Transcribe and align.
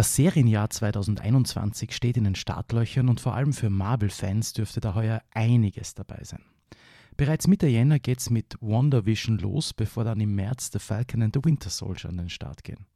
Das 0.00 0.16
Serienjahr 0.16 0.70
2021 0.70 1.94
steht 1.94 2.16
in 2.16 2.24
den 2.24 2.34
Startlöchern 2.34 3.10
und 3.10 3.20
vor 3.20 3.34
allem 3.34 3.52
für 3.52 3.68
Marvel-Fans 3.68 4.54
dürfte 4.54 4.80
da 4.80 4.94
heuer 4.94 5.20
einiges 5.34 5.94
dabei 5.94 6.24
sein. 6.24 6.40
Bereits 7.18 7.46
Mitte 7.46 7.66
Jänner 7.66 7.98
geht's 7.98 8.30
mit 8.30 8.56
WandaVision 8.62 9.36
los, 9.36 9.74
bevor 9.74 10.04
dann 10.04 10.18
im 10.18 10.34
März 10.34 10.70
The 10.72 10.78
Falcon 10.78 11.20
and 11.20 11.36
the 11.36 11.44
Winter 11.44 11.68
Soldier 11.68 12.08
an 12.08 12.16
den 12.16 12.30
Start 12.30 12.64
gehen. 12.64 12.86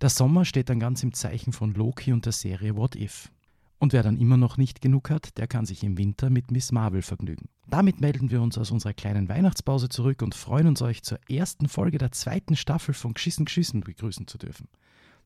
Der 0.00 0.08
Sommer 0.08 0.46
steht 0.46 0.70
dann 0.70 0.80
ganz 0.80 1.02
im 1.02 1.12
Zeichen 1.12 1.52
von 1.52 1.74
Loki 1.74 2.14
und 2.14 2.24
der 2.24 2.32
Serie 2.32 2.74
What 2.74 2.96
If. 2.96 3.30
Und 3.78 3.92
wer 3.92 4.02
dann 4.02 4.16
immer 4.16 4.38
noch 4.38 4.56
nicht 4.56 4.80
genug 4.80 5.10
hat, 5.10 5.36
der 5.36 5.46
kann 5.46 5.66
sich 5.66 5.84
im 5.84 5.98
Winter 5.98 6.30
mit 6.30 6.50
Miss 6.50 6.72
Marvel 6.72 7.02
vergnügen. 7.02 7.50
Damit 7.66 8.00
melden 8.00 8.30
wir 8.30 8.40
uns 8.40 8.56
aus 8.56 8.70
unserer 8.70 8.94
kleinen 8.94 9.28
Weihnachtspause 9.28 9.90
zurück 9.90 10.22
und 10.22 10.34
freuen 10.34 10.68
uns, 10.68 10.80
euch 10.80 11.02
zur 11.02 11.18
ersten 11.28 11.68
Folge 11.68 11.98
der 11.98 12.12
zweiten 12.12 12.56
Staffel 12.56 12.94
von 12.94 13.12
Geschissen 13.12 13.44
Geschissen 13.44 13.82
begrüßen 13.82 14.26
zu 14.26 14.38
dürfen. 14.38 14.68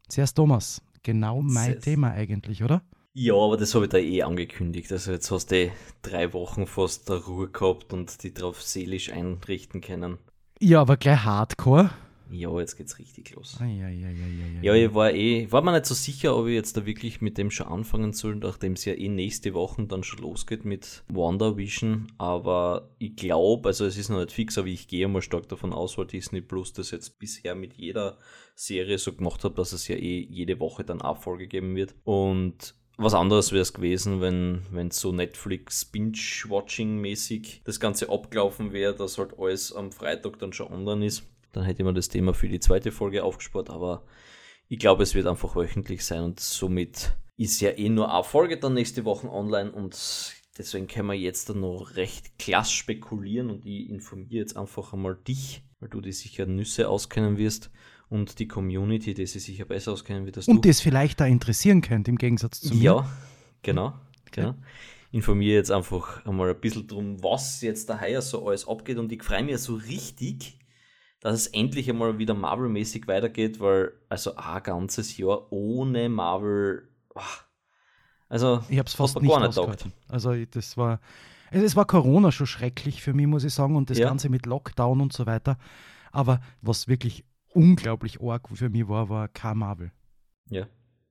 Zuerst 0.08 0.36
Thomas, 0.36 0.82
genau 1.02 1.40
mein 1.42 1.72
Sehr- 1.72 1.80
Thema 1.80 2.10
eigentlich, 2.12 2.62
oder? 2.62 2.82
Ja, 3.14 3.34
aber 3.34 3.58
das 3.58 3.74
habe 3.74 3.84
ich 3.84 3.90
da 3.90 3.98
eh 3.98 4.22
angekündigt. 4.22 4.90
Also 4.90 5.12
jetzt 5.12 5.30
hast 5.30 5.50
du 5.50 5.56
eh 5.56 5.72
drei 6.00 6.32
Wochen 6.32 6.66
fast 6.66 7.08
der 7.10 7.16
Ruhe 7.16 7.48
gehabt 7.50 7.92
und 7.92 8.22
die 8.22 8.32
drauf 8.32 8.62
seelisch 8.62 9.12
einrichten 9.12 9.82
können. 9.82 10.16
Ja, 10.60 10.80
aber 10.80 10.96
gleich 10.96 11.22
Hardcore. 11.24 11.90
Ja, 12.32 12.58
jetzt 12.58 12.76
geht's 12.76 12.98
richtig 12.98 13.34
los. 13.34 13.58
Eieieiei. 13.60 14.14
Ja, 14.62 14.74
ich 14.74 14.94
war 14.94 15.12
eh, 15.12 15.50
war 15.50 15.62
mir 15.62 15.72
nicht 15.72 15.86
so 15.86 15.94
sicher, 15.94 16.36
ob 16.36 16.46
ich 16.46 16.54
jetzt 16.54 16.76
da 16.76 16.86
wirklich 16.86 17.20
mit 17.20 17.36
dem 17.38 17.50
schon 17.50 17.66
anfangen 17.66 18.12
soll, 18.12 18.36
nachdem 18.36 18.72
es 18.72 18.84
ja 18.84 18.94
eh 18.94 19.08
nächste 19.08 19.54
Woche 19.54 19.84
dann 19.84 20.02
schon 20.02 20.20
losgeht 20.20 20.64
mit 20.64 21.04
WandaVision. 21.08 22.10
Aber 22.18 22.90
ich 22.98 23.16
glaube, 23.16 23.68
also 23.68 23.84
es 23.84 23.98
ist 23.98 24.08
noch 24.08 24.20
nicht 24.20 24.32
fix, 24.32 24.56
aber 24.56 24.68
ich 24.68 24.88
gehe 24.88 25.08
mal 25.08 25.22
stark 25.22 25.48
davon 25.48 25.72
aus, 25.72 25.98
weil 25.98 26.06
Disney 26.06 26.40
Plus 26.40 26.72
das 26.72 26.90
jetzt 26.90 27.18
bisher 27.18 27.54
mit 27.54 27.74
jeder 27.74 28.18
Serie 28.54 28.98
so 28.98 29.12
gemacht 29.12 29.44
hat, 29.44 29.58
dass 29.58 29.72
es 29.72 29.88
ja 29.88 29.96
eh 29.96 30.26
jede 30.28 30.58
Woche 30.58 30.84
dann 30.84 31.02
eine 31.02 31.16
Folge 31.16 31.46
geben 31.46 31.76
wird. 31.76 31.94
Und 32.04 32.74
was 32.98 33.14
anderes 33.14 33.52
wäre 33.52 33.62
es 33.62 33.72
gewesen, 33.72 34.20
wenn 34.20 34.62
wenn 34.70 34.90
so 34.90 35.12
Netflix 35.12 35.84
Binge-Watching-mäßig 35.86 37.62
das 37.64 37.80
Ganze 37.80 38.10
abgelaufen 38.10 38.72
wäre, 38.72 38.94
dass 38.94 39.18
halt 39.18 39.38
alles 39.38 39.72
am 39.72 39.92
Freitag 39.92 40.38
dann 40.38 40.52
schon 40.52 40.68
online 40.68 41.06
ist. 41.06 41.24
Dann 41.52 41.64
hätte 41.64 41.84
man 41.84 41.94
das 41.94 42.08
Thema 42.08 42.34
für 42.34 42.48
die 42.48 42.60
zweite 42.60 42.90
Folge 42.90 43.24
aufgespart, 43.24 43.70
aber 43.70 44.04
ich 44.68 44.78
glaube, 44.78 45.02
es 45.02 45.14
wird 45.14 45.26
einfach 45.26 45.54
wöchentlich 45.54 46.04
sein 46.04 46.22
und 46.22 46.40
somit 46.40 47.14
ist 47.36 47.60
ja 47.60 47.70
eh 47.70 47.88
nur 47.88 48.12
eine 48.12 48.24
Folge 48.24 48.58
dann 48.58 48.74
nächste 48.74 49.04
Woche 49.04 49.30
online 49.30 49.70
und 49.70 50.34
deswegen 50.56 50.86
können 50.86 51.08
wir 51.08 51.14
jetzt 51.14 51.48
dann 51.50 51.60
noch 51.60 51.96
recht 51.96 52.38
klass 52.38 52.72
spekulieren 52.72 53.50
und 53.50 53.66
ich 53.66 53.90
informiere 53.90 54.40
jetzt 54.40 54.56
einfach 54.56 54.92
einmal 54.92 55.16
dich, 55.16 55.62
weil 55.80 55.88
du 55.88 56.00
dich 56.00 56.18
sicher 56.18 56.46
Nüsse 56.46 56.88
auskennen 56.88 57.36
wirst 57.36 57.70
und 58.08 58.38
die 58.38 58.48
Community, 58.48 59.14
die 59.14 59.26
sich 59.26 59.42
sicher 59.42 59.64
besser 59.64 59.92
auskennen 59.92 60.26
wird 60.26 60.36
als 60.36 60.46
du. 60.46 60.52
Und 60.52 60.64
das 60.64 60.80
vielleicht 60.80 61.20
da 61.20 61.26
interessieren 61.26 61.80
könnte, 61.80 62.10
im 62.10 62.18
Gegensatz 62.18 62.60
zu 62.60 62.74
mir. 62.74 62.82
Ja, 62.82 63.10
genau, 63.62 63.94
genau. 64.30 64.54
Informiere 65.10 65.56
jetzt 65.56 65.70
einfach 65.70 66.24
einmal 66.24 66.50
ein 66.50 66.60
bisschen 66.60 66.86
drum, 66.86 67.22
was 67.22 67.60
jetzt 67.60 67.90
da 67.90 68.00
heuer 68.00 68.22
so 68.22 68.46
alles 68.46 68.66
abgeht 68.66 68.98
und 68.98 69.12
ich 69.12 69.22
freue 69.22 69.42
mich 69.42 69.58
so 69.58 69.74
richtig, 69.74 70.58
dass 71.22 71.34
es 71.34 71.46
endlich 71.46 71.88
einmal 71.88 72.18
wieder 72.18 72.34
Marvel-mäßig 72.34 73.06
weitergeht, 73.06 73.60
weil 73.60 73.92
also 74.08 74.34
ein 74.36 74.62
ganzes 74.62 75.16
Jahr 75.16 75.50
ohne 75.52 76.08
Marvel, 76.08 76.88
ah, 77.14 77.22
also 78.28 78.62
Ich 78.68 78.78
habe 78.78 78.88
es 78.88 78.94
fast 78.94 79.20
nicht 79.20 79.30
gar 79.30 79.46
nicht. 79.46 79.86
Also 80.08 80.34
das 80.46 80.76
war, 80.76 81.00
es 81.52 81.62
es 81.62 81.76
war 81.76 81.86
Corona 81.86 82.32
schon 82.32 82.46
schrecklich 82.48 83.02
für 83.02 83.12
mich, 83.14 83.26
muss 83.26 83.44
ich 83.44 83.54
sagen, 83.54 83.76
und 83.76 83.88
das 83.88 83.98
Ja. 83.98 84.08
Ganze 84.08 84.30
mit 84.30 84.46
Lockdown 84.46 85.00
und 85.00 85.12
so 85.12 85.24
weiter. 85.24 85.58
Aber 86.10 86.40
was 86.60 86.88
wirklich 86.88 87.24
unglaublich 87.54 88.20
arg 88.20 88.48
für 88.52 88.68
mich 88.68 88.88
war, 88.88 89.08
war 89.08 89.28
kein 89.28 89.58
Marvel. 89.58 89.92
Ja, 90.50 90.66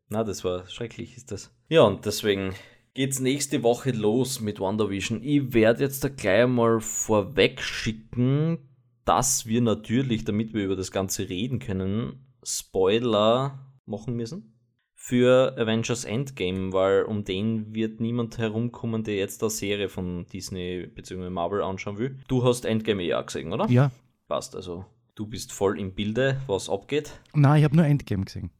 na, 0.09 0.25
das 0.25 0.43
war 0.43 0.67
schrecklich, 0.67 1.15
ist 1.15 1.31
das. 1.31 1.53
Ja, 1.69 1.83
und 1.83 2.05
deswegen 2.05 2.53
geht's 2.93 3.21
nächste 3.21 3.63
Woche 3.63 3.91
los 3.91 4.41
mit 4.41 4.59
WandaVision. 4.59 5.23
Ich 5.23 5.53
werde 5.53 5.83
jetzt 5.83 6.03
da 6.03 6.09
gleich 6.09 6.47
mal 6.47 6.81
vorweg 6.81 7.61
schicken, 7.61 8.57
dass 9.05 9.45
wir 9.45 9.61
natürlich, 9.61 10.25
damit 10.25 10.53
wir 10.53 10.65
über 10.65 10.75
das 10.75 10.91
Ganze 10.91 11.29
reden 11.29 11.59
können, 11.59 12.25
Spoiler 12.43 13.59
machen 13.85 14.15
müssen 14.15 14.53
für 14.95 15.57
Avengers 15.57 16.05
Endgame, 16.05 16.73
weil 16.73 17.03
um 17.03 17.23
den 17.23 17.73
wird 17.73 17.99
niemand 17.99 18.37
herumkommen, 18.37 19.03
der 19.03 19.15
jetzt 19.15 19.41
eine 19.41 19.49
Serie 19.49 19.89
von 19.89 20.27
Disney 20.27 20.85
bzw. 20.85 21.29
Marvel 21.31 21.63
anschauen 21.63 21.97
will. 21.97 22.19
Du 22.27 22.43
hast 22.43 22.65
Endgame 22.65 23.03
ja 23.03 23.19
gesehen, 23.21 23.51
oder? 23.51 23.67
Ja, 23.69 23.91
Passt, 24.27 24.55
also 24.55 24.85
du 25.15 25.25
bist 25.25 25.51
voll 25.51 25.77
im 25.79 25.93
Bilde, 25.93 26.39
was 26.47 26.69
abgeht. 26.69 27.19
nein, 27.33 27.59
ich 27.59 27.63
habe 27.65 27.75
nur 27.75 27.85
Endgame 27.85 28.23
gesehen. 28.23 28.51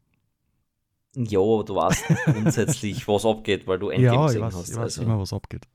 Ja, 1.16 1.40
aber 1.40 1.64
du 1.64 1.76
weißt 1.76 2.06
grundsätzlich, 2.26 3.08
was 3.08 3.26
abgeht, 3.26 3.68
weil 3.68 3.80
du 3.80 3.90
Endgame 3.90 4.16
ja, 4.16 4.22
ich 4.26 4.28
gesehen 4.28 4.42
weiß, 4.42 4.56
hast. 4.56 4.70
ich 4.70 4.76
weiß 4.76 4.84
also 4.84 5.04
immer, 5.04 5.20
was 5.20 5.32
abgeht. 5.32 5.68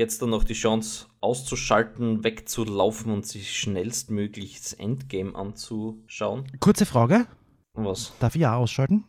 Jetzt 0.00 0.20
dann 0.22 0.30
noch 0.30 0.42
die 0.44 0.54
Chance 0.54 1.06
auszuschalten, 1.20 2.24
wegzulaufen 2.24 3.12
und 3.12 3.26
sich 3.26 3.56
schnellstmöglich 3.56 4.58
das 4.60 4.72
Endgame 4.72 5.34
anzuschauen. 5.36 6.44
Kurze 6.58 6.86
Frage, 6.86 7.26
Was? 7.74 8.12
darf 8.18 8.34
ich 8.34 8.44
auch 8.46 8.54
ausschalten? 8.62 9.04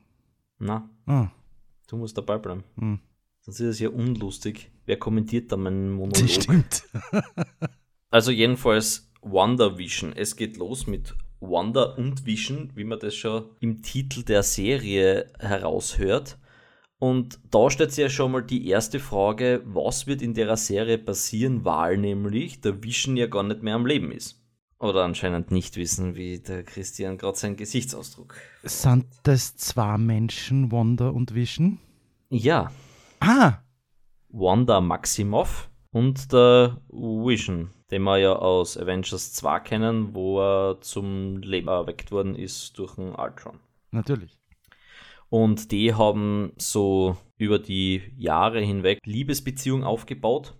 Na, 0.59 0.87
Ah, 1.07 1.29
du 1.87 1.97
musst 1.97 2.15
dabei 2.17 2.37
bleiben. 2.37 2.63
hm. 2.77 2.99
Sonst 3.43 3.59
ist 3.59 3.67
es 3.67 3.79
ja 3.79 3.89
unlustig. 3.89 4.69
Wer 4.85 4.99
kommentiert 4.99 5.51
da 5.51 5.57
meinen 5.57 5.91
Monolog? 5.93 6.19
das 6.21 6.31
stimmt. 6.35 6.83
Also 8.13 8.29
jedenfalls 8.31 9.09
WandaVision. 9.21 10.11
Es 10.13 10.35
geht 10.35 10.57
los 10.57 10.85
mit 10.85 11.15
Wanda 11.39 11.83
und 11.95 12.25
Vision, 12.25 12.69
wie 12.75 12.83
man 12.83 12.99
das 12.99 13.15
schon 13.15 13.45
im 13.61 13.81
Titel 13.81 14.23
der 14.23 14.43
Serie 14.43 15.31
heraushört. 15.39 16.37
Und 17.01 17.39
da 17.49 17.71
stellt 17.71 17.91
sich 17.91 18.03
ja 18.03 18.09
schon 18.09 18.31
mal 18.31 18.43
die 18.43 18.67
erste 18.67 18.99
Frage, 18.99 19.63
was 19.65 20.05
wird 20.05 20.21
in 20.21 20.35
der 20.35 20.55
Serie 20.55 20.99
passieren, 20.99 21.65
weil 21.65 21.97
nämlich 21.97 22.61
der 22.61 22.83
Vision 22.83 23.17
ja 23.17 23.25
gar 23.25 23.41
nicht 23.41 23.63
mehr 23.63 23.73
am 23.73 23.87
Leben 23.87 24.11
ist. 24.11 24.39
Oder 24.77 25.03
anscheinend 25.03 25.49
nicht 25.49 25.77
wissen, 25.77 26.13
wie 26.13 26.37
der 26.39 26.61
Christian 26.63 27.17
gerade 27.17 27.37
seinen 27.39 27.55
Gesichtsausdruck. 27.55 28.35
Sind 28.61 29.05
das 29.23 29.55
zwei 29.55 29.97
Menschen, 29.97 30.71
Wanda 30.71 31.09
und 31.09 31.33
Vision? 31.33 31.79
Ja, 32.29 32.71
Ah, 33.19 33.53
Wanda 34.29 34.79
Maximoff 34.79 35.69
und 35.91 36.31
der 36.31 36.81
Vision, 36.89 37.69
den 37.89 38.03
wir 38.03 38.17
ja 38.19 38.33
aus 38.35 38.77
Avengers 38.77 39.33
2 39.33 39.59
kennen, 39.61 40.13
wo 40.13 40.39
er 40.39 40.81
zum 40.81 41.37
Leben 41.37 41.67
erweckt 41.67 42.11
worden 42.11 42.35
ist 42.35 42.77
durch 42.77 42.97
einen 42.99 43.15
Ultron. 43.15 43.59
natürlich. 43.91 44.37
Und 45.31 45.71
die 45.71 45.93
haben 45.93 46.51
so 46.57 47.15
über 47.37 47.57
die 47.57 48.01
Jahre 48.17 48.59
hinweg 48.59 48.99
Liebesbeziehung 49.05 49.85
aufgebaut, 49.85 50.55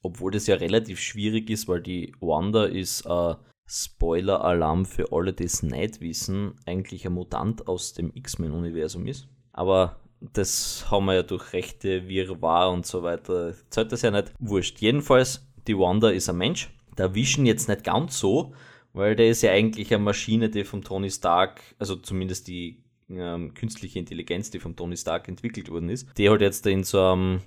obwohl 0.00 0.30
das 0.30 0.46
ja 0.46 0.56
relativ 0.56 0.98
schwierig 0.98 1.50
ist, 1.50 1.68
weil 1.68 1.82
die 1.82 2.14
Wanda 2.20 2.64
ist 2.64 3.06
ein 3.06 3.36
Spoiler-Alarm 3.66 4.86
für 4.86 5.12
alle, 5.12 5.34
die 5.34 5.44
es 5.44 5.62
nicht 5.62 6.00
wissen, 6.00 6.54
eigentlich 6.64 7.06
ein 7.06 7.12
Mutant 7.12 7.68
aus 7.68 7.92
dem 7.92 8.10
X-Men-Universum 8.14 9.06
ist. 9.06 9.28
Aber 9.52 10.00
das 10.20 10.90
haben 10.90 11.04
wir 11.04 11.16
ja 11.16 11.22
durch 11.22 11.52
rechte 11.52 12.08
Wirrwarr 12.08 12.72
und 12.72 12.86
so 12.86 13.02
weiter, 13.02 13.52
zählt 13.68 13.92
das 13.92 14.00
ja 14.00 14.10
nicht. 14.10 14.32
Wurscht. 14.38 14.80
Jedenfalls, 14.80 15.46
die 15.66 15.76
Wanda 15.76 16.08
ist 16.08 16.30
ein 16.30 16.38
Mensch. 16.38 16.70
Der 16.96 17.14
Vision 17.14 17.44
jetzt 17.44 17.68
nicht 17.68 17.84
ganz 17.84 18.18
so, 18.18 18.54
weil 18.94 19.16
der 19.16 19.28
ist 19.28 19.42
ja 19.42 19.52
eigentlich 19.52 19.92
eine 19.94 20.02
Maschine, 20.02 20.48
die 20.48 20.64
vom 20.64 20.82
Tony 20.82 21.10
Stark, 21.10 21.60
also 21.78 21.96
zumindest 21.96 22.48
die 22.48 22.79
ähm, 23.10 23.54
künstliche 23.54 23.98
Intelligenz, 23.98 24.50
die 24.50 24.60
vom 24.60 24.76
Tony 24.76 24.96
Stark 24.96 25.28
entwickelt 25.28 25.70
worden 25.70 25.88
ist, 25.88 26.08
die 26.16 26.28
halt 26.28 26.40
jetzt 26.40 26.66
in 26.66 26.84
so 26.84 27.00
einem 27.00 27.40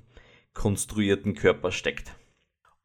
konstruierten 0.54 1.34
Körper 1.34 1.72
steckt. 1.72 2.16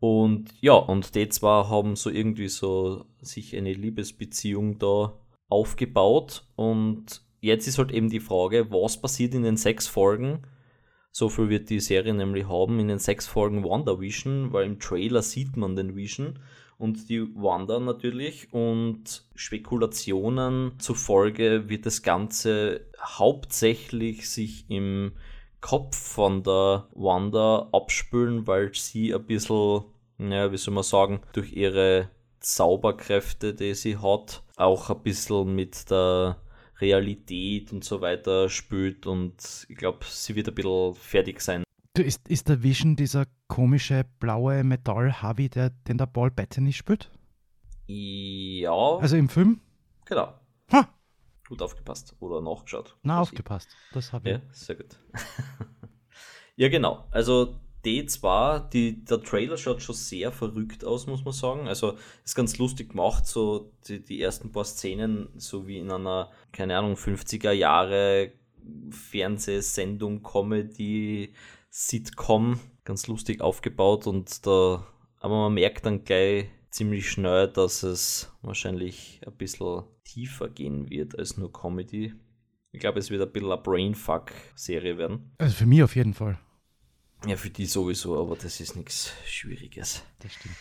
Und 0.00 0.50
ja, 0.60 0.74
und 0.74 1.14
die 1.14 1.28
zwei 1.28 1.64
haben 1.64 1.96
so 1.96 2.10
irgendwie 2.10 2.48
so 2.48 3.06
sich 3.20 3.56
eine 3.56 3.72
Liebesbeziehung 3.72 4.78
da 4.78 5.18
aufgebaut 5.48 6.46
und 6.54 7.22
jetzt 7.40 7.66
ist 7.66 7.78
halt 7.78 7.90
eben 7.90 8.08
die 8.08 8.20
Frage, 8.20 8.70
was 8.70 9.00
passiert 9.00 9.34
in 9.34 9.42
den 9.42 9.56
sechs 9.56 9.88
Folgen? 9.88 10.46
So 11.10 11.28
viel 11.28 11.48
wird 11.48 11.70
die 11.70 11.80
Serie 11.80 12.14
nämlich 12.14 12.46
haben 12.46 12.78
in 12.78 12.88
den 12.88 12.98
sechs 12.98 13.26
Folgen 13.26 13.64
WandaVision, 13.64 14.52
weil 14.52 14.66
im 14.66 14.78
Trailer 14.78 15.22
sieht 15.22 15.56
man 15.56 15.74
den 15.74 15.96
Vision 15.96 16.38
und 16.78 17.08
die 17.08 17.22
Wanda 17.34 17.80
natürlich 17.80 18.52
und 18.52 19.24
Spekulationen 19.34 20.78
zufolge 20.78 21.68
wird 21.68 21.86
das 21.86 22.02
Ganze 22.02 22.86
hauptsächlich 23.00 24.30
sich 24.30 24.64
im 24.70 25.12
Kopf 25.60 25.96
von 25.96 26.44
der 26.44 26.88
Wanda 26.94 27.68
abspülen, 27.72 28.46
weil 28.46 28.72
sie 28.74 29.12
ein 29.12 29.26
bisschen, 29.26 29.84
naja, 30.18 30.52
wie 30.52 30.56
soll 30.56 30.74
man 30.74 30.84
sagen, 30.84 31.20
durch 31.32 31.52
ihre 31.52 32.10
Zauberkräfte, 32.38 33.54
die 33.54 33.74
sie 33.74 33.96
hat, 33.96 34.44
auch 34.56 34.90
ein 34.90 35.02
bisschen 35.02 35.54
mit 35.56 35.90
der 35.90 36.40
Realität 36.80 37.72
und 37.72 37.82
so 37.82 38.00
weiter 38.00 38.48
spült 38.48 39.06
und 39.06 39.66
ich 39.68 39.76
glaube, 39.76 39.98
sie 40.08 40.36
wird 40.36 40.48
ein 40.48 40.54
bisschen 40.54 40.94
fertig 40.94 41.40
sein. 41.40 41.64
Du, 41.98 42.04
ist, 42.04 42.28
ist 42.28 42.48
der 42.48 42.62
Vision 42.62 42.94
dieser 42.94 43.26
komische 43.48 44.04
blaue 44.20 44.62
Metall-Harvey, 44.62 45.48
der, 45.48 45.70
den 45.70 45.98
der 45.98 46.06
Paul 46.06 46.30
Bettany 46.30 46.72
spielt? 46.72 47.10
Ja, 47.88 48.70
Also 48.98 49.16
im 49.16 49.28
Film? 49.28 49.60
genau. 50.04 50.32
Ha, 50.72 50.88
Gut 51.48 51.60
aufgepasst 51.60 52.14
oder 52.20 52.40
nachgeschaut. 52.40 52.96
Na, 53.02 53.20
aufgepasst. 53.20 53.68
Das 53.92 54.12
habe 54.12 54.30
ich. 54.30 54.36
Ja, 54.36 54.42
sehr 54.52 54.76
gut. 54.76 54.96
ja, 56.54 56.68
genau. 56.68 57.04
Also 57.10 57.56
D2, 57.84 58.68
die, 58.68 59.04
der 59.04 59.20
Trailer 59.24 59.56
schaut 59.56 59.82
schon 59.82 59.96
sehr 59.96 60.30
verrückt 60.30 60.84
aus, 60.84 61.08
muss 61.08 61.24
man 61.24 61.34
sagen. 61.34 61.66
Also 61.66 61.98
ist 62.24 62.36
ganz 62.36 62.58
lustig 62.58 62.90
gemacht, 62.90 63.26
so 63.26 63.72
die, 63.88 64.04
die 64.04 64.22
ersten 64.22 64.52
paar 64.52 64.64
Szenen, 64.64 65.30
so 65.36 65.66
wie 65.66 65.78
in 65.78 65.90
einer, 65.90 66.30
keine 66.52 66.78
Ahnung, 66.78 66.94
50er 66.94 67.50
Jahre 67.50 68.30
Fernsehsendung, 68.90 70.22
Comedy, 70.22 71.32
Sitcom, 71.70 72.60
ganz 72.84 73.06
lustig 73.06 73.40
aufgebaut 73.40 74.06
und 74.06 74.46
da, 74.46 74.86
aber 75.18 75.36
man 75.36 75.54
merkt 75.54 75.86
dann 75.86 76.04
gleich 76.04 76.48
ziemlich 76.70 77.10
schnell, 77.10 77.48
dass 77.48 77.82
es 77.82 78.32
wahrscheinlich 78.42 79.20
ein 79.26 79.36
bisschen 79.36 79.84
tiefer 80.04 80.48
gehen 80.48 80.88
wird 80.90 81.18
als 81.18 81.36
nur 81.36 81.52
Comedy. 81.52 82.14
Ich 82.72 82.80
glaube, 82.80 82.98
es 82.98 83.10
wird 83.10 83.22
ein 83.22 83.32
bisschen 83.32 83.50
eine 83.50 83.60
Brainfuck-Serie 83.60 84.98
werden. 84.98 85.32
Also 85.38 85.54
für 85.54 85.66
mich 85.66 85.82
auf 85.82 85.96
jeden 85.96 86.14
Fall. 86.14 86.38
Ja, 87.26 87.36
für 87.36 87.50
die 87.50 87.66
sowieso, 87.66 88.20
aber 88.20 88.36
das 88.36 88.60
ist 88.60 88.76
nichts 88.76 89.12
Schwieriges. 89.26 90.04
Das 90.20 90.32
stimmt. 90.32 90.56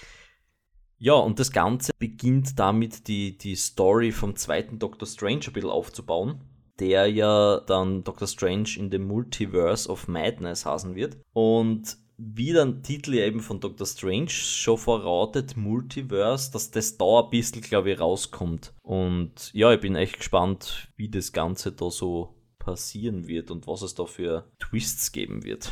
Ja, 0.99 1.13
und 1.13 1.39
das 1.39 1.51
Ganze 1.51 1.91
beginnt 1.99 2.57
damit, 2.57 3.07
die, 3.07 3.37
die 3.37 3.55
Story 3.55 4.11
vom 4.11 4.35
zweiten 4.35 4.79
Doctor 4.79 5.07
Strange 5.07 5.41
ein 5.47 5.53
bisschen 5.53 5.69
aufzubauen, 5.69 6.41
der 6.79 7.07
ja 7.07 7.59
dann 7.61 8.03
Doctor 8.03 8.27
Strange 8.27 8.69
in 8.77 8.91
the 8.91 8.99
Multiverse 8.99 9.89
of 9.89 10.07
Madness 10.07 10.65
hasen 10.65 10.95
wird. 10.95 11.17
Und 11.33 11.97
wie 12.17 12.51
der 12.51 12.81
Titel 12.81 13.13
ja 13.13 13.25
eben 13.25 13.41
von 13.41 13.59
Doctor 13.59 13.85
Strange 13.85 14.29
schon 14.29 14.77
verratet, 14.77 15.55
Multiverse, 15.55 16.51
dass 16.51 16.71
das 16.71 16.97
da 16.97 17.21
ein 17.21 17.29
bisschen, 17.29 17.61
glaube 17.61 17.91
ich, 17.91 17.99
rauskommt. 17.99 18.73
Und 18.81 19.51
ja, 19.53 19.71
ich 19.71 19.79
bin 19.79 19.95
echt 19.95 20.17
gespannt, 20.17 20.91
wie 20.95 21.09
das 21.09 21.31
Ganze 21.31 21.71
da 21.71 21.91
so 21.91 22.35
passieren 22.57 23.27
wird 23.27 23.51
und 23.51 23.67
was 23.67 23.83
es 23.83 23.93
da 23.95 24.05
für 24.05 24.51
Twists 24.59 25.11
geben 25.11 25.43
wird. 25.43 25.71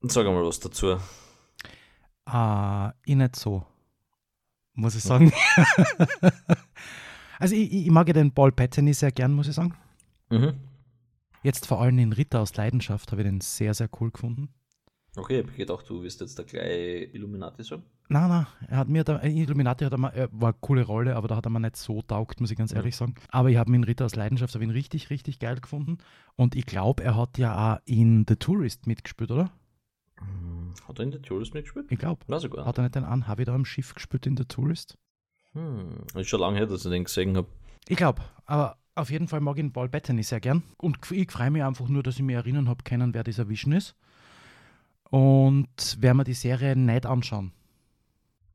Und 0.00 0.12
sag 0.12 0.26
mal 0.26 0.44
was 0.44 0.60
dazu. 0.60 0.98
Ah, 2.26 2.92
ich 3.04 3.16
nicht 3.16 3.36
so. 3.36 3.64
Muss 4.74 4.94
ich 4.94 5.02
sagen. 5.02 5.32
also 7.38 7.54
ich, 7.54 7.72
ich, 7.72 7.90
mag 7.90 8.06
ja 8.08 8.12
den 8.12 8.32
Paul 8.32 8.52
Bettany 8.52 8.92
sehr 8.92 9.10
gern, 9.10 9.32
muss 9.32 9.48
ich 9.48 9.54
sagen. 9.54 9.74
Mhm. 10.30 10.54
Jetzt 11.42 11.66
vor 11.66 11.80
allem 11.80 11.98
in 11.98 12.12
Ritter 12.12 12.40
aus 12.40 12.56
Leidenschaft 12.56 13.12
habe 13.12 13.22
ich 13.22 13.28
den 13.28 13.40
sehr, 13.40 13.74
sehr 13.74 13.88
cool 14.00 14.10
gefunden. 14.10 14.48
Okay, 15.16 15.40
ich 15.40 15.46
habe 15.46 15.56
gedacht, 15.56 15.88
du 15.88 16.02
wirst 16.02 16.20
jetzt 16.20 16.36
der 16.36 16.44
gleiche 16.44 17.04
Illuminati 17.12 17.62
sagen. 17.62 17.84
Nein, 18.08 18.28
nein, 18.28 18.46
er 18.68 18.76
hat 18.76 18.88
mir 18.88 19.02
da, 19.02 19.20
Illuminati 19.22 19.84
hat 19.84 19.92
er, 19.92 20.14
er 20.14 20.28
war 20.32 20.50
eine 20.50 20.58
coole 20.60 20.84
Rolle, 20.84 21.16
aber 21.16 21.26
da 21.26 21.36
hat 21.36 21.46
er 21.46 21.50
mir 21.50 21.60
nicht 21.60 21.76
so 21.76 22.02
taugt, 22.02 22.40
muss 22.40 22.50
ich 22.50 22.58
ganz 22.58 22.72
ehrlich 22.72 22.94
ja. 22.94 22.98
sagen. 22.98 23.14
Aber 23.30 23.48
ich 23.48 23.56
habe 23.56 23.74
ihn 23.74 23.82
Ritter 23.82 24.04
aus 24.04 24.14
Leidenschaft, 24.14 24.54
habe 24.54 24.64
ihn 24.64 24.70
richtig, 24.70 25.10
richtig 25.10 25.38
geil 25.38 25.56
gefunden. 25.56 25.98
Und 26.36 26.54
ich 26.54 26.66
glaube, 26.66 27.02
er 27.02 27.16
hat 27.16 27.38
ja 27.38 27.74
auch 27.74 27.80
in 27.84 28.24
The 28.28 28.36
Tourist 28.36 28.86
mitgespielt, 28.86 29.30
oder? 29.30 29.50
Hm, 30.18 30.74
hat 30.86 30.98
er 30.98 31.04
in 31.04 31.12
The 31.12 31.18
Tourist 31.18 31.54
mitgespielt? 31.54 31.86
Ich 31.90 31.98
glaube. 31.98 32.20
Hat 32.28 32.78
er 32.78 32.82
nicht 32.82 32.94
den 32.94 33.04
an 33.04 33.26
Harvey 33.26 33.44
da 33.44 33.54
am 33.54 33.64
Schiff 33.64 33.94
gespielt 33.94 34.26
in 34.26 34.36
The 34.36 34.44
Tourist? 34.44 34.98
Hm, 35.52 36.04
ist 36.14 36.28
schon 36.28 36.40
lange 36.40 36.58
her, 36.58 36.66
dass 36.66 36.84
ich 36.84 36.90
den 36.90 37.04
gesehen 37.04 37.36
habe. 37.36 37.48
Ich 37.88 37.96
glaube, 37.96 38.22
aber 38.44 38.76
auf 38.96 39.10
jeden 39.10 39.28
Fall 39.28 39.40
mag 39.40 39.56
ich 39.56 39.64
ihn 39.64 39.72
Paul 39.72 39.88
Bettany 39.88 40.22
sehr 40.22 40.40
gern. 40.40 40.62
Und 40.78 40.98
ich 41.10 41.30
freue 41.30 41.50
mich 41.50 41.62
einfach 41.62 41.88
nur, 41.88 42.02
dass 42.02 42.16
ich 42.16 42.22
mich 42.22 42.34
erinnern 42.34 42.68
habe 42.68 42.82
können, 42.82 43.14
wer 43.14 43.22
dieser 43.22 43.48
Vision 43.48 43.72
ist. 43.72 43.94
Und 45.10 45.98
werden 46.00 46.16
wir 46.16 46.24
die 46.24 46.34
Serie 46.34 46.74
nicht 46.74 47.06
anschauen. 47.06 47.52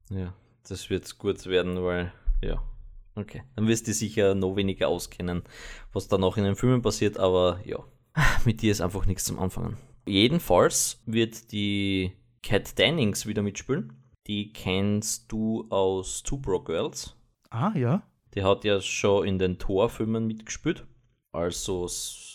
Ja, 0.09 0.33
das 0.67 0.89
wird 0.89 1.17
gut 1.17 1.45
werden, 1.45 1.81
weil, 1.81 2.11
ja, 2.43 2.61
okay. 3.15 3.43
Dann 3.55 3.67
wirst 3.67 3.87
du 3.87 3.93
sicher 3.93 4.35
noch 4.35 4.55
weniger 4.55 4.89
auskennen, 4.89 5.43
was 5.93 6.07
da 6.09 6.17
noch 6.17 6.35
in 6.37 6.43
den 6.43 6.55
Filmen 6.55 6.81
passiert, 6.81 7.17
aber 7.17 7.61
ja, 7.63 7.77
mit 8.45 8.61
dir 8.61 8.71
ist 8.71 8.81
einfach 8.81 9.05
nichts 9.05 9.23
zum 9.23 9.39
Anfangen. 9.39 9.77
Jedenfalls 10.05 11.01
wird 11.05 11.51
die 11.51 12.11
Cat 12.43 12.77
Dennings 12.77 13.27
wieder 13.27 13.43
mitspielen. 13.43 13.93
Die 14.27 14.51
kennst 14.51 15.31
du 15.31 15.67
aus 15.69 16.23
Two 16.23 16.37
Bro 16.37 16.63
Girls. 16.63 17.15
Ah, 17.49 17.71
ja. 17.75 18.03
Die 18.33 18.43
hat 18.43 18.63
ja 18.63 18.79
schon 18.81 19.27
in 19.27 19.39
den 19.39 19.57
Thor-Filmen 19.57 20.25
mitgespielt. 20.25 20.85
Also 21.31 21.87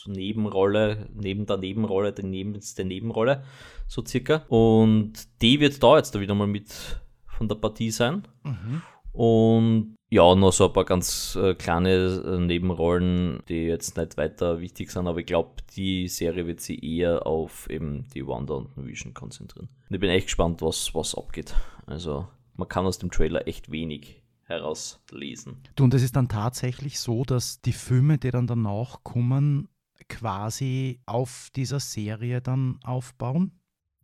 Nebenrolle, 0.06 1.08
neben 1.14 1.46
der 1.46 1.58
Nebenrolle, 1.58 2.12
der 2.12 2.24
nebenste 2.24 2.84
Nebenrolle, 2.84 3.44
so 3.86 4.04
circa. 4.04 4.44
Und 4.48 5.12
die 5.42 5.60
wird 5.60 5.82
da 5.82 5.96
jetzt 5.96 6.14
da 6.14 6.20
wieder 6.20 6.34
mal 6.34 6.46
mit 6.46 7.00
von 7.26 7.48
der 7.48 7.56
Partie 7.56 7.90
sein. 7.90 8.26
Mhm. 8.44 8.82
Und 9.12 9.96
ja, 10.08 10.34
noch 10.34 10.52
so 10.52 10.66
ein 10.66 10.72
paar 10.72 10.84
ganz 10.84 11.36
äh, 11.36 11.54
kleine 11.54 12.22
äh, 12.24 12.38
Nebenrollen, 12.38 13.42
die 13.48 13.64
jetzt 13.64 13.96
nicht 13.96 14.16
weiter 14.16 14.60
wichtig 14.60 14.90
sind, 14.90 15.08
aber 15.08 15.18
ich 15.18 15.26
glaube, 15.26 15.56
die 15.74 16.06
Serie 16.06 16.46
wird 16.46 16.60
sich 16.60 16.82
eher 16.82 17.26
auf 17.26 17.68
eben 17.68 18.06
die 18.14 18.26
Wanda 18.26 18.54
und 18.54 18.68
Vision 18.76 19.14
konzentrieren. 19.14 19.68
Und 19.88 19.94
ich 19.94 20.00
bin 20.00 20.10
echt 20.10 20.26
gespannt, 20.26 20.62
was, 20.62 20.94
was 20.94 21.14
abgeht. 21.14 21.54
Also, 21.86 22.28
man 22.54 22.68
kann 22.68 22.86
aus 22.86 22.98
dem 22.98 23.10
Trailer 23.10 23.48
echt 23.48 23.70
wenig 23.70 24.22
herauslesen. 24.46 25.62
Du, 25.74 25.84
und 25.84 25.94
es 25.94 26.02
ist 26.02 26.16
dann 26.16 26.28
tatsächlich 26.28 26.98
so, 26.98 27.24
dass 27.24 27.60
die 27.60 27.72
Filme, 27.72 28.18
die 28.18 28.30
dann 28.30 28.46
danach 28.46 29.02
kommen, 29.02 29.68
quasi 30.08 31.00
auf 31.06 31.50
dieser 31.54 31.80
Serie 31.80 32.40
dann 32.40 32.78
aufbauen? 32.84 33.52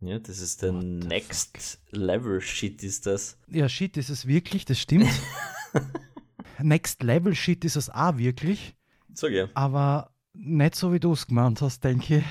Ja, 0.01 0.19
das 0.19 0.39
ist 0.39 0.61
der 0.61 0.73
What 0.73 0.83
Next 0.83 1.81
Level 1.91 2.41
Shit, 2.41 2.83
ist 2.83 3.05
das. 3.05 3.37
Ja, 3.47 3.69
Shit 3.69 3.95
ist 3.95 4.09
es 4.09 4.27
wirklich, 4.27 4.65
das 4.65 4.79
stimmt. 4.79 5.09
Next 6.59 7.03
Level 7.03 7.33
Shit 7.33 7.63
ist 7.63 7.77
es 7.77 7.89
auch 7.89 8.17
wirklich. 8.17 8.75
Sag 9.13 9.31
ja. 9.31 9.47
Aber 9.53 10.13
nicht 10.33 10.75
so, 10.75 10.91
wie 10.91 10.99
du 10.99 11.13
es 11.13 11.27
gemeint 11.27 11.61
hast, 11.61 11.83
denke 11.83 12.17
ich. 12.17 12.23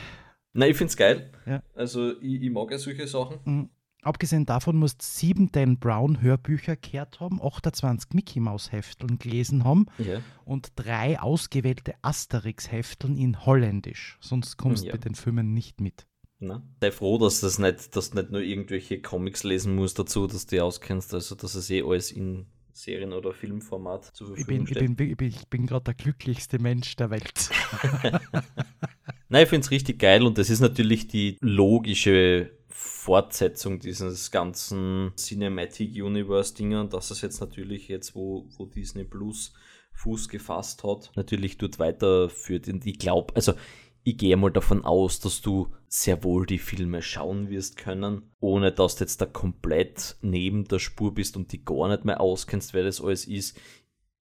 Nein, 0.52 0.70
ich 0.70 0.76
finde 0.76 0.90
es 0.90 0.96
geil. 0.96 1.32
Ja. 1.46 1.62
Also, 1.74 2.20
ich, 2.20 2.42
ich, 2.42 2.50
mag 2.50 2.70
ja 2.70 2.78
solche 2.78 3.06
Sachen. 3.06 3.38
Mhm. 3.44 3.70
Abgesehen 4.04 4.46
davon 4.46 4.76
musst 4.76 5.00
sieben 5.00 5.52
Dan 5.52 5.78
Brown 5.78 6.20
Hörbücher 6.20 6.74
gehört 6.74 7.20
haben, 7.20 7.40
28 7.40 8.10
Mickey 8.14 8.40
Maus 8.40 8.72
Hefteln 8.72 9.20
gelesen 9.20 9.62
haben 9.62 9.86
ja. 9.98 10.20
und 10.44 10.72
drei 10.74 11.20
ausgewählte 11.20 11.94
Asterix 12.02 12.72
Hefteln 12.72 13.16
in 13.16 13.46
Holländisch. 13.46 14.18
Sonst 14.20 14.56
kommst 14.56 14.82
du 14.82 14.88
ja. 14.88 14.94
mit 14.94 15.04
den 15.04 15.14
Filmen 15.14 15.54
nicht 15.54 15.80
mit. 15.80 16.08
Na, 16.40 16.64
sei 16.80 16.90
froh, 16.90 17.16
dass 17.18 17.40
das 17.40 17.60
nicht, 17.60 17.94
dass 17.94 18.10
du 18.10 18.18
nicht 18.18 18.32
nur 18.32 18.40
irgendwelche 18.40 19.00
Comics 19.00 19.44
lesen 19.44 19.76
musst 19.76 20.00
dazu, 20.00 20.26
dass 20.26 20.46
du 20.46 20.56
die 20.56 20.60
auskennst, 20.60 21.14
also 21.14 21.36
dass 21.36 21.54
es 21.54 21.70
eh 21.70 21.82
alles 21.82 22.10
in 22.10 22.46
Serien- 22.72 23.12
oder 23.12 23.32
Filmformat 23.32 24.16
zur 24.16 24.28
Verfügung 24.28 24.40
ich 24.40 24.46
bin, 24.46 24.66
steht. 24.66 25.00
Ich 25.00 25.16
bin, 25.16 25.28
ich 25.28 25.48
bin 25.48 25.66
gerade 25.66 25.84
der 25.84 25.94
glücklichste 25.94 26.58
Mensch 26.58 26.96
der 26.96 27.10
Welt. 27.10 27.50
Nein, 29.28 29.44
ich 29.44 29.48
finde 29.48 29.64
es 29.64 29.70
richtig 29.70 30.00
geil 30.00 30.24
und 30.24 30.38
das 30.38 30.50
ist 30.50 30.60
natürlich 30.60 31.06
die 31.06 31.38
logische 31.40 32.50
Fortsetzung 33.02 33.80
dieses 33.80 34.30
ganzen 34.30 35.10
Cinematic 35.16 36.00
Universe-Dinger 36.00 36.82
und 36.82 36.92
dass 36.92 37.10
es 37.10 37.20
jetzt 37.20 37.40
natürlich 37.40 37.88
jetzt, 37.88 38.14
wo, 38.14 38.48
wo 38.56 38.64
Disney 38.64 39.02
Plus 39.02 39.52
Fuß 39.94 40.28
gefasst 40.28 40.84
hat, 40.84 41.10
natürlich 41.16 41.58
dort 41.58 41.80
weiterführt. 41.80 42.68
Und 42.68 42.86
ich 42.86 43.00
glaube, 43.00 43.34
also 43.34 43.54
ich 44.04 44.16
gehe 44.18 44.36
mal 44.36 44.52
davon 44.52 44.84
aus, 44.84 45.18
dass 45.18 45.40
du 45.40 45.74
sehr 45.88 46.22
wohl 46.22 46.46
die 46.46 46.60
Filme 46.60 47.02
schauen 47.02 47.50
wirst 47.50 47.76
können, 47.76 48.30
ohne 48.38 48.70
dass 48.70 48.94
du 48.94 49.02
jetzt 49.02 49.20
da 49.20 49.26
komplett 49.26 50.14
neben 50.22 50.68
der 50.68 50.78
Spur 50.78 51.12
bist 51.12 51.36
und 51.36 51.50
die 51.50 51.64
gar 51.64 51.88
nicht 51.88 52.04
mehr 52.04 52.20
auskennst, 52.20 52.72
wer 52.72 52.84
das 52.84 53.00
alles 53.00 53.26
ist. 53.26 53.60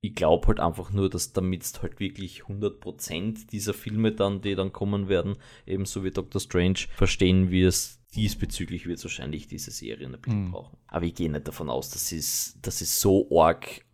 Ich 0.01 0.15
glaube 0.15 0.47
halt 0.47 0.59
einfach 0.59 0.89
nur, 0.89 1.07
dass 1.07 1.33
damit 1.33 1.71
halt 1.83 1.99
wirklich 1.99 2.45
100% 2.45 3.47
dieser 3.51 3.75
Filme 3.75 4.11
dann, 4.11 4.41
die 4.41 4.55
dann 4.55 4.73
kommen 4.73 5.07
werden, 5.07 5.37
ebenso 5.67 6.03
wie 6.03 6.09
Doctor 6.09 6.41
Strange, 6.41 6.79
verstehen 6.95 7.51
wirst, 7.51 8.00
diesbezüglich 8.15 8.85
wird 8.85 8.97
es 8.97 9.05
wahrscheinlich 9.05 9.47
diese 9.47 9.71
Serie 9.71 10.07
ein 10.07 10.19
bisschen 10.19 10.45
mhm. 10.45 10.51
brauchen. 10.51 10.77
Aber 10.87 11.05
ich 11.05 11.15
gehe 11.15 11.31
nicht 11.31 11.47
davon 11.47 11.69
aus, 11.69 11.89
dass 11.89 12.11
es, 12.11 12.57
dass 12.61 12.81
es 12.81 12.99
so 12.99 13.27
arg 13.39 13.85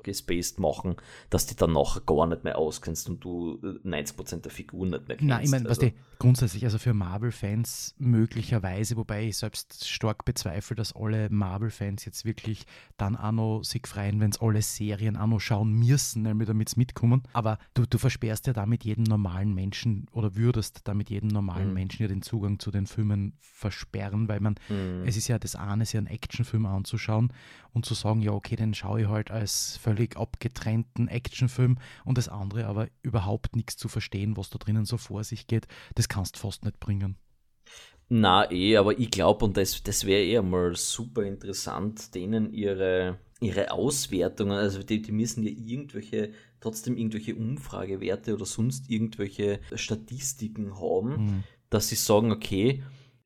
abgespaced 0.00 0.58
machen, 0.58 0.96
dass 1.28 1.46
die 1.46 1.56
dann 1.56 1.72
nachher 1.72 2.00
gar 2.00 2.26
nicht 2.26 2.44
mehr 2.44 2.58
auskennst 2.58 3.08
und 3.08 3.22
du 3.22 3.58
90% 3.84 4.36
äh, 4.36 4.40
der 4.40 4.50
Figuren 4.50 4.90
nicht 4.90 5.08
mehr 5.08 5.16
kennst. 5.16 5.28
Nein, 5.28 5.44
ich 5.44 5.50
meine, 5.50 5.68
also, 5.68 5.90
grundsätzlich, 6.18 6.64
also 6.64 6.78
für 6.78 6.94
Marvel-Fans 6.94 7.94
möglicherweise, 7.98 8.96
wobei 8.96 9.26
ich 9.26 9.38
selbst 9.38 9.88
stark 9.88 10.24
bezweifle, 10.24 10.76
dass 10.76 10.94
alle 10.94 11.28
Marvel-Fans 11.30 12.04
jetzt 12.04 12.24
wirklich 12.24 12.66
dann 12.96 13.16
auch 13.16 13.32
noch 13.32 13.62
sich 13.62 13.86
freuen, 13.86 14.20
wenn 14.20 14.32
sie 14.32 14.40
alle 14.40 14.62
Serien 14.62 15.16
auch 15.16 15.26
noch 15.26 15.40
schauen 15.40 15.72
müssen, 15.72 16.24
damit 16.24 16.68
sie 16.68 16.78
mitkommen. 16.78 17.22
Aber 17.32 17.58
du, 17.74 17.86
du 17.86 17.98
versperrst 17.98 18.46
ja 18.46 18.52
damit 18.52 18.84
jedem 18.84 19.04
normalen 19.04 19.54
Menschen 19.54 20.06
oder 20.12 20.36
würdest 20.36 20.80
damit 20.84 21.10
jedem 21.10 21.28
normalen 21.28 21.68
mhm. 21.68 21.74
Menschen 21.74 22.02
ja 22.02 22.08
den 22.08 22.22
Zugang 22.22 22.58
zu 22.58 22.70
den 22.70 22.86
Filmen 22.86 23.34
versperren, 23.40 24.28
weil 24.28 24.40
man, 24.40 24.56
mhm. 24.68 25.04
es 25.06 25.16
ist 25.16 25.28
ja 25.28 25.38
das 25.38 25.56
eine, 25.56 25.84
sich 25.84 25.98
einen 25.98 26.06
Actionfilm 26.06 26.66
anzuschauen 26.66 27.32
und 27.72 27.84
zu 27.84 27.94
sagen, 27.94 28.20
ja, 28.20 28.32
okay, 28.32 28.56
den 28.56 28.74
schaue 28.74 29.02
ich 29.02 29.08
halt 29.08 29.30
als 29.30 29.76
völlig 29.90 30.16
abgetrennten 30.16 31.08
Actionfilm 31.08 31.78
und 32.04 32.16
das 32.16 32.28
andere 32.28 32.66
aber 32.66 32.88
überhaupt 33.02 33.56
nichts 33.56 33.76
zu 33.76 33.88
verstehen, 33.88 34.36
was 34.36 34.50
da 34.50 34.58
drinnen 34.58 34.84
so 34.84 34.96
vor 34.98 35.24
sich 35.24 35.46
geht, 35.46 35.66
das 35.96 36.08
kannst 36.08 36.36
du 36.36 36.40
fast 36.40 36.64
nicht 36.64 36.78
bringen. 36.78 37.16
Na 38.08 38.50
eh, 38.50 38.76
aber 38.76 38.98
ich 38.98 39.10
glaube, 39.10 39.44
und 39.44 39.56
das, 39.56 39.82
das 39.82 40.04
wäre 40.04 40.22
eher 40.22 40.42
mal 40.42 40.74
super 40.76 41.22
interessant, 41.22 42.14
denen 42.14 42.52
ihre 42.52 43.18
ihre 43.40 43.70
Auswertungen, 43.70 44.52
also 44.52 44.82
die, 44.82 45.00
die 45.00 45.12
müssen 45.12 45.42
ja 45.42 45.50
irgendwelche, 45.50 46.32
trotzdem 46.60 46.96
irgendwelche 46.96 47.34
Umfragewerte 47.34 48.34
oder 48.34 48.44
sonst 48.44 48.90
irgendwelche 48.90 49.60
Statistiken 49.74 50.78
haben, 50.78 51.10
mhm. 51.10 51.44
dass 51.70 51.88
sie 51.88 51.94
sagen, 51.96 52.32
okay, 52.32 52.82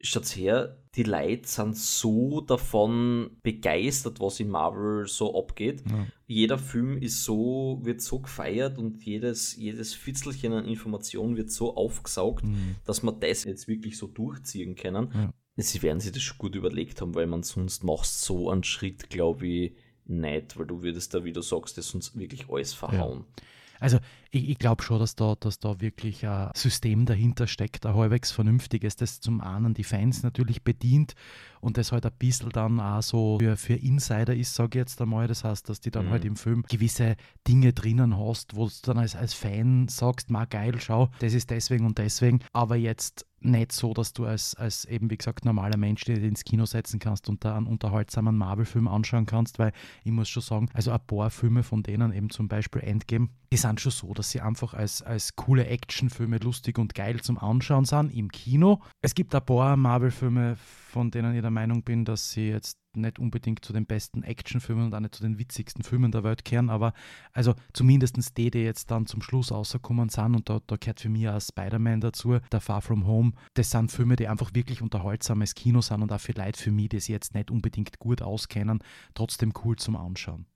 schaut's 0.09 0.37
her, 0.37 0.79
die 0.95 1.03
Leute 1.03 1.49
sind 1.49 1.77
so 1.77 2.41
davon 2.41 3.31
begeistert, 3.43 4.21
was 4.21 4.39
in 4.39 4.49
Marvel 4.49 5.07
so 5.07 5.37
abgeht. 5.37 5.83
Ja. 5.91 6.07
Jeder 6.27 6.59
Film 6.59 6.99
ist 6.99 7.25
so, 7.25 7.81
wird 7.83 8.01
so 8.01 8.21
gefeiert 8.21 8.79
und 8.79 9.03
jedes, 9.05 9.57
jedes 9.57 9.95
Fitzelchen 9.95 10.53
an 10.53 10.67
Informationen 10.67 11.37
wird 11.37 11.51
so 11.51 11.77
aufgesaugt, 11.77 12.45
mhm. 12.45 12.77
dass 12.85 13.03
man 13.03 13.19
das 13.19 13.45
jetzt 13.45 13.67
wirklich 13.67 13.99
so 13.99 14.07
durchziehen 14.07 14.77
können. 14.77 15.11
Ja. 15.15 15.33
Sie 15.57 15.83
werden 15.83 16.01
sich 16.01 16.13
das 16.13 16.23
schon 16.23 16.39
gut 16.39 16.55
überlegt 16.55 17.01
haben, 17.01 17.15
weil 17.15 17.27
man 17.27 17.43
sonst 17.43 17.85
machst 17.85 18.23
so 18.23 18.51
einen 18.51 18.65
Schritt, 18.65 19.09
glaube 19.11 19.47
ich, 19.47 19.77
nicht, 20.07 20.59
weil 20.59 20.67
du 20.67 20.83
würdest 20.83 21.15
da, 21.15 21.25
wie 21.25 21.33
du 21.33 21.41
sagst, 21.41 21.79
das 21.79 21.95
uns 21.95 22.17
wirklich 22.17 22.49
alles 22.51 22.75
verhauen. 22.75 23.25
Ja. 23.39 23.45
Also 23.85 23.99
ich, 24.31 24.49
ich 24.49 24.59
glaube 24.59 24.83
schon, 24.83 24.99
dass 24.99 25.14
da, 25.14 25.35
dass 25.38 25.59
da 25.59 25.79
wirklich 25.79 26.26
ein 26.26 26.49
System 26.55 27.05
dahinter 27.05 27.47
steckt, 27.47 27.85
ein 27.85 27.95
halbwegs 27.95 28.33
vernünftiges, 28.33 28.97
das 28.97 29.21
zum 29.21 29.43
einen 29.43 29.75
die 29.75 29.85
Fans 29.85 30.23
natürlich 30.23 30.62
bedient 30.62 31.12
und 31.61 31.76
das 31.76 31.93
halt 31.93 32.07
ein 32.07 32.12
bisschen 32.19 32.49
dann 32.49 32.81
auch 32.81 33.03
so 33.03 33.38
für, 33.38 33.59
für 33.59 33.75
Insider 33.75 34.35
ist, 34.35 34.55
sage 34.55 34.79
ich 34.79 34.81
jetzt 34.81 35.03
einmal. 35.03 35.26
Das 35.26 35.45
heißt, 35.45 35.69
dass 35.69 35.81
die 35.81 35.91
dann 35.91 36.07
mhm. 36.07 36.11
halt 36.12 36.25
im 36.25 36.37
Film 36.37 36.64
gewisse 36.67 37.17
Dinge 37.47 37.75
drinnen 37.75 38.17
hast, 38.17 38.57
wo 38.57 38.69
du 38.69 38.73
dann 38.85 38.97
als, 38.97 39.17
als 39.17 39.35
Fan 39.35 39.87
sagst, 39.88 40.31
ma 40.31 40.47
geil, 40.47 40.81
schau, 40.81 41.11
das 41.19 41.35
ist 41.35 41.50
deswegen 41.50 41.85
und 41.85 41.99
deswegen, 41.99 42.41
aber 42.55 42.76
jetzt 42.76 43.26
nicht 43.45 43.73
so, 43.73 43.95
dass 43.95 44.13
du 44.13 44.25
als, 44.25 44.55
als 44.55 44.85
eben, 44.87 45.11
wie 45.11 45.17
gesagt, 45.17 45.45
normaler 45.45 45.77
Mensch 45.77 46.05
dich 46.05 46.23
ins 46.23 46.45
Kino 46.45 46.67
setzen 46.67 46.99
kannst 46.99 47.29
und 47.29 47.45
da 47.45 47.57
einen 47.57 47.67
unterhaltsamen 47.67 48.37
Marvel-Film 48.37 48.89
anschauen 48.89 49.27
kannst, 49.27 49.59
weil 49.59 49.73
ich 50.05 50.13
muss 50.13 50.29
schon 50.29 50.43
sagen, 50.43 50.69
also 50.73 50.91
ein 50.91 51.01
paar 51.07 51.31
Filme 51.31 51.63
von 51.63 51.83
denen, 51.83 52.13
eben 52.13 52.31
zum 52.31 52.49
Beispiel 52.49 52.83
Endgame, 52.83 53.29
die 53.53 53.57
sind 53.57 53.81
schon 53.81 53.93
so, 53.93 54.15
dass 54.15 54.31
sie 54.31 54.41
einfach 54.41 54.75
als, 54.75 55.03
als 55.03 55.37
coole 55.37 55.67
Actionfilme 55.67 56.39
lustig 56.39 56.79
und 56.79 56.95
geil 56.95 57.21
zum 57.21 57.39
Anschauen 57.39 57.85
sind 57.85 58.11
im 58.11 58.31
Kino. 58.31 58.81
Es 59.03 59.15
gibt 59.15 59.35
ein 59.35 59.45
paar 59.45 59.77
Marvel-Filme, 59.77 60.57
von 60.57 61.11
denen 61.11 61.35
ich 61.35 61.43
der 61.43 61.51
Meinung 61.51 61.83
bin, 61.83 62.05
dass 62.05 62.31
sie 62.31 62.49
jetzt 62.49 62.84
nicht 62.97 63.19
unbedingt 63.19 63.65
zu 63.65 63.73
den 63.73 63.87
besten 63.87 64.23
Actionfilmen 64.23 64.87
und 64.87 64.95
auch 64.95 65.01
nicht 65.01 65.15
zu 65.15 65.23
den 65.23 65.39
witzigsten 65.39 65.83
Filmen 65.83 66.13
der 66.13 66.25
Welt 66.25 66.45
kehren, 66.45 66.71
aber 66.71 66.93
also 67.33 67.55
zumindest 67.73 68.37
die, 68.37 68.51
die 68.51 68.61
jetzt 68.61 68.91
dann 68.91 69.07
zum 69.07 69.23
Schluss 69.23 69.53
rausgekommen 69.53 70.09
sind 70.09 70.35
und 70.35 70.49
da, 70.49 70.61
da 70.67 70.77
gehört 70.77 71.01
für 71.01 71.09
mich 71.09 71.29
auch 71.29 71.41
Spider-Man 71.41 72.01
dazu, 72.01 72.39
der 72.53 72.61
Far 72.61 72.83
From 72.83 73.07
Home, 73.07 73.33
das 73.55 73.71
sind 73.71 73.91
Filme, 73.91 74.17
die 74.17 74.29
einfach 74.29 74.55
wirklich 74.55 74.83
unterhaltsames 74.83 75.55
Kino 75.55 75.81
sind 75.81 76.03
und 76.03 76.13
auch 76.13 76.21
für 76.21 76.33
Leute 76.33 76.61
für 76.61 76.71
mich, 76.71 76.91
die 76.91 77.01
sie 77.01 77.13
jetzt 77.13 77.35
nicht 77.35 77.51
unbedingt 77.51 77.99
gut 77.99 78.23
auskennen, 78.23 78.81
trotzdem 79.15 79.53
cool 79.65 79.77
zum 79.77 79.97
Anschauen. 79.97 80.47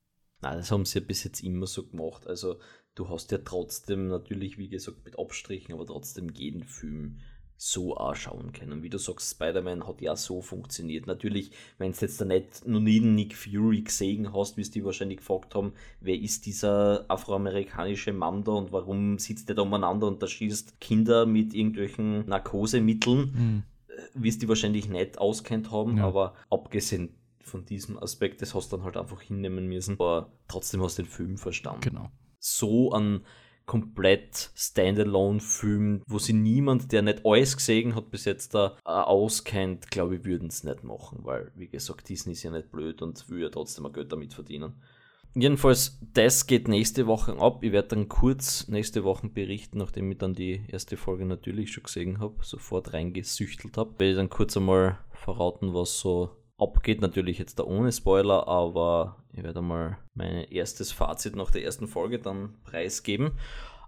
Na, 0.40 0.54
das 0.54 0.70
haben 0.70 0.84
sie 0.84 1.00
ja 1.00 1.04
bis 1.04 1.24
jetzt 1.24 1.42
immer 1.42 1.66
so 1.66 1.86
gemacht. 1.86 2.26
Also 2.26 2.60
du 2.94 3.08
hast 3.08 3.32
ja 3.32 3.38
trotzdem 3.38 4.08
natürlich, 4.08 4.58
wie 4.58 4.68
gesagt, 4.68 5.04
mit 5.04 5.18
Abstrichen, 5.18 5.74
aber 5.74 5.86
trotzdem 5.86 6.28
jeden 6.30 6.64
Film 6.64 7.18
so 7.60 7.96
anschauen 7.96 8.52
können. 8.52 8.84
Wie 8.84 8.88
du 8.88 8.98
sagst, 8.98 9.32
Spider-Man 9.32 9.86
hat 9.86 10.00
ja 10.00 10.14
so 10.14 10.40
funktioniert. 10.40 11.08
Natürlich, 11.08 11.50
wenn 11.76 11.90
du 11.90 11.98
jetzt 12.00 12.20
da 12.20 12.24
nicht 12.24 12.66
noch 12.66 12.78
nie 12.78 13.00
Nick 13.00 13.36
Fury 13.36 13.82
gesehen 13.82 14.32
hast, 14.32 14.56
es 14.58 14.70
die 14.70 14.84
wahrscheinlich 14.84 15.18
gefragt 15.18 15.56
haben, 15.56 15.72
wer 16.00 16.14
ist 16.14 16.46
dieser 16.46 17.04
afroamerikanische 17.08 18.12
Mann 18.12 18.44
da 18.44 18.52
und 18.52 18.70
warum 18.70 19.18
sitzt 19.18 19.48
der 19.48 19.56
da 19.56 19.62
umeinander 19.62 20.06
und 20.06 20.22
da 20.22 20.28
schießt 20.28 20.80
Kinder 20.80 21.26
mit 21.26 21.52
irgendwelchen 21.52 22.28
Narkosemitteln, 22.28 23.18
mhm. 23.18 23.62
wie 24.14 24.28
es 24.28 24.38
die 24.38 24.48
wahrscheinlich 24.48 24.88
nicht 24.88 25.18
auskennt 25.18 25.72
haben, 25.72 25.98
ja. 25.98 26.06
aber 26.06 26.34
abgesehen 26.50 27.14
von 27.40 27.64
diesem 27.64 27.98
Aspekt, 27.98 28.40
das 28.40 28.54
hast 28.54 28.70
du 28.70 28.76
dann 28.76 28.84
halt 28.84 28.96
einfach 28.96 29.20
hinnehmen 29.20 29.66
müssen, 29.66 29.94
aber 29.94 30.30
trotzdem 30.46 30.80
hast 30.82 30.98
du 30.98 31.02
den 31.02 31.10
Film 31.10 31.38
verstanden. 31.38 31.80
Genau. 31.80 32.10
So 32.38 32.92
an 32.92 33.22
komplett 33.68 34.50
Standalone-Film, 34.56 36.02
wo 36.08 36.18
sie 36.18 36.32
niemand, 36.32 36.90
der 36.90 37.02
nicht 37.02 37.24
alles 37.24 37.56
gesehen 37.56 37.94
hat, 37.94 38.10
bis 38.10 38.24
jetzt 38.24 38.54
da 38.54 38.76
äh, 38.84 38.88
auskennt, 38.88 39.90
glaube 39.90 40.16
ich, 40.16 40.24
würden 40.24 40.48
es 40.48 40.64
nicht 40.64 40.82
machen, 40.82 41.20
weil, 41.22 41.52
wie 41.54 41.68
gesagt, 41.68 42.08
Disney 42.08 42.32
ist 42.32 42.42
ja 42.42 42.50
nicht 42.50 42.72
blöd 42.72 43.02
und 43.02 43.28
will 43.28 43.42
ja 43.42 43.50
trotzdem 43.50 43.86
ein 43.86 43.92
Geld 43.92 44.10
damit 44.10 44.34
verdienen. 44.34 44.72
Jedenfalls, 45.34 46.00
das 46.14 46.46
geht 46.46 46.66
nächste 46.66 47.06
Woche 47.06 47.38
ab. 47.38 47.62
Ich 47.62 47.70
werde 47.70 47.88
dann 47.88 48.08
kurz 48.08 48.66
nächste 48.68 49.04
Woche 49.04 49.28
berichten, 49.28 49.78
nachdem 49.78 50.10
ich 50.10 50.18
dann 50.18 50.34
die 50.34 50.64
erste 50.68 50.96
Folge 50.96 51.26
natürlich 51.26 51.70
schon 51.70 51.84
gesehen 51.84 52.18
habe, 52.18 52.36
sofort 52.42 52.94
reingesüchtelt 52.94 53.76
habe. 53.76 53.92
Werde 53.98 54.10
ich 54.10 54.16
dann 54.16 54.30
kurz 54.30 54.56
einmal 54.56 54.98
verraten, 55.12 55.74
was 55.74 56.00
so 56.00 56.30
abgeht. 56.58 57.00
Natürlich 57.00 57.38
jetzt 57.38 57.58
da 57.58 57.64
ohne 57.64 57.92
Spoiler, 57.92 58.46
aber 58.48 59.16
ich 59.32 59.42
werde 59.42 59.62
mal 59.62 59.98
mein 60.14 60.44
erstes 60.50 60.92
Fazit 60.92 61.36
nach 61.36 61.50
der 61.50 61.64
ersten 61.64 61.86
Folge 61.86 62.18
dann 62.18 62.54
preisgeben. 62.64 63.32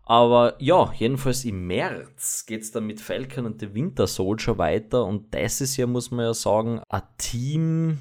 Aber 0.04 0.54
ja, 0.58 0.92
jedenfalls 0.96 1.44
im 1.44 1.66
März 1.66 2.46
geht 2.46 2.62
es 2.62 2.72
dann 2.72 2.86
mit 2.86 3.00
Falcon 3.00 3.46
und 3.46 3.60
The 3.60 3.74
Winter 3.74 4.06
Soldier 4.06 4.58
weiter 4.58 5.04
und 5.04 5.32
das 5.34 5.60
ist 5.60 5.76
ja, 5.76 5.86
muss 5.86 6.10
man 6.10 6.24
ja 6.24 6.34
sagen, 6.34 6.80
ein 6.88 7.02
Team 7.16 7.98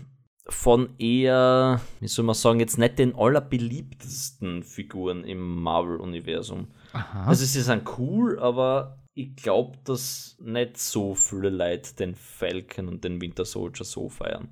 von 0.48 0.98
eher, 0.98 1.82
wie 2.00 2.08
soll 2.08 2.26
man 2.26 2.34
sagen, 2.34 2.60
jetzt 2.60 2.80
nicht 2.80 2.98
den 2.98 3.16
allerbeliebtesten 3.16 4.64
Figuren 4.64 5.24
im 5.24 5.62
Marvel-Universum. 5.62 6.70
Also 7.14 7.46
sie 7.46 7.62
sind 7.62 7.84
cool, 8.00 8.40
aber 8.40 8.98
ich 9.14 9.36
glaube, 9.36 9.78
dass 9.84 10.36
nicht 10.40 10.78
so 10.78 11.14
viele 11.14 11.50
Leute 11.50 11.94
den 11.96 12.16
Falcon 12.16 12.88
und 12.88 13.04
den 13.04 13.22
Winter 13.22 13.46
Soldier 13.46 13.86
so 13.86 14.10
feiern. 14.10 14.50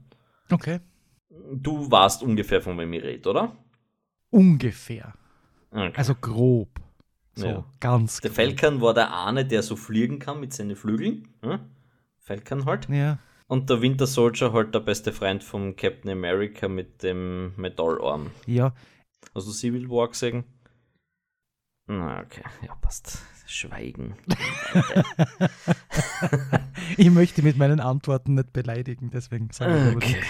Okay. 0.52 0.80
Du 1.54 1.90
warst 1.92 2.24
ungefähr 2.24 2.62
von 2.62 2.78
wem 2.78 2.94
ich 2.94 3.04
rede, 3.04 3.30
oder? 3.30 3.56
Ungefähr. 4.30 5.14
Okay. 5.72 5.94
Also 5.96 6.16
grob. 6.16 6.80
So, 7.36 7.48
ja. 7.48 7.66
ganz 7.80 8.20
Der 8.22 8.32
Falcon 8.32 8.82
war 8.82 8.94
der 8.94 9.16
eine, 9.26 9.46
der 9.46 9.62
so 9.62 9.76
fliegen 9.76 10.18
kann 10.18 10.40
mit 10.40 10.54
seinen 10.54 10.76
Flügeln. 10.76 11.28
Hm? 11.42 11.60
Falcon 12.20 12.66
halt. 12.66 12.90
Ja. 12.90 13.20
Und 13.48 13.70
der 13.70 13.82
Winter 13.82 14.08
Soldier 14.08 14.52
halt 14.52 14.74
der 14.74 14.80
beste 14.80 15.14
Freund 15.14 15.44
vom 15.44 15.76
Captain 15.76 16.12
America 16.12 16.68
mit 16.68 17.04
dem 17.04 17.54
Metallarm. 17.56 18.32
Ja. 18.46 18.74
Hast 19.34 19.48
du 19.48 19.52
Civil 19.52 19.90
War 19.90 20.10
gesehen? 20.10 20.44
Na, 21.86 22.22
okay. 22.22 22.44
Ja, 22.66 22.76
passt. 22.76 23.20
Schweigen. 23.48 24.16
ich 26.98 27.10
möchte 27.10 27.42
mit 27.42 27.58
meinen 27.58 27.80
Antworten 27.80 28.36
nicht 28.36 28.54
beleidigen, 28.54 29.10
deswegen 29.12 29.50
sage 29.52 29.90
ich 29.90 29.96
okay. 29.96 30.22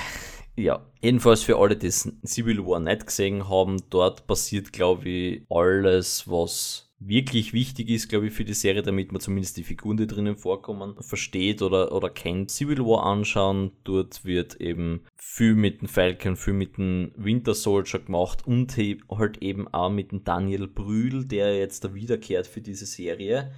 Ja, 0.56 0.86
jedenfalls 1.02 1.44
für 1.44 1.60
alle, 1.60 1.78
die 1.78 1.92
Civil 1.92 2.66
War 2.66 2.80
nicht 2.80 3.06
gesehen 3.06 3.48
haben, 3.48 3.78
dort 3.90 4.26
passiert, 4.26 4.74
glaube 4.74 5.08
ich, 5.08 5.44
alles, 5.50 6.28
was 6.28 6.87
wirklich 7.00 7.54
wichtig 7.54 7.90
ist, 7.90 8.10
glaube 8.10 8.28
ich, 8.28 8.34
für 8.34 8.46
die 8.46 8.54
Serie, 8.54 8.82
damit 8.82 9.12
man 9.12 9.22
zumindest 9.22 9.58
die 9.58 9.64
Figuren, 9.64 9.98
die 9.98 10.08
drinnen 10.08 10.36
vorkommen, 10.36 10.96
versteht 11.00 11.62
oder, 11.62 11.92
oder 11.92 12.10
kennt. 12.10 12.52
Civil 12.52 12.80
War 12.80 13.06
anschauen, 13.06 13.72
dort 13.84 14.26
wird 14.26 14.56
eben 14.56 15.02
viel 15.16 15.56
mit 15.56 15.82
dem 15.82 15.88
Falcon, 15.88 16.36
viel 16.36 16.54
mit 16.54 16.78
dem 16.78 17.12
Winter 17.16 17.54
Soldier 17.54 18.00
gemacht 18.00 18.46
und 18.48 18.76
halt 19.12 19.38
eben 19.40 19.68
auch 19.68 19.90
mit 19.90 20.12
dem 20.12 20.24
Daniel 20.24 20.68
Brühl, 20.68 21.26
der 21.26 21.58
jetzt 21.58 21.84
da 21.84 21.94
wiederkehrt 21.94 22.48
für 22.48 22.62
diese 22.62 22.86
Serie 22.86 23.52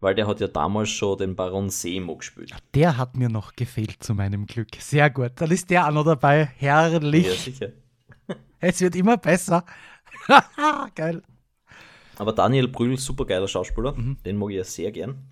weil 0.00 0.14
der 0.14 0.26
hat 0.26 0.40
ja 0.40 0.48
damals 0.48 0.90
schon 0.90 1.18
den 1.18 1.36
Baron 1.36 1.70
Semo 1.70 2.16
gespielt. 2.16 2.54
Der 2.74 2.96
hat 2.96 3.16
mir 3.16 3.28
noch 3.28 3.54
gefehlt 3.54 4.02
zu 4.02 4.14
meinem 4.14 4.46
Glück. 4.46 4.68
Sehr 4.78 5.10
gut. 5.10 5.32
Dann 5.36 5.50
ist 5.50 5.70
der 5.70 5.88
auch 5.88 5.92
noch 5.92 6.04
dabei. 6.04 6.50
Herrlich. 6.58 7.26
Ja, 7.26 7.34
sicher. 7.34 7.68
Es 8.60 8.80
wird 8.80 8.96
immer 8.96 9.16
besser. 9.16 9.64
Geil. 10.94 11.22
Aber 12.18 12.32
Daniel 12.32 12.68
Brühl, 12.68 12.98
super 12.98 13.24
geiler 13.24 13.48
Schauspieler, 13.48 13.92
mhm. 13.92 14.16
den 14.24 14.36
mag 14.36 14.50
ich 14.50 14.56
ja 14.56 14.64
sehr 14.64 14.92
gern. 14.92 15.28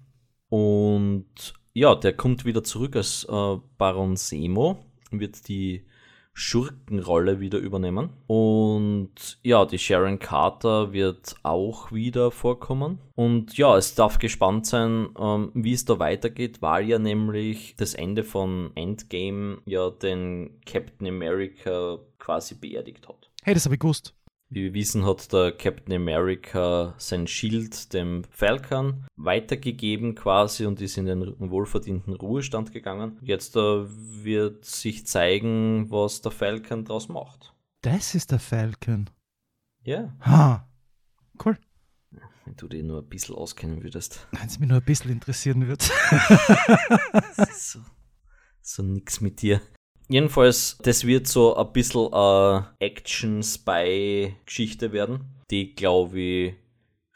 Und 0.49 1.55
ja, 1.73 1.95
der 1.95 2.13
kommt 2.13 2.45
wieder 2.45 2.63
zurück 2.63 2.97
als 2.97 3.25
äh, 3.25 3.57
Baron 3.79 4.17
Semo, 4.17 4.85
wird 5.11 5.49
die 5.49 5.87
Schurkenrolle 6.35 7.39
wieder 7.39 7.59
übernehmen. 7.59 8.11
Und 8.27 9.39
ja, 9.43 9.65
die 9.65 9.79
Sharon 9.79 10.19
Carter 10.19 10.93
wird 10.93 11.37
auch 11.45 11.93
wieder 11.93 12.33
vorkommen. 12.33 12.99
Und 13.15 13.57
ja, 13.57 13.77
es 13.77 13.95
darf 13.95 14.19
gespannt 14.19 14.67
sein, 14.67 15.09
ähm, 15.19 15.53
wie 15.55 15.73
es 15.73 15.85
da 15.85 16.01
weitergeht, 16.01 16.61
weil 16.61 16.89
ja 16.89 16.99
nämlich 16.99 17.77
das 17.77 17.95
Ende 17.95 18.25
von 18.25 18.73
Endgame 18.75 19.59
ja 19.65 19.91
den 19.91 20.61
Captain 20.67 21.07
America 21.07 21.99
quasi 22.19 22.57
beerdigt 22.57 23.09
hat. 23.09 23.31
Hey, 23.45 23.55
das 23.55 23.65
habe 23.65 23.77
ich 23.77 23.81
gewusst. 23.81 24.15
Wie 24.55 24.67
wir 24.67 24.75
wissen, 24.75 25.05
hat 25.05 25.33
der 25.33 25.51
Captain 25.51 25.93
America 25.93 26.95
sein 26.97 27.27
Schild 27.27 27.93
dem 27.93 28.23
Falcon 28.31 29.05
weitergegeben 29.17 30.15
quasi 30.15 30.65
und 30.65 30.81
ist 30.81 30.97
in 30.97 31.07
den 31.07 31.35
wohlverdienten 31.41 32.15
Ruhestand 32.15 32.71
gegangen. 32.71 33.19
Jetzt 33.21 33.57
uh, 33.57 33.89
wird 33.89 34.65
sich 34.65 35.09
zeigen, 35.09 35.91
was 35.91 36.23
der 36.23 36.31
Falcon 36.31 36.85
daraus 36.85 37.09
macht. 37.09 37.53
Das 37.81 38.15
ist 38.15 38.31
der 38.31 38.39
Falcon. 38.39 39.11
Ja. 39.83 40.15
Ha. 40.21 40.69
Cool. 41.45 41.59
Wenn 42.45 42.55
du 42.55 42.69
dich 42.69 42.85
nur 42.85 43.03
ein 43.03 43.09
bisschen 43.09 43.35
auskennen 43.35 43.83
würdest. 43.83 44.29
Wenn 44.31 44.47
es 44.47 44.61
mich 44.61 44.69
nur 44.69 44.79
ein 44.79 44.85
bisschen 44.85 45.11
interessieren 45.11 45.67
würde. 45.67 45.85
so, 47.53 47.81
so 48.61 48.85
nix 48.85 49.21
mit 49.21 49.43
dir. 49.43 49.61
Jedenfalls, 50.09 50.79
das 50.83 51.07
wird 51.07 51.27
so 51.27 51.57
ein 51.57 51.73
bisschen 51.73 52.13
eine 52.13 52.69
Action-Spy-Geschichte 52.79 54.93
werden, 54.93 55.25
die, 55.51 55.75
glaube 55.75 56.21
ich, 56.21 56.55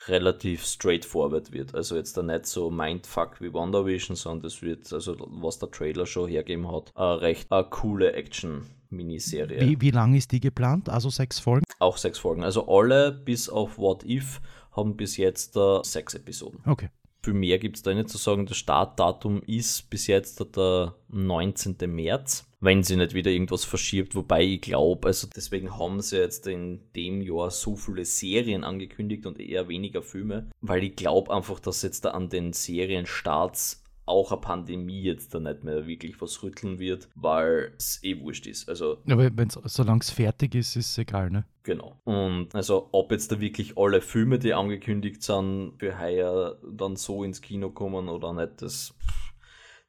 relativ 0.07 0.65
straightforward 0.65 1.53
wird. 1.53 1.75
Also 1.75 1.97
jetzt 1.97 2.17
da 2.17 2.23
nicht 2.23 2.47
so 2.47 2.71
Mindfuck 2.71 3.41
wie 3.41 3.53
WandaVision, 3.53 4.15
sondern 4.17 4.45
das 4.45 4.63
wird, 4.63 4.91
also 4.93 5.17
was 5.19 5.59
der 5.59 5.71
Trailer 5.71 6.07
schon 6.07 6.31
hergeben 6.31 6.73
hat, 6.73 6.91
eine 6.95 7.21
recht 7.21 7.53
eine 7.53 7.65
coole 7.65 8.13
Action-Miniserie. 8.13 9.61
Wie, 9.61 9.79
wie 9.81 9.91
lang 9.91 10.15
ist 10.15 10.31
die 10.33 10.41
geplant? 10.41 10.89
Also 10.89 11.11
sechs 11.11 11.39
Folgen? 11.39 11.65
Auch 11.79 11.99
sechs 11.99 12.19
Folgen. 12.19 12.43
Also 12.43 12.67
alle 12.69 13.13
bis 13.13 13.51
auf 13.51 13.79
What 13.79 14.05
If 14.05 14.41
haben 14.73 14.97
bis 14.97 15.17
jetzt 15.17 15.57
uh, 15.57 15.83
sechs 15.83 16.15
Episoden. 16.15 16.61
Okay. 16.65 16.91
Viel 17.23 17.35
mehr 17.35 17.59
gibt 17.59 17.77
es 17.77 17.83
da 17.83 17.93
nicht 17.93 18.09
zu 18.09 18.17
sagen. 18.17 18.47
Das 18.47 18.57
Startdatum 18.57 19.43
ist 19.43 19.91
bis 19.91 20.07
jetzt 20.07 20.41
der 20.57 20.95
19. 21.09 21.77
März 21.87 22.48
wenn 22.61 22.83
sie 22.83 22.97
nicht 22.97 23.15
wieder 23.15 23.31
irgendwas 23.31 23.65
verschiebt, 23.65 24.15
wobei 24.15 24.43
ich 24.43 24.61
glaube, 24.61 25.09
also 25.09 25.29
deswegen 25.35 25.79
haben 25.79 26.01
sie 26.01 26.19
jetzt 26.19 26.47
in 26.47 26.81
dem 26.95 27.21
Jahr 27.21 27.51
so 27.51 27.77
viele 27.77 28.05
Serien 28.05 28.65
angekündigt 28.65 29.27
und 29.27 29.39
eher 29.39 29.69
weniger 29.69 30.03
Filme, 30.03 30.51
weil 30.61 30.83
ich 30.83 30.97
glaube 30.97 31.33
einfach, 31.33 31.61
dass 31.61 31.83
jetzt 31.83 32.05
da 32.05 32.11
an 32.11 32.29
den 32.29 32.53
Serienstarts 32.53 33.85
auch 34.09 34.33
eine 34.33 34.41
Pandemie 34.41 35.03
jetzt 35.03 35.35
da 35.35 35.39
nicht 35.39 35.65
mehr 35.65 35.87
wirklich 35.87 36.21
was 36.21 36.43
rütteln 36.43 36.79
wird, 36.79 37.09
weil 37.15 37.75
es 37.77 38.03
eh 38.03 38.19
wurscht 38.21 38.47
ist. 38.47 38.69
Also, 38.69 38.99
Aber 39.09 39.31
wenn's, 39.37 39.59
solange 39.65 40.01
es 40.01 40.11
fertig 40.11 40.55
ist, 40.55 40.77
ist 40.77 40.91
es 40.91 40.99
egal, 40.99 41.31
ne? 41.31 41.45
Genau. 41.63 42.01
Und 42.05 42.55
also 42.55 42.89
ob 42.93 43.13
jetzt 43.13 43.31
da 43.31 43.41
wirklich 43.41 43.77
alle 43.77 44.01
Filme, 44.01 44.39
die 44.39 44.55
angekündigt 44.55 45.23
sind, 45.23 45.75
für 45.79 46.01
heuer 46.01 46.59
dann 46.73 46.97
so 46.97 47.23
ins 47.23 47.43
Kino 47.43 47.71
kommen 47.71 48.09
oder 48.09 48.33
nicht, 48.33 48.63
das 48.63 48.95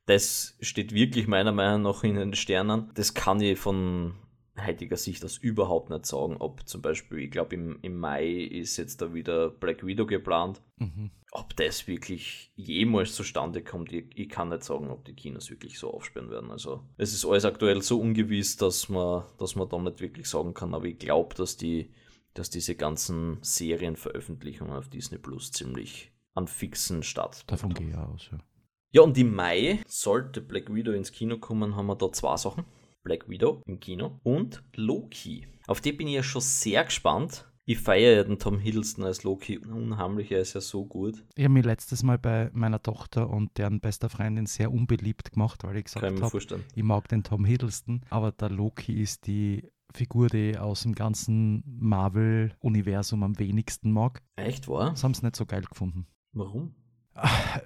das 0.09 0.57
steht 0.59 0.91
wirklich 0.91 1.27
meiner 1.27 1.51
Meinung 1.51 1.83
nach 1.83 2.03
in 2.03 2.15
den 2.15 2.33
Sternen. 2.33 2.89
Das 2.95 3.13
kann 3.13 3.39
ich 3.41 3.59
von 3.59 4.15
heutiger 4.59 4.97
Sicht 4.97 5.23
aus 5.23 5.37
überhaupt 5.37 5.91
nicht 5.91 6.07
sagen, 6.07 6.37
ob 6.39 6.67
zum 6.67 6.81
Beispiel, 6.81 7.19
ich 7.19 7.31
glaube 7.31 7.53
im, 7.53 7.77
im 7.83 7.97
Mai 7.97 8.27
ist 8.27 8.77
jetzt 8.77 9.03
da 9.03 9.13
wieder 9.13 9.51
Black 9.51 9.85
Widow 9.85 10.07
geplant. 10.07 10.61
Mhm. 10.77 11.11
Ob 11.31 11.55
das 11.57 11.87
wirklich 11.87 12.51
jemals 12.55 13.13
zustande 13.13 13.63
kommt, 13.63 13.93
ich, 13.93 14.05
ich, 14.15 14.29
kann 14.29 14.49
nicht 14.49 14.63
sagen, 14.63 14.89
ob 14.89 15.05
die 15.05 15.13
Kinos 15.13 15.51
wirklich 15.51 15.77
so 15.77 15.93
aufsperren 15.93 16.31
werden. 16.31 16.49
Also 16.49 16.83
es 16.97 17.13
ist 17.13 17.23
alles 17.23 17.45
aktuell 17.45 17.83
so 17.83 18.01
ungewiss, 18.01 18.57
dass 18.57 18.89
man, 18.89 19.25
dass 19.37 19.55
man 19.55 19.69
da 19.69 19.77
nicht 19.77 20.01
wirklich 20.01 20.27
sagen 20.27 20.55
kann, 20.55 20.73
aber 20.73 20.85
ich 20.85 20.97
glaube, 20.97 21.35
dass 21.35 21.55
die, 21.55 21.91
dass 22.33 22.49
diese 22.49 22.73
ganzen 22.73 23.37
Serienveröffentlichungen 23.41 24.73
auf 24.73 24.89
Disney 24.89 25.19
Plus 25.19 25.51
ziemlich 25.51 26.11
an 26.33 26.47
fixen 26.47 27.03
Start. 27.03 27.43
Davon 27.45 27.75
gehe 27.75 27.89
ich 27.89 27.95
aus, 27.95 28.29
ja. 28.31 28.39
Ja, 28.91 29.03
und 29.03 29.15
im 29.19 29.35
Mai 29.35 29.83
sollte 29.85 30.41
Black 30.41 30.73
Widow 30.73 30.93
ins 30.93 31.11
Kino 31.11 31.37
kommen, 31.37 31.75
haben 31.75 31.85
wir 31.85 31.95
da 31.95 32.11
zwei 32.11 32.35
Sachen. 32.37 32.65
Black 33.03 33.29
Widow 33.29 33.61
im 33.67 33.79
Kino 33.79 34.19
und 34.23 34.63
Loki. 34.75 35.47
Auf 35.67 35.79
die 35.79 35.93
bin 35.93 36.07
ich 36.07 36.15
ja 36.15 36.23
schon 36.23 36.41
sehr 36.41 36.83
gespannt. 36.85 37.45
Ich 37.65 37.77
feiere 37.77 38.15
ja 38.15 38.23
den 38.23 38.39
Tom 38.39 38.57
Hiddleston 38.57 39.05
als 39.05 39.23
Loki 39.23 39.59
unheimlich, 39.59 40.31
er 40.31 40.41
ist 40.41 40.55
ja 40.55 40.61
so 40.61 40.85
gut. 40.87 41.23
Ich 41.35 41.43
habe 41.43 41.53
mich 41.53 41.65
letztes 41.65 42.01
Mal 42.01 42.17
bei 42.17 42.49
meiner 42.51 42.81
Tochter 42.81 43.29
und 43.29 43.55
deren 43.59 43.79
bester 43.79 44.09
Freundin 44.09 44.47
sehr 44.47 44.71
unbeliebt 44.71 45.33
gemacht, 45.33 45.63
weil 45.63 45.77
ich 45.77 45.83
gesagt 45.83 46.19
habe, 46.19 46.63
ich 46.73 46.83
mag 46.83 47.07
den 47.09 47.23
Tom 47.23 47.45
Hiddleston, 47.45 48.01
aber 48.09 48.31
der 48.31 48.49
Loki 48.49 48.99
ist 48.99 49.27
die 49.27 49.69
Figur, 49.93 50.29
die 50.29 50.49
ich 50.49 50.59
aus 50.59 50.81
dem 50.81 50.95
ganzen 50.95 51.63
Marvel-Universum 51.79 53.21
am 53.21 53.37
wenigsten 53.37 53.91
mag. 53.91 54.23
Echt, 54.35 54.67
wahr? 54.67 54.89
Das 54.89 55.03
haben 55.03 55.13
sie 55.13 55.23
nicht 55.23 55.35
so 55.35 55.45
geil 55.45 55.61
gefunden. 55.61 56.07
Warum? 56.33 56.73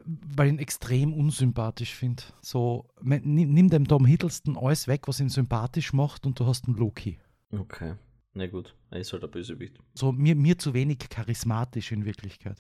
Weil 0.06 0.48
ich 0.48 0.54
ihn 0.54 0.60
extrem 0.60 1.14
unsympathisch 1.14 1.94
finde. 1.94 2.24
So, 2.42 2.90
nimm 3.02 3.70
dem 3.70 3.88
Tom 3.88 4.06
Hiddleston 4.06 4.58
alles 4.58 4.88
weg, 4.88 5.08
was 5.08 5.20
ihn 5.20 5.30
sympathisch 5.30 5.94
macht, 5.94 6.26
und 6.26 6.40
du 6.40 6.46
hast 6.46 6.68
einen 6.68 6.78
Loki. 6.78 7.20
Okay, 7.52 7.96
na 8.34 8.48
gut, 8.48 8.76
er 8.90 9.00
ist 9.00 9.14
halt 9.14 9.24
ein 9.24 9.32
Bösewicht. 9.32 9.78
So, 9.94 10.12
mir, 10.12 10.36
mir 10.36 10.58
zu 10.58 10.74
wenig 10.74 11.00
charismatisch 11.10 11.92
in 11.92 12.06
Wirklichkeit. 12.06 12.60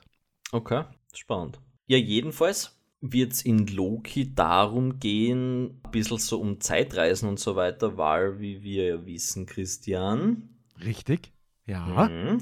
Okay, 0.52 0.84
spannend. 1.14 1.60
Ja, 1.88 1.98
jedenfalls 1.98 2.80
wird 3.02 3.34
es 3.34 3.42
in 3.42 3.68
Loki 3.68 4.34
darum 4.34 5.00
gehen, 5.00 5.82
ein 5.84 5.92
bisschen 5.92 6.20
so 6.20 6.40
um 6.40 6.62
Zeitreisen 6.62 7.28
und 7.28 7.40
so 7.40 7.56
weiter, 7.56 7.98
weil, 7.98 8.40
wie 8.40 8.64
wir 8.64 8.86
ja 8.86 9.06
wissen, 9.06 9.46
Christian. 9.46 10.50
Richtig, 10.84 11.34
ja. 11.66 12.08
Mhm. 12.08 12.38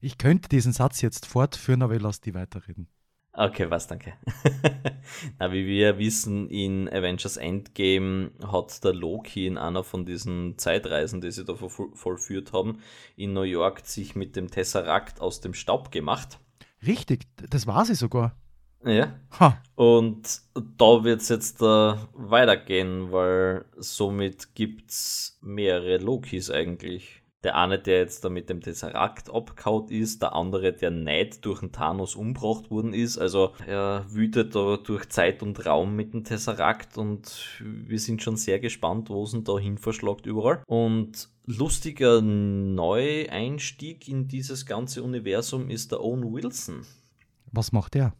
Ich 0.00 0.18
könnte 0.18 0.48
diesen 0.48 0.72
Satz 0.72 1.00
jetzt 1.00 1.26
fortführen, 1.26 1.82
aber 1.82 1.94
ich 1.94 2.02
lasse 2.02 2.20
die 2.22 2.34
weiterreden. 2.34 2.88
Okay, 3.36 3.68
was, 3.68 3.88
danke. 3.88 4.12
Na, 5.40 5.50
wie 5.50 5.66
wir 5.66 5.98
wissen, 5.98 6.48
in 6.48 6.88
Avengers 6.88 7.36
Endgame 7.36 8.30
hat 8.46 8.84
der 8.84 8.94
Loki 8.94 9.48
in 9.48 9.58
einer 9.58 9.82
von 9.82 10.04
diesen 10.06 10.56
Zeitreisen, 10.56 11.20
die 11.20 11.32
sie 11.32 11.44
da 11.44 11.54
vollführt 11.56 12.52
haben, 12.52 12.78
in 13.16 13.32
New 13.32 13.42
York 13.42 13.80
sich 13.84 14.14
mit 14.14 14.36
dem 14.36 14.52
Tesseract 14.52 15.20
aus 15.20 15.40
dem 15.40 15.52
Staub 15.52 15.90
gemacht. 15.90 16.38
Richtig, 16.86 17.26
das 17.50 17.66
war 17.66 17.84
sie 17.84 17.96
sogar. 17.96 18.36
Ja. 18.84 19.18
Ha. 19.40 19.60
Und 19.74 20.42
da 20.54 21.02
wird 21.02 21.22
es 21.22 21.28
jetzt 21.28 21.60
uh, 21.60 21.96
weitergehen, 22.12 23.10
weil 23.10 23.64
somit 23.76 24.54
gibt 24.54 24.90
es 24.90 25.38
mehrere 25.42 25.98
Lokis 25.98 26.50
eigentlich. 26.50 27.23
Der 27.44 27.56
eine, 27.56 27.78
der 27.78 27.98
jetzt 27.98 28.24
da 28.24 28.30
mit 28.30 28.48
dem 28.48 28.62
Tesseract 28.62 29.28
abgehaut 29.32 29.90
ist, 29.90 30.22
der 30.22 30.34
andere, 30.34 30.72
der 30.72 30.90
nicht 30.90 31.44
durch 31.44 31.60
den 31.60 31.72
Thanos 31.72 32.16
umgebracht 32.16 32.70
worden 32.70 32.94
ist. 32.94 33.18
Also 33.18 33.52
er 33.66 34.06
wütet 34.08 34.54
da 34.54 34.78
durch 34.78 35.10
Zeit 35.10 35.42
und 35.42 35.66
Raum 35.66 35.94
mit 35.94 36.14
dem 36.14 36.24
Tesseract 36.24 36.96
und 36.96 37.60
wir 37.60 37.98
sind 37.98 38.22
schon 38.22 38.36
sehr 38.36 38.60
gespannt, 38.60 39.10
wo 39.10 39.22
es 39.24 39.34
ihn 39.34 39.44
da 39.44 39.58
hin 39.58 39.76
verschlagt 39.76 40.24
überall. 40.24 40.62
Und 40.66 41.28
lustiger 41.44 42.22
Neueinstieg 42.22 44.08
in 44.08 44.26
dieses 44.26 44.64
ganze 44.64 45.02
Universum 45.02 45.68
ist 45.68 45.92
der 45.92 46.00
Owen 46.00 46.32
Wilson. 46.32 46.86
Was 47.52 47.72
macht 47.72 47.92
der? 47.92 48.14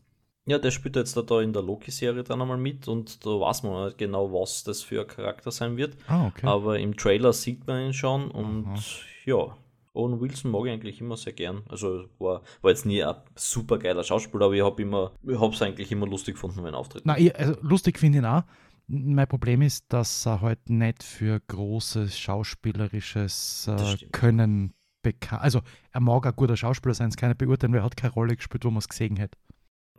Ja, 0.46 0.59
der 0.59 0.70
spielt 0.70 0.96
jetzt 0.96 1.16
da 1.16 1.40
in 1.40 1.54
der 1.54 1.62
Loki-Serie 1.62 2.22
dann 2.22 2.42
einmal 2.42 2.59
mit 2.59 2.87
und 2.87 3.24
da 3.24 3.30
weiß 3.30 3.62
man 3.62 3.87
nicht 3.87 3.98
genau, 3.98 4.30
was 4.30 4.62
das 4.62 4.83
für 4.83 5.00
ein 5.00 5.07
Charakter 5.07 5.50
sein 5.50 5.76
wird. 5.76 5.96
Ah, 6.07 6.26
okay. 6.26 6.46
Aber 6.46 6.78
im 6.78 6.96
Trailer 6.96 7.33
sieht 7.33 7.66
man 7.66 7.87
ihn 7.87 7.94
schon 7.94 8.30
und 8.30 8.66
Aha. 8.66 8.78
ja, 9.24 9.57
Owen 9.94 10.20
Wilson 10.20 10.50
mag 10.50 10.66
ich 10.66 10.72
eigentlich 10.72 11.00
immer 11.00 11.16
sehr 11.16 11.33
gern. 11.33 11.62
Also 11.68 12.07
war, 12.18 12.42
war 12.61 12.70
jetzt 12.70 12.85
nie 12.85 13.02
ein 13.02 13.14
super 13.37 13.78
geiler 13.78 14.04
Schauspieler, 14.04 14.46
aber 14.46 14.54
ich 14.54 14.62
habe 14.62 14.83
immer, 14.83 15.12
ich 15.22 15.40
habe 15.40 15.54
es 15.54 15.62
eigentlich 15.62 15.90
immer 15.92 16.07
lustig 16.07 16.35
gefunden, 16.35 16.62
wenn 16.64 16.74
er 16.74 16.80
auftritt. 16.80 17.02
Na, 17.07 17.16
ich, 17.16 17.35
also 17.35 17.57
lustig 17.62 17.98
finde 17.98 18.18
ich 18.18 18.24
ihn 18.24 18.28
auch. 18.28 18.42
Mein 18.87 19.26
Problem 19.26 19.62
ist, 19.62 19.87
dass 19.88 20.26
er 20.26 20.42
halt 20.42 20.68
nicht 20.68 21.02
für 21.02 21.40
großes 21.40 22.18
schauspielerisches 22.18 23.68
äh, 23.68 23.96
Können 24.12 24.74
bekannt 25.02 25.42
Also 25.42 25.62
er 25.92 26.00
mag 26.00 26.26
ein 26.26 26.35
guter 26.37 26.57
Schauspieler 26.57 26.94
sein, 26.94 27.09
es 27.09 27.16
keine 27.16 27.35
beurteilen, 27.35 27.72
weil 27.72 27.80
er 27.80 27.85
hat 27.85 27.96
keine 27.96 28.12
Rolle 28.12 28.37
gespielt, 28.37 28.64
wo 28.64 28.70
man 28.70 28.78
es 28.78 28.88
gesehen 28.88 29.16
hätte. 29.16 29.38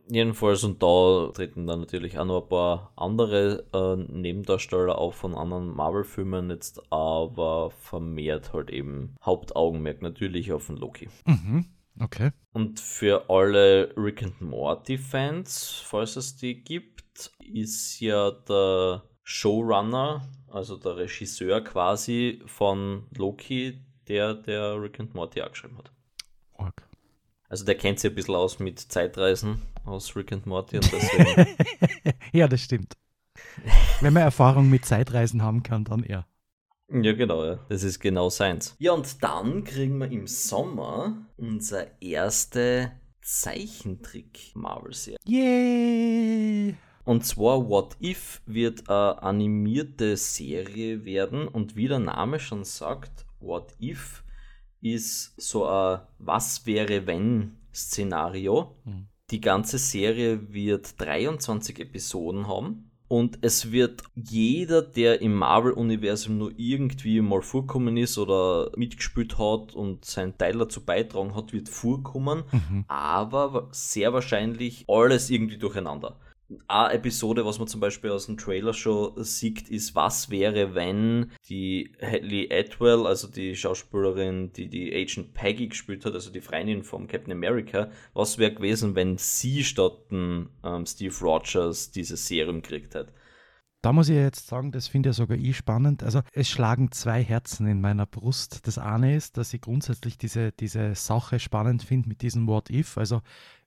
Jedenfalls, 0.08 0.64
und 0.64 0.84
da 0.84 1.32
treten 1.34 1.66
dann 1.66 1.80
natürlich 1.80 2.18
auch 2.20 2.26
noch 2.26 2.44
ein 2.44 2.50
paar 2.50 2.94
andere 2.96 3.66
äh, 3.74 3.96
Nebendarsteller 3.96 4.98
auf 4.98 5.16
von 5.16 5.36
anderen 5.36 5.76
Marvel-Filmen, 5.76 6.50
jetzt 6.50 6.82
aber 6.92 7.72
vermehrt 7.72 8.54
halt 8.54 8.70
eben 8.70 9.16
Hauptaugenmerk 9.24 10.02
natürlich 10.02 10.52
auf 10.54 10.68
den 10.68 10.78
Loki. 10.78 11.10
Mhm. 11.26 11.66
Okay. 12.00 12.32
Und 12.52 12.80
für 12.80 13.30
alle 13.30 13.94
Rick 13.98 14.22
and 14.24 14.42
Morty-Fans, 14.42 15.82
falls 15.86 16.18
es 16.18 16.36
die 16.36 16.62
gibt, 16.62 17.32
ist 17.40 18.00
ja 18.00 18.32
der 18.32 19.04
Showrunner, 19.24 20.28
also 20.50 20.78
der 20.78 20.98
Regisseur 20.98 21.62
quasi 21.62 22.42
von 22.46 23.08
Loki, 23.18 23.82
der 24.08 24.36
der 24.36 24.82
Rick 24.82 25.00
and 25.00 25.16
Morty 25.16 25.42
auch 25.42 25.50
geschrieben 25.50 25.78
hat. 25.78 25.95
Also 27.56 27.64
der 27.64 27.76
kennt 27.76 28.02
sich 28.02 28.12
ein 28.12 28.16
bisschen 28.16 28.36
aus 28.36 28.60
mit 28.60 28.82
Zeitreisen 28.82 29.62
aus 29.86 30.14
Rick 30.14 30.34
and 30.34 30.46
Morty 30.46 30.76
und 30.76 30.92
deswegen. 30.92 31.56
ja, 32.34 32.50
das 32.50 32.60
stimmt. 32.60 32.98
Wenn 34.02 34.12
man 34.12 34.24
Erfahrung 34.24 34.70
mit 34.70 34.84
Zeitreisen 34.84 35.42
haben 35.42 35.64
kann, 35.64 35.86
dann 35.86 36.04
eher. 36.04 36.28
Ja, 36.92 37.14
genau, 37.14 37.46
ja. 37.46 37.66
Das 37.70 37.84
ist 37.84 38.02
genau 38.02 38.30
seins. 38.30 38.76
Ja, 38.78 38.92
und 38.92 39.24
dann 39.24 39.64
kriegen 39.64 39.98
wir 40.00 40.12
im 40.12 40.28
Sommer 40.28 41.30
unsere 41.38 41.92
erste 42.02 42.92
Zeichentrick-Marvel-Serie. 43.22 45.20
Yay! 45.24 46.76
Und 47.06 47.26
zwar 47.26 47.70
What 47.70 47.96
If 48.02 48.42
wird 48.46 48.90
eine 48.90 49.24
animierte 49.24 50.18
Serie 50.18 51.06
werden 51.06 51.48
und 51.48 51.78
wie 51.78 51.88
der 51.88 52.00
Name 52.00 52.42
schon 52.42 52.66
sagt, 52.66 53.26
What 53.40 53.72
If 53.80 54.25
ist 54.86 55.34
so 55.38 55.66
ein 55.66 56.00
Was 56.20 56.66
wäre 56.66 57.08
wenn 57.08 57.58
Szenario. 57.74 58.76
Mhm. 58.86 59.08
Die 59.32 59.42
ganze 59.42 59.80
Serie 59.80 60.54
wird 60.54 61.02
23 61.02 61.80
Episoden 61.80 62.48
haben. 62.48 62.92
Und 63.08 63.40
es 63.42 63.72
wird 63.72 64.04
jeder, 64.16 64.82
der 64.82 65.22
im 65.22 65.36
Marvel-Universum 65.36 66.38
nur 66.38 66.52
irgendwie 66.58 67.22
mal 67.22 67.42
vorkommen 67.42 67.98
ist 67.98 68.18
oder 68.18 68.72
mitgespielt 68.76 69.38
hat 69.38 69.76
und 69.76 70.06
seinen 70.06 70.38
Teil 70.38 70.58
dazu 70.58 70.84
beitragen 70.84 71.36
hat, 71.36 71.54
wird 71.54 71.70
vorkommen. 71.70 72.44
Mhm. 72.52 72.86
Aber 72.88 73.68
sehr 73.72 74.12
wahrscheinlich 74.14 74.86
alles 74.88 75.30
irgendwie 75.30 75.58
durcheinander. 75.58 76.18
Eine 76.68 76.94
Episode, 76.94 77.46
was 77.46 77.58
man 77.60 77.68
zum 77.68 77.80
Beispiel 77.80 78.12
aus 78.12 78.28
dem 78.28 78.38
Trailer 78.38 78.74
schon 78.74 79.24
sieht, 79.24 79.70
ist, 79.70 79.96
was 79.96 80.30
wäre, 80.30 80.76
wenn 80.76 81.32
die 81.50 81.92
Hadley 82.02 82.50
Atwell, 82.52 83.08
also 83.08 83.28
die 83.28 83.56
Schauspielerin, 83.56 84.54
die 84.54 84.68
die 84.68 84.94
Agent 84.94 85.34
Peggy 85.34 85.68
gespielt 85.68 86.06
hat, 86.06 86.14
also 86.14 86.32
die 86.32 86.42
Freundin 86.42 86.84
vom 86.84 87.08
Captain 87.08 87.32
America, 87.32 87.90
was 88.14 88.38
wäre 88.38 88.54
gewesen, 88.54 88.96
wenn 88.96 89.18
sie 89.18 89.64
statt 89.64 89.98
ähm, 90.12 90.50
Steve 90.86 91.16
Rogers 91.22 91.92
dieses 91.92 92.28
Serum 92.28 92.62
gekriegt 92.62 92.94
hat? 92.96 93.12
Da 93.86 93.94
muss 93.94 94.10
ich 94.10 94.16
jetzt 94.16 94.48
sagen, 94.48 94.72
das 94.72 94.88
finde 94.88 95.12
ich 95.12 95.16
sogar 95.16 95.38
ich 95.38 95.56
spannend. 95.56 96.02
Also 96.02 96.22
es 96.34 96.50
schlagen 96.50 96.92
zwei 96.92 97.24
Herzen 97.24 97.68
in 97.68 97.82
meiner 97.82 98.08
Brust. 98.08 98.66
Das 98.66 98.80
eine 98.80 99.16
ist, 99.16 99.38
dass 99.38 99.54
ich 99.54 99.62
grundsätzlich 99.62 100.18
diese, 100.18 100.52
diese 100.52 100.96
Sache 100.96 101.38
spannend 101.38 101.84
finde 101.84 102.10
mit 102.10 102.24
diesem 102.24 102.48
What 102.48 102.72
If. 102.72 102.98
Also 102.98 103.22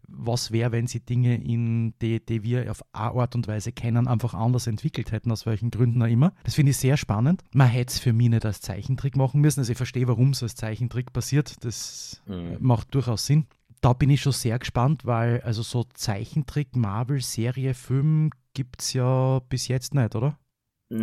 was 0.08 0.50
wäre, 0.50 0.72
wenn 0.72 0.86
sie 0.86 1.00
Dinge, 1.00 1.36
in 1.36 1.94
die, 2.00 2.24
die 2.24 2.42
wir 2.42 2.70
auf 2.70 2.82
eine 2.92 3.12
Art 3.12 3.34
und 3.34 3.46
Weise 3.46 3.72
kennen, 3.72 4.08
einfach 4.08 4.34
anders 4.34 4.66
entwickelt 4.66 5.12
hätten, 5.12 5.30
aus 5.30 5.46
welchen 5.46 5.70
Gründen 5.70 6.02
auch 6.02 6.06
immer. 6.06 6.32
Das 6.44 6.54
finde 6.54 6.70
ich 6.70 6.78
sehr 6.78 6.96
spannend. 6.96 7.44
Man 7.52 7.68
hätte 7.68 7.92
es 7.92 7.98
für 7.98 8.12
mich 8.12 8.30
nicht 8.30 8.44
als 8.44 8.60
Zeichentrick 8.60 9.16
machen 9.16 9.40
müssen. 9.40 9.60
Also 9.60 9.72
ich 9.72 9.76
verstehe, 9.76 10.08
warum 10.08 10.30
es 10.30 10.42
als 10.42 10.56
Zeichentrick 10.56 11.12
passiert. 11.12 11.62
Das 11.64 12.22
mhm. 12.26 12.56
macht 12.60 12.94
durchaus 12.94 13.26
Sinn. 13.26 13.46
Da 13.80 13.92
bin 13.92 14.10
ich 14.10 14.22
schon 14.22 14.32
sehr 14.32 14.58
gespannt, 14.58 15.04
weil 15.04 15.40
also 15.42 15.62
so 15.62 15.84
Zeichentrick, 15.94 16.74
Marvel, 16.74 17.20
Serie, 17.20 17.74
Film 17.74 18.30
gibt 18.54 18.82
es 18.82 18.92
ja 18.92 19.40
bis 19.48 19.68
jetzt 19.68 19.94
nicht, 19.94 20.16
oder? 20.16 20.36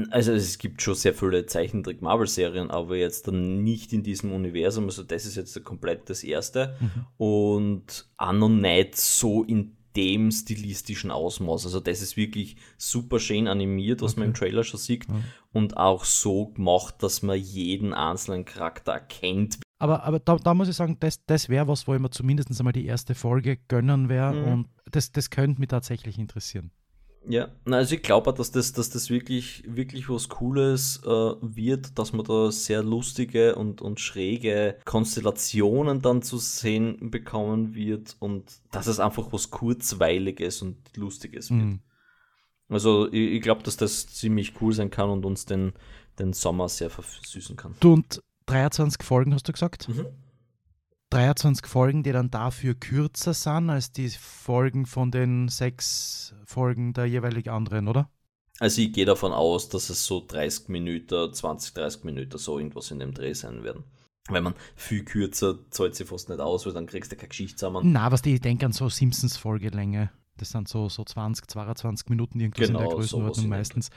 Also 0.10 0.32
es 0.32 0.58
gibt 0.58 0.82
schon 0.82 0.95
sehr 0.95 1.13
viele 1.13 1.45
Zeichentrick-Marvel-Serien, 1.45 2.71
aber 2.71 2.95
jetzt 2.95 3.28
dann 3.28 3.63
nicht 3.63 3.93
in 3.93 4.02
diesem 4.02 4.32
Universum. 4.32 4.86
Also 4.86 5.04
das 5.04 5.26
ist 5.26 5.36
jetzt 5.36 5.63
komplett 5.63 6.10
das 6.10 6.24
erste. 6.24 6.76
Mhm. 6.80 7.06
Und 7.17 8.10
auch 8.17 8.34
noch 8.34 8.50
nicht 8.50 8.95
so 8.95 9.43
in 9.43 9.76
dem 9.95 10.32
stilistischen 10.32 11.12
Ausmaß. 11.12 11.65
Also 11.65 11.80
das 11.80 12.02
ist 12.02 12.17
wirklich 12.17 12.58
super 12.78 13.19
schön 13.19 13.48
animiert, 13.48 14.02
was 14.02 14.13
okay. 14.13 14.21
man 14.21 14.30
im 14.30 14.34
Trailer 14.34 14.63
schon 14.63 14.80
sieht. 14.80 15.08
Ja. 15.08 15.15
Und 15.54 15.78
auch 15.78 16.04
so 16.04 16.48
gemacht, 16.48 16.95
dass 17.02 17.21
man 17.21 17.39
jeden 17.39 17.93
einzelnen 17.93 18.43
Charakter 18.43 18.93
erkennt. 18.93 19.60
Aber, 19.78 20.04
aber 20.04 20.19
da, 20.19 20.38
da 20.38 20.54
muss 20.54 20.67
ich 20.67 20.76
sagen, 20.76 20.98
das, 21.00 21.24
das 21.26 21.48
wäre 21.48 21.67
was, 21.67 21.88
wo 21.88 21.93
ich 21.93 22.00
mir 22.00 22.10
zumindest 22.10 22.50
einmal 22.60 22.74
die 22.74 22.86
erste 22.86 23.13
Folge 23.15 23.58
gönnen 23.67 24.10
wäre. 24.10 24.34
Mhm. 24.34 24.52
Und 24.52 24.67
das, 24.89 25.12
das 25.12 25.30
könnte 25.30 25.60
mich 25.60 25.69
tatsächlich 25.69 26.17
interessieren. 26.17 26.71
Ja, 27.27 27.49
also 27.65 27.95
ich 27.95 28.01
glaube, 28.01 28.33
dass 28.33 28.51
das, 28.51 28.73
dass 28.73 28.89
das 28.89 29.09
wirklich, 29.09 29.63
wirklich 29.67 30.09
was 30.09 30.29
Cooles 30.29 31.01
äh, 31.03 31.09
wird, 31.09 31.97
dass 31.97 32.13
man 32.13 32.25
da 32.25 32.51
sehr 32.51 32.83
lustige 32.83 33.55
und, 33.55 33.81
und 33.81 33.99
schräge 33.99 34.77
Konstellationen 34.85 36.01
dann 36.01 36.21
zu 36.21 36.38
sehen 36.38 37.11
bekommen 37.11 37.75
wird 37.75 38.15
und 38.19 38.45
dass 38.71 38.88
es 38.88 38.99
einfach 38.99 39.31
was 39.31 39.49
Kurzweiliges 39.49 40.61
und 40.61 40.77
Lustiges 40.95 41.49
wird. 41.49 41.61
Mhm. 41.61 41.79
Also 42.69 43.07
ich, 43.11 43.33
ich 43.33 43.41
glaube, 43.41 43.63
dass 43.63 43.77
das 43.77 44.07
ziemlich 44.07 44.53
cool 44.61 44.73
sein 44.73 44.89
kann 44.89 45.09
und 45.09 45.25
uns 45.25 45.45
den, 45.45 45.73
den 46.19 46.33
Sommer 46.33 46.69
sehr 46.69 46.89
versüßen 46.89 47.55
kann. 47.55 47.75
Du 47.79 47.93
und 47.93 48.21
23 48.47 49.03
Folgen 49.03 49.33
hast 49.33 49.47
du 49.47 49.51
gesagt? 49.51 49.89
Mhm. 49.89 50.05
23 51.11 51.65
Folgen, 51.67 52.03
die 52.03 52.11
dann 52.11 52.31
dafür 52.31 52.73
kürzer 52.73 53.33
sind 53.33 53.69
als 53.69 53.91
die 53.91 54.09
Folgen 54.09 54.85
von 54.85 55.11
den 55.11 55.47
sechs 55.47 56.33
Folgen 56.45 56.93
der 56.93 57.05
jeweilig 57.05 57.49
anderen, 57.49 57.87
oder? 57.87 58.09
Also 58.59 58.81
ich 58.81 58.93
gehe 58.93 59.05
davon 59.05 59.33
aus, 59.33 59.69
dass 59.69 59.89
es 59.89 60.05
so 60.05 60.25
30 60.25 60.69
Minuten, 60.69 61.33
20, 61.33 61.73
30 61.73 62.03
Minuten 62.05 62.37
so 62.37 62.57
irgendwas 62.57 62.91
in 62.91 62.99
dem 62.99 63.13
Dreh 63.13 63.33
sein 63.33 63.63
werden. 63.63 63.83
Wenn 64.29 64.43
man 64.43 64.55
viel 64.75 65.03
kürzer 65.03 65.69
zahlt 65.69 65.95
sie 65.95 66.05
fast 66.05 66.29
nicht 66.29 66.39
aus, 66.39 66.65
weil 66.65 66.73
dann 66.73 66.87
kriegst 66.87 67.11
du 67.11 67.15
keine 67.15 67.29
Geschichte 67.29 67.57
zusammen. 67.57 67.91
Na, 67.91 68.11
was 68.11 68.21
die, 68.21 68.35
ich 68.35 68.41
denke 68.41 68.65
an 68.65 68.71
so 68.71 68.89
Simpsons-Folgelänge. 68.89 70.09
Das 70.37 70.49
sind 70.49 70.67
so, 70.67 70.89
so 70.89 71.03
20, 71.03 71.47
22 71.47 72.09
Minuten 72.09 72.39
irgendwas 72.39 72.67
genau, 72.67 72.79
in 72.79 72.85
der 72.87 72.95
Größenordnung 72.95 73.47
meistens. 73.47 73.89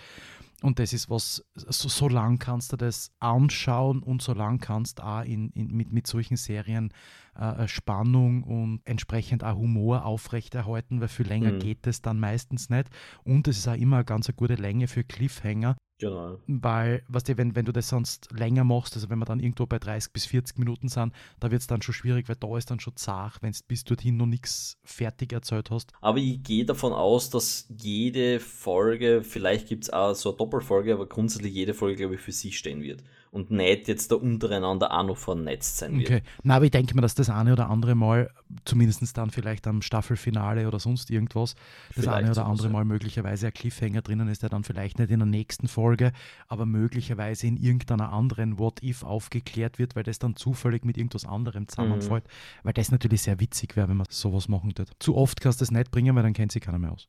Und 0.63 0.81
das 0.81 0.93
ist 0.93 1.09
was, 1.09 1.45
so, 1.55 1.89
so 1.89 2.09
lang 2.09 2.39
kannst 2.39 2.73
du 2.73 2.77
das 2.77 3.13
anschauen 3.21 4.03
und 4.03 4.23
so 4.23 4.35
lang 4.35 4.59
kannst 4.59 4.99
du 4.99 5.05
auch 5.05 5.23
in, 5.23 5.51
in, 5.51 5.69
mit, 5.69 5.93
mit 5.93 6.07
solchen 6.09 6.37
Serien 6.37 6.93
äh, 7.39 7.65
äh, 7.65 7.69
Spannung 7.69 8.43
und 8.43 8.81
entsprechend 8.85 9.45
auch 9.45 9.57
Humor 9.57 10.05
aufrechterhalten, 10.05 11.01
weil 11.01 11.09
viel 11.09 11.29
länger 11.29 11.53
mhm. 11.53 11.61
geht 11.61 11.87
es 11.87 12.03
dann 12.03 12.19
meistens 12.19 12.71
nicht. 12.71 12.89
Und 13.23 13.47
es 13.47 13.59
ist 13.59 13.69
auch 13.69 13.77
immer 13.77 13.97
eine 13.97 14.05
ganz 14.05 14.29
gute 14.35 14.57
Länge 14.57 14.89
für 14.89 15.05
Cliffhanger. 15.05 15.77
Genau. 15.99 16.39
Weil, 16.47 17.03
weißt 17.09 17.29
du, 17.29 17.39
wenn, 17.39 17.57
wenn 17.57 17.65
du 17.65 17.73
das 17.73 17.89
sonst 17.89 18.31
länger 18.33 18.63
machst, 18.65 18.95
also 18.95 19.11
wenn 19.11 19.19
wir 19.19 19.25
dann 19.25 19.41
irgendwo 19.41 19.67
bei 19.67 19.79
30 19.79 20.13
bis 20.13 20.27
40 20.27 20.59
Minuten 20.59 20.89
sind, 20.89 21.13
da 21.41 21.51
wird 21.51 21.61
es 21.61 21.67
dann 21.67 21.83
schon 21.83 21.95
schwierig, 21.95 22.29
weil 22.29 22.37
da 22.37 22.57
ist 22.57 22.71
dann 22.71 22.79
schon 22.79 22.97
zart, 22.97 23.43
wenn 23.43 23.53
du 23.53 23.59
bis 23.67 23.85
dorthin 23.85 24.17
noch 24.17 24.27
nichts 24.27 24.79
fertig 24.85 25.33
erzählt 25.33 25.71
hast. 25.71 25.93
Aber 26.01 26.19
ich 26.19 26.43
gehe 26.43 26.65
davon 26.65 26.93
aus, 26.93 27.31
dass 27.31 27.67
jede 27.69 28.39
Folge, 28.39 29.23
vielleicht 29.25 29.69
gibt 29.69 29.85
es 29.85 29.91
auch 29.91 30.15
so 30.15 30.31
eine 30.31 30.39
Doppelfolge, 30.39 30.95
aber 30.95 31.07
grundsätzlich 31.09 31.53
jede 31.53 31.75
Folge, 31.75 31.97
glaube 31.97 32.15
ich, 32.15 32.21
für 32.21 32.33
sich 32.33 32.57
stehen 32.57 32.83
wird 32.83 33.03
und 33.31 33.51
nicht 33.51 33.89
jetzt 33.89 34.11
da 34.11 34.17
untereinander 34.17 34.93
auch 34.93 35.05
noch 35.05 35.17
vernetzt 35.17 35.79
sein 35.79 35.99
wird. 35.99 36.11
Okay, 36.11 36.23
na, 36.43 36.57
aber 36.57 36.65
ich 36.65 36.71
denke 36.71 36.95
mir, 36.95 37.03
dass 37.03 37.15
das 37.15 37.31
eine 37.31 37.53
oder 37.53 37.71
andere 37.71 37.95
Mal, 37.95 38.31
zumindest 38.65 39.17
dann 39.17 39.31
vielleicht 39.31 39.67
am 39.67 39.83
Staffelfinale 39.83 40.67
oder 40.67 40.79
sonst 40.79 41.11
irgendwas, 41.11 41.55
das 41.55 42.05
vielleicht 42.05 42.17
eine 42.17 42.31
oder 42.31 42.47
andere 42.47 42.69
Mal 42.71 42.85
möglicherweise 42.85 43.49
ein 43.49 43.53
Cliffhanger 43.53 44.03
drinnen 44.03 44.29
ist, 44.29 44.43
der 44.43 44.51
dann 44.51 44.65
vielleicht 44.65 44.99
nicht 44.99 45.11
in 45.11 45.19
der 45.19 45.27
nächsten 45.27 45.69
Folge, 45.69 46.13
aber 46.49 46.67
möglicherweise 46.67 47.47
in 47.47 47.57
irgendeiner 47.57 48.13
anderen 48.13 48.59
What-If 48.59 49.03
aufgeklärt 49.03 49.79
wird, 49.79 49.97
weil 49.97 50.05
das 50.05 50.19
dann 50.19 50.37
zufällig 50.37 50.85
mit 50.85 50.97
irgendwas 50.97 51.25
anderem 51.25 51.69
zusammenfällt, 51.69 52.25
mhm. 52.25 52.65
weil 52.65 52.73
das 52.73 52.91
natürlich 52.91 53.23
sehr 53.23 53.41
witzig 53.41 53.77
wäre, 53.77 53.89
wenn 53.89 53.99
man 53.99 54.07
sowas 54.11 54.49
machen 54.49 54.77
würde. 54.77 54.91
Zu 54.99 55.17
oft 55.17 55.41
kannst 55.41 55.61
du 55.61 55.65
das 55.65 55.71
nicht 55.71 55.91
bringen, 55.91 56.15
weil 56.17 56.23
dann 56.23 56.33
kennt 56.33 56.53
sich 56.53 56.63
keiner 56.63 56.79
mehr 56.79 56.93
aus. 56.93 57.09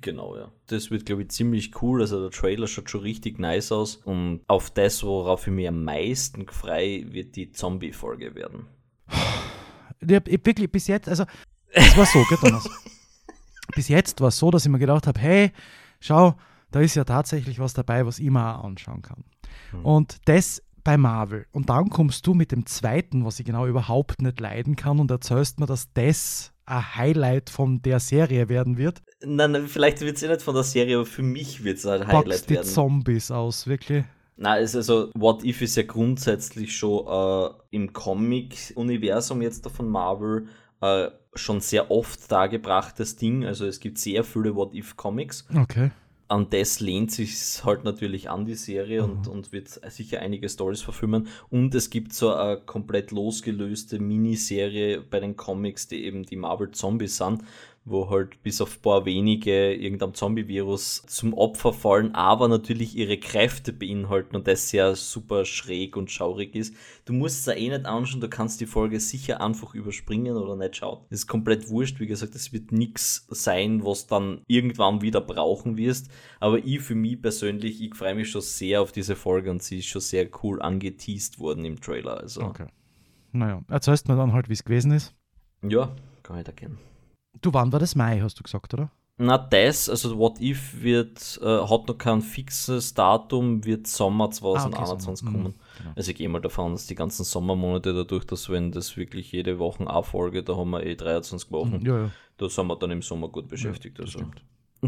Genau, 0.00 0.36
ja. 0.36 0.50
Das 0.66 0.90
wird, 0.90 1.04
glaube 1.04 1.22
ich, 1.22 1.28
ziemlich 1.28 1.82
cool. 1.82 2.00
Also 2.00 2.20
der 2.20 2.30
Trailer 2.30 2.66
schaut 2.66 2.88
schon 2.88 3.02
richtig 3.02 3.38
nice 3.38 3.70
aus. 3.70 3.96
Und 3.96 4.40
auf 4.46 4.70
das, 4.70 5.02
worauf 5.02 5.46
ich 5.46 5.52
mich 5.52 5.68
am 5.68 5.84
meisten 5.84 6.46
freue, 6.48 7.12
wird 7.12 7.36
die 7.36 7.52
Zombie-Folge 7.52 8.34
werden. 8.34 8.66
Ich 10.00 10.14
hab, 10.14 10.26
ich 10.26 10.40
wirklich 10.44 10.70
bis 10.70 10.86
jetzt, 10.86 11.08
also 11.08 11.24
es 11.70 11.96
war 11.96 12.06
so, 12.06 12.24
gell, 12.28 12.38
Thomas? 12.38 12.68
bis 13.74 13.88
jetzt 13.88 14.20
war 14.20 14.28
es 14.28 14.38
so, 14.38 14.50
dass 14.50 14.64
ich 14.64 14.70
mir 14.70 14.78
gedacht 14.78 15.06
habe, 15.06 15.20
hey, 15.20 15.52
schau, 16.00 16.34
da 16.70 16.80
ist 16.80 16.94
ja 16.94 17.04
tatsächlich 17.04 17.58
was 17.58 17.74
dabei, 17.74 18.06
was 18.06 18.18
ich 18.18 18.30
mir 18.30 18.58
auch 18.58 18.64
anschauen 18.64 19.02
kann. 19.02 19.24
Hm. 19.70 19.84
Und 19.84 20.16
das 20.24 20.62
bei 20.82 20.96
Marvel. 20.96 21.46
Und 21.52 21.68
dann 21.68 21.90
kommst 21.90 22.26
du 22.26 22.34
mit 22.34 22.52
dem 22.52 22.66
zweiten, 22.66 23.24
was 23.24 23.38
ich 23.38 23.46
genau 23.46 23.66
überhaupt 23.66 24.22
nicht 24.22 24.40
leiden 24.40 24.76
kann 24.76 24.98
und 24.98 25.10
erzählst 25.10 25.60
mir, 25.60 25.66
dass 25.66 25.92
das 25.92 26.53
ein 26.66 26.96
Highlight 26.96 27.50
von 27.50 27.82
der 27.82 28.00
Serie 28.00 28.48
werden 28.48 28.78
wird. 28.78 29.02
Nein, 29.24 29.68
vielleicht 29.68 30.00
wird 30.00 30.16
es 30.16 30.22
ja 30.22 30.30
nicht 30.30 30.42
von 30.42 30.54
der 30.54 30.64
Serie, 30.64 30.96
aber 30.96 31.06
für 31.06 31.22
mich 31.22 31.64
wird 31.64 31.78
es 31.78 31.86
ein 31.86 32.06
Highlight 32.06 32.24
Box 32.24 32.46
die 32.46 32.54
werden. 32.54 32.66
Zombies 32.66 33.30
aus, 33.30 33.66
wirklich. 33.66 34.04
Na, 34.36 34.56
ist 34.56 34.74
also 34.74 35.10
What 35.14 35.44
If 35.44 35.62
ist 35.62 35.76
ja 35.76 35.84
grundsätzlich 35.84 36.76
schon 36.76 37.06
äh, 37.06 37.54
im 37.70 37.92
Comic-Universum 37.92 39.42
jetzt 39.42 39.68
von 39.68 39.88
Marvel 39.88 40.48
äh, 40.80 41.08
schon 41.34 41.60
sehr 41.60 41.90
oft 41.90 42.30
dargebrachtes 42.30 43.16
Ding. 43.16 43.44
Also 43.44 43.66
es 43.66 43.78
gibt 43.78 43.98
sehr 43.98 44.24
viele 44.24 44.54
What 44.56 44.74
If 44.74 44.96
Comics. 44.96 45.46
Okay 45.56 45.90
an 46.34 46.50
das 46.50 46.80
lehnt 46.80 47.12
sich 47.12 47.64
halt 47.64 47.84
natürlich 47.84 48.28
an 48.28 48.44
die 48.44 48.56
Serie 48.56 49.04
mhm. 49.04 49.10
und, 49.10 49.28
und 49.28 49.52
wird 49.52 49.68
sicher 49.68 50.20
einige 50.20 50.48
Stories 50.48 50.82
verfilmen. 50.82 51.28
Und 51.48 51.72
es 51.76 51.90
gibt 51.90 52.12
so 52.12 52.34
eine 52.34 52.60
komplett 52.60 53.12
losgelöste 53.12 54.00
Miniserie 54.00 55.00
bei 55.00 55.20
den 55.20 55.36
Comics, 55.36 55.86
die 55.86 56.04
eben 56.04 56.24
die 56.24 56.34
Marvel 56.34 56.72
Zombies 56.72 57.18
sind, 57.18 57.42
wo 57.86 58.08
halt 58.08 58.42
bis 58.42 58.62
auf 58.62 58.78
ein 58.78 58.82
paar 58.82 59.04
wenige 59.04 59.74
irgendeinem 59.74 60.14
Zombie-Virus 60.14 61.02
zum 61.06 61.34
Opfer 61.34 61.72
fallen, 61.74 62.14
aber 62.14 62.48
natürlich 62.48 62.96
ihre 62.96 63.18
Kräfte 63.18 63.74
beinhalten 63.74 64.36
und 64.36 64.48
das 64.48 64.70
sehr 64.70 64.96
super 64.96 65.44
schräg 65.44 65.96
und 65.96 66.10
schaurig 66.10 66.54
ist. 66.54 66.74
Du 67.04 67.12
musst 67.12 67.40
es 67.40 67.46
ja 67.46 67.52
eh 67.52 67.68
nicht 67.68 67.84
anschauen, 67.84 68.22
du 68.22 68.28
kannst 68.28 68.60
die 68.62 68.66
Folge 68.66 69.00
sicher 69.00 69.42
einfach 69.42 69.74
überspringen 69.74 70.36
oder 70.36 70.56
nicht 70.56 70.76
schauen. 70.76 71.04
Das 71.10 71.20
ist 71.20 71.26
komplett 71.26 71.68
wurscht, 71.68 72.00
wie 72.00 72.06
gesagt, 72.06 72.34
es 72.34 72.54
wird 72.54 72.72
nichts 72.72 73.26
sein, 73.28 73.84
was 73.84 74.06
dann 74.06 74.40
irgendwann 74.46 75.02
wieder 75.02 75.20
brauchen 75.20 75.76
wirst. 75.76 76.10
Aber 76.40 76.64
ich 76.64 76.80
für 76.80 76.94
mich 76.94 77.20
persönlich, 77.20 77.82
ich 77.82 77.94
freue 77.94 78.14
mich 78.14 78.30
schon 78.30 78.40
sehr 78.40 78.80
auf 78.80 78.92
diese 78.92 79.14
Folge 79.14 79.50
und 79.50 79.62
sie 79.62 79.80
ist 79.80 79.86
schon 79.86 80.00
sehr 80.00 80.28
cool 80.42 80.62
angeteased 80.62 81.38
worden 81.38 81.66
im 81.66 81.80
Trailer. 81.80 82.18
Also. 82.18 82.42
Okay. 82.42 82.66
Naja, 83.32 83.62
erzählst 83.68 84.08
mir 84.08 84.16
dann 84.16 84.32
halt, 84.32 84.48
wie 84.48 84.54
es 84.54 84.64
gewesen 84.64 84.92
ist. 84.92 85.14
Ja, 85.62 85.94
kann 86.22 86.38
ich 86.38 86.46
erkennen. 86.46 86.78
Du, 87.44 87.52
wann 87.52 87.70
war 87.72 87.78
das 87.78 87.94
Mai, 87.94 88.20
hast 88.22 88.38
du 88.38 88.42
gesagt, 88.42 88.72
oder? 88.72 88.90
Na, 89.18 89.36
das, 89.36 89.90
also 89.90 90.18
What 90.18 90.40
If 90.40 90.80
wird, 90.80 91.38
äh, 91.42 91.44
hat 91.44 91.86
noch 91.86 91.98
kein 91.98 92.22
fixes 92.22 92.94
Datum, 92.94 93.66
wird 93.66 93.86
Sommer 93.86 94.30
2021 94.30 95.26
ah, 95.26 95.28
okay, 95.28 95.36
kommen. 95.36 95.52
Mhm, 95.52 95.78
genau. 95.78 95.92
Also 95.94 96.10
ich 96.10 96.16
gehe 96.16 96.28
mal 96.30 96.40
davon, 96.40 96.72
dass 96.72 96.86
die 96.86 96.94
ganzen 96.94 97.22
Sommermonate 97.22 97.92
dadurch, 97.92 98.24
dass 98.24 98.48
wenn 98.48 98.72
das 98.72 98.96
wirklich 98.96 99.30
jede 99.30 99.58
Woche 99.58 99.86
eine 99.86 100.02
Folge, 100.02 100.42
da 100.42 100.56
haben 100.56 100.70
wir 100.70 100.86
eh 100.86 100.94
23 100.94 101.52
Wochen, 101.52 101.80
mhm, 101.80 101.86
ja, 101.86 101.98
ja. 102.04 102.10
da 102.38 102.48
sind 102.48 102.66
wir 102.66 102.76
dann 102.76 102.90
im 102.92 103.02
Sommer 103.02 103.28
gut 103.28 103.46
beschäftigt. 103.46 103.98
Ja, 103.98 104.04
also. 104.06 104.20
Stimmt. 104.20 104.42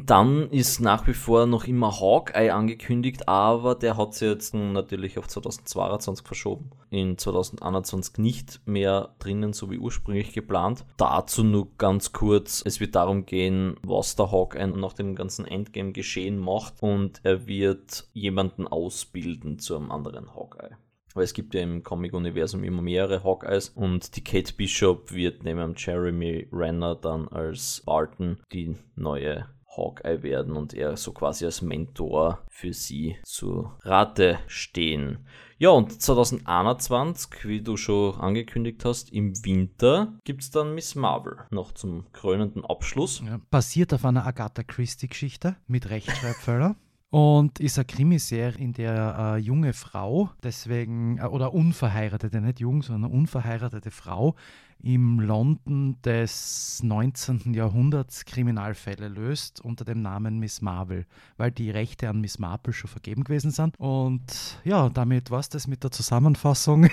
Dann 0.05 0.51
ist 0.51 0.81
nach 0.81 1.07
wie 1.07 1.15
vor 1.15 1.47
noch 1.47 1.65
immer 1.65 2.01
Hawkeye 2.01 2.51
angekündigt, 2.51 3.29
aber 3.29 3.75
der 3.75 3.97
hat 3.97 4.15
sich 4.15 4.29
jetzt 4.29 4.55
natürlich 4.55 5.19
auf 5.19 5.27
2022 5.27 6.27
verschoben. 6.27 6.71
In 6.91 7.17
2021 7.17 8.19
nicht 8.19 8.61
mehr 8.67 9.15
drinnen, 9.19 9.53
so 9.53 9.71
wie 9.71 9.79
ursprünglich 9.79 10.33
geplant. 10.33 10.85
Dazu 10.99 11.45
nur 11.45 11.69
ganz 11.79 12.13
kurz, 12.13 12.63
es 12.65 12.79
wird 12.79 12.95
darum 12.95 13.25
gehen, 13.25 13.77
was 13.83 14.17
der 14.17 14.31
Hawkeye 14.31 14.67
nach 14.67 14.93
dem 14.93 15.15
ganzen 15.15 15.47
Endgame 15.47 15.93
geschehen 15.93 16.39
macht 16.39 16.75
und 16.83 17.21
er 17.23 17.47
wird 17.47 18.09
jemanden 18.13 18.69
ausbilden 18.69 19.59
zu 19.59 19.77
einem 19.77 19.91
anderen 19.91 20.35
Hawkeye 20.35 20.77
weil 21.17 21.25
es 21.25 21.33
gibt 21.33 21.55
ja 21.55 21.63
im 21.63 21.83
Comic-Universum 21.83 22.63
immer 22.63 22.83
mehrere 22.83 23.25
Hawkeyes 23.25 23.71
und 23.71 24.15
die 24.17 24.23
Kate 24.23 24.53
Bishop 24.53 25.13
wird 25.13 25.45
neben 25.45 25.75
Jeremy 25.75 26.47
Renner 26.53 26.95
dann 26.95 27.27
als 27.29 27.83
Barton 27.87 28.37
die 28.53 28.77
neue 28.97 29.47
Hawkeye 29.77 30.23
werden 30.23 30.57
und 30.57 30.75
er 30.75 30.97
so 30.97 31.13
quasi 31.13 31.45
als 31.45 31.63
Mentor 31.63 32.41
für 32.49 32.73
sie 32.73 33.17
zu 33.23 33.71
Rate 33.83 34.39
stehen. 34.47 35.27
Ja, 35.59 35.71
und 35.71 36.03
2021, 36.03 37.45
wie 37.45 37.63
du 37.63 37.77
schon 37.79 38.21
angekündigt 38.21 38.85
hast, 38.85 39.11
im 39.11 39.33
Winter 39.45 40.19
gibt 40.25 40.43
es 40.43 40.51
dann 40.51 40.75
Miss 40.75 40.95
Marvel 40.95 41.39
noch 41.51 41.73
zum 41.73 42.05
krönenden 42.13 42.65
Abschluss. 42.65 43.23
Ja, 43.25 43.41
basiert 43.51 43.95
auf 43.95 44.05
einer 44.05 44.27
Agatha 44.27 44.63
Christie-Geschichte 44.63 45.57
mit 45.67 45.89
Rechtschreibfehler. 45.89 46.77
Und 47.09 47.61
ist 47.61 47.79
eine 47.79 47.87
Krimiserie, 47.87 48.59
in 48.59 48.73
der 48.73 49.19
eine 49.19 49.39
junge 49.39 49.73
Frau, 49.73 50.31
deswegen, 50.43 51.19
äh, 51.19 51.23
oder 51.23 51.55
unverheiratete, 51.55 52.41
nicht 52.41 52.61
jung, 52.61 52.83
sondern 52.83 53.11
unverheiratete 53.11 53.91
Frau 53.91 54.35
im 54.83 55.21
London 55.21 56.01
des 56.03 56.83
19. 56.83 57.55
Jahrhunderts 57.55 58.25
Kriminalfälle 58.25 59.09
löst 59.09 59.61
unter 59.61 59.85
dem 59.85 60.03
Namen 60.03 60.39
Miss 60.39 60.63
Marvel, 60.63 61.07
weil 61.37 61.51
die 61.51 61.71
Rechte 61.71 62.09
an 62.09 62.21
Miss 62.21 62.39
Marple 62.39 62.73
schon 62.73 62.91
vergeben 62.91 63.25
gewesen 63.25 63.51
sind. 63.51 63.75
Und 63.79 64.61
ja, 64.65 64.89
damit 64.89 65.31
war 65.31 65.41
es 65.41 65.49
das 65.49 65.67
mit 65.67 65.83
der 65.83 65.91
Zusammenfassung. 65.91 66.89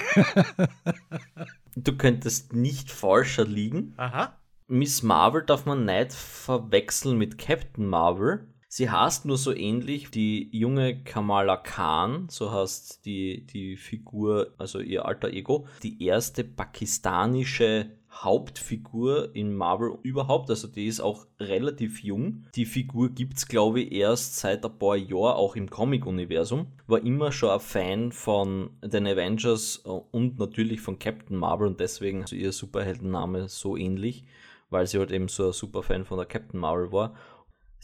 du 1.76 1.98
könntest 1.98 2.54
nicht 2.54 2.91
falscher 2.91 3.46
liegen. 3.46 3.93
Aha. 3.98 4.38
Miss 4.67 5.04
Marvel 5.04 5.43
darf 5.43 5.65
man 5.65 5.86
nicht 5.86 6.13
verwechseln 6.13 7.17
mit 7.17 7.38
Captain 7.38 7.86
Marvel. 7.86 8.48
Sie 8.75 8.89
heißt 8.89 9.25
nur 9.25 9.38
so 9.38 9.53
ähnlich 9.53 10.09
die 10.09 10.49
junge 10.51 11.03
Kamala 11.03 11.57
Khan, 11.57 12.25
so 12.31 12.51
heißt 12.51 13.05
die, 13.05 13.45
die 13.45 13.77
Figur, 13.77 14.55
also 14.57 14.79
ihr 14.79 15.05
alter 15.05 15.29
Ego, 15.29 15.67
die 15.83 16.03
erste 16.03 16.43
pakistanische 16.43 17.91
Hauptfigur 18.12 19.36
in 19.36 19.53
Marvel 19.53 19.99
überhaupt. 20.01 20.49
Also 20.49 20.67
die 20.67 20.88
ist 20.88 21.01
auch 21.01 21.27
relativ 21.39 22.03
jung. 22.03 22.47
Die 22.55 22.65
Figur 22.65 23.09
gibt 23.09 23.38
es, 23.38 23.47
glaube 23.47 23.81
ich, 23.81 23.91
erst 23.91 24.38
seit 24.38 24.65
ein 24.65 24.79
paar 24.79 24.95
Jahren 24.95 25.36
auch 25.36 25.55
im 25.55 25.69
Comic-Universum. 25.69 26.65
War 26.88 27.05
immer 27.05 27.31
schon 27.31 27.51
ein 27.51 27.59
Fan 27.59 28.12
von 28.12 28.71
den 28.81 29.05
Avengers 29.05 29.77
und 29.77 30.39
natürlich 30.39 30.81
von 30.81 30.97
Captain 30.97 31.38
Marvel 31.38 31.67
und 31.67 31.79
deswegen 31.79 32.21
also 32.21 32.36
ihr 32.36 32.51
Superheldenname 32.51 33.49
so 33.49 33.77
ähnlich, 33.77 34.23
weil 34.71 34.88
sie 34.88 34.97
halt 34.97 35.12
eben 35.12 35.27
so 35.27 35.45
ein 35.45 35.53
Superfan 35.53 36.05
von 36.05 36.17
der 36.17 36.25
Captain 36.25 36.59
Marvel 36.59 36.91
war. 36.91 37.13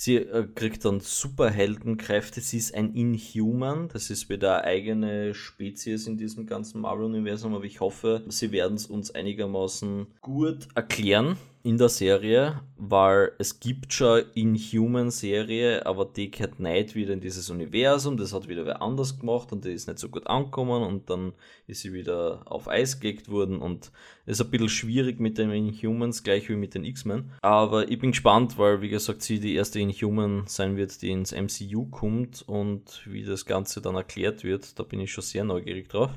Sie 0.02 0.16
äh, 0.16 0.48
kriegt 0.56 0.86
dann 0.86 1.02
Superheldenkräfte. 1.02 2.40
Sie 2.40 2.56
ist 2.56 2.74
ein 2.74 2.94
Inhuman. 2.94 3.90
Das 3.92 4.10
ist 4.10 4.30
wieder 4.30 4.60
eine 4.60 4.64
eigene 4.64 5.34
Spezies 5.34 6.08
in 6.08 6.16
diesem 6.16 6.46
ganzen 6.46 6.80
Marvel-Universum. 6.80 7.54
Aber 7.54 7.66
ich 7.66 7.82
hoffe, 7.82 8.24
sie 8.30 8.54
werden 8.54 8.76
es 8.76 8.86
uns 8.86 9.12
einigermaßen 9.12 10.08
gut 10.22 10.70
erklären 10.74 11.36
in 11.62 11.78
der 11.78 11.90
Serie, 11.90 12.62
weil 12.78 13.34
es 13.38 13.60
gibt 13.60 13.92
schon 13.92 14.24
Inhuman-Serie, 14.34 15.86
aber 15.86 16.06
die 16.06 16.32
gehört 16.32 16.60
nicht 16.60 16.96
wieder 16.96 17.12
in 17.12 17.20
dieses 17.20 17.50
Universum. 17.50 18.16
Das 18.16 18.34
hat 18.34 18.48
wieder 18.48 18.66
wer 18.66 18.82
anders 18.82 19.20
gemacht 19.20 19.52
und 19.52 19.66
die 19.66 19.74
ist 19.74 19.88
nicht 19.88 20.00
so 20.00 20.08
gut 20.08 20.28
angekommen 20.28 20.84
und 20.84 21.10
dann 21.10 21.34
ist 21.68 21.82
sie 21.82 21.92
wieder 21.92 22.44
auf 22.46 22.70
Eis 22.70 23.02
gelegt 23.02 23.30
worden 23.30 23.60
und 23.60 23.92
ist 24.26 24.40
ein 24.42 24.50
bisschen 24.50 24.70
schwierig 24.70 25.20
mit 25.20 25.38
den 25.38 25.52
Inhumans, 25.52 26.24
gleich 26.24 26.48
wie 26.48 26.56
mit 26.56 26.76
den 26.76 26.86
X-Men. 26.86 27.32
Aber 27.42 27.90
ich 27.90 28.00
bin 28.00 28.12
gespannt, 28.12 28.58
weil, 28.58 28.82
wie 28.82 28.90
gesagt, 28.90 29.22
sie 29.22 29.42
die 29.42 29.56
erste 29.56 29.82
Inhuman 29.82 30.44
sein 30.48 30.78
wird, 30.78 31.02
die 31.02 31.12
ins 31.12 31.34
MCU 31.34 31.88
kommt 31.88 32.42
und 32.48 33.02
wie 33.06 33.26
das 33.26 33.46
Ganze 33.46 33.82
dann 33.82 33.96
erklärt 33.96 34.46
wird. 34.46 34.80
Da 34.80 34.84
bin 34.84 35.02
ich 35.02 35.12
schon 35.12 35.24
sehr 35.24 35.44
neugierig 35.44 35.90
drauf. 35.90 36.12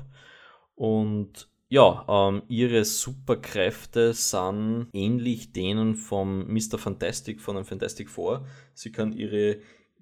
Und 0.75 1.47
ja, 1.73 2.05
ähm, 2.07 2.43
ihre 2.49 2.85
Superkräfte 2.85 4.13
sind 4.13 4.89
ähnlich 4.93 5.53
denen 5.53 5.95
vom 5.95 6.45
Mr. 6.45 6.77
Fantastic, 6.77 7.41
von 7.41 7.55
einem 7.55 7.65
Fantastic 7.65 8.11
Four. 8.11 8.45
Sie 8.75 8.91
kann 8.91 9.11
ihre 9.11 9.57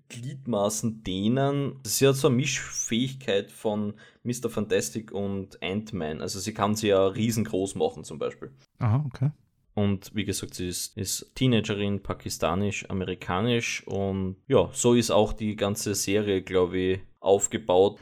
Gliedmaßen 0.09 1.01
dehnen. 1.05 1.79
Sie 1.83 2.05
hat 2.05 2.17
so 2.17 2.27
eine 2.27 2.35
Mischfähigkeit 2.35 3.51
von 3.51 3.93
Mr. 4.23 4.49
Fantastic 4.49 5.13
und 5.13 5.63
Ant-Man. 5.63 6.19
Also 6.19 6.41
sie 6.41 6.53
kann 6.53 6.75
sie 6.75 6.89
ja 6.89 7.07
riesengroß 7.07 7.75
machen 7.75 8.03
zum 8.03 8.19
Beispiel. 8.19 8.51
Aha, 8.79 9.05
okay. 9.05 9.31
Und 9.73 10.13
wie 10.13 10.25
gesagt, 10.25 10.55
sie 10.55 10.67
ist, 10.67 10.97
ist 10.97 11.31
Teenagerin, 11.35 12.03
pakistanisch, 12.03 12.89
amerikanisch 12.89 13.87
und 13.87 14.35
ja, 14.49 14.69
so 14.73 14.93
ist 14.93 15.09
auch 15.09 15.31
die 15.31 15.55
ganze 15.55 15.95
Serie, 15.95 16.41
glaube 16.41 16.77
ich, 16.77 16.99
aufgebaut. 17.21 17.97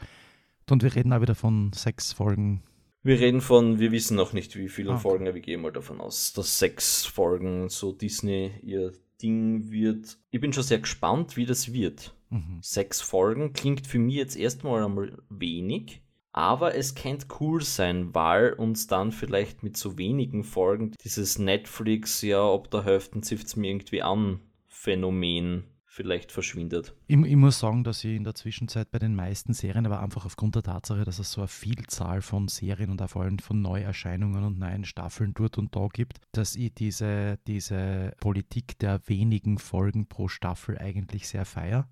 Und 0.68 0.82
wir 0.82 0.92
reden 0.92 1.12
auch 1.12 1.20
wieder 1.20 1.36
von 1.36 1.72
sechs 1.72 2.12
Folgen 2.12 2.64
wir 3.02 3.18
reden 3.18 3.40
von, 3.40 3.78
wir 3.78 3.92
wissen 3.92 4.16
noch 4.16 4.32
nicht, 4.32 4.56
wie 4.56 4.68
viele 4.68 4.90
ah, 4.90 4.94
okay. 4.94 5.02
Folgen, 5.02 5.26
aber 5.26 5.34
wir 5.34 5.42
gehen 5.42 5.62
mal 5.62 5.72
davon 5.72 6.00
aus, 6.00 6.32
dass 6.32 6.58
sechs 6.58 7.06
Folgen 7.06 7.68
so 7.68 7.92
Disney 7.92 8.52
ihr 8.62 8.92
Ding 9.22 9.70
wird. 9.70 10.18
Ich 10.30 10.40
bin 10.40 10.52
schon 10.52 10.62
sehr 10.62 10.80
gespannt, 10.80 11.36
wie 11.36 11.46
das 11.46 11.72
wird. 11.72 12.14
Mhm. 12.30 12.58
Sechs 12.62 13.00
Folgen 13.00 13.52
klingt 13.52 13.86
für 13.86 13.98
mich 13.98 14.16
jetzt 14.16 14.36
erstmal 14.36 14.84
einmal 14.84 15.22
wenig, 15.28 16.02
aber 16.32 16.74
es 16.74 16.94
könnte 16.94 17.26
cool 17.40 17.62
sein, 17.62 18.14
weil 18.14 18.52
uns 18.52 18.86
dann 18.86 19.12
vielleicht 19.12 19.62
mit 19.62 19.76
so 19.76 19.98
wenigen 19.98 20.44
Folgen 20.44 20.92
dieses 21.02 21.38
Netflix, 21.38 22.22
ja, 22.22 22.44
ob 22.44 22.70
der 22.70 22.84
Hälfte 22.84 23.20
zifft 23.20 23.46
es 23.46 23.56
mir 23.56 23.70
irgendwie 23.70 24.02
an, 24.02 24.40
Phänomen 24.68 25.64
vielleicht 25.92 26.30
verschwindet. 26.30 26.94
Ich, 27.08 27.18
ich, 27.18 27.36
muss 27.36 27.58
sagen, 27.58 27.82
dass 27.82 28.04
ich 28.04 28.14
in 28.14 28.22
der 28.22 28.36
Zwischenzeit 28.36 28.92
bei 28.92 29.00
den 29.00 29.16
meisten 29.16 29.52
Serien, 29.54 29.86
aber 29.86 30.00
einfach 30.00 30.24
aufgrund 30.24 30.54
der 30.54 30.62
Tatsache, 30.62 31.04
dass 31.04 31.18
es 31.18 31.32
so 31.32 31.40
eine 31.40 31.48
Vielzahl 31.48 32.22
von 32.22 32.46
Serien 32.46 32.90
und 32.90 33.02
vor 33.10 33.22
allem 33.22 33.40
von 33.40 33.60
Neuerscheinungen 33.60 34.44
und 34.44 34.58
neuen 34.60 34.84
Staffeln 34.84 35.34
dort 35.34 35.58
und 35.58 35.74
da 35.74 35.88
gibt, 35.92 36.20
dass 36.30 36.54
ich 36.54 36.72
diese, 36.72 37.38
diese 37.48 38.14
Politik 38.20 38.78
der 38.78 39.00
wenigen 39.06 39.58
Folgen 39.58 40.06
pro 40.06 40.28
Staffel 40.28 40.78
eigentlich 40.78 41.26
sehr 41.26 41.44
feiere. 41.44 41.88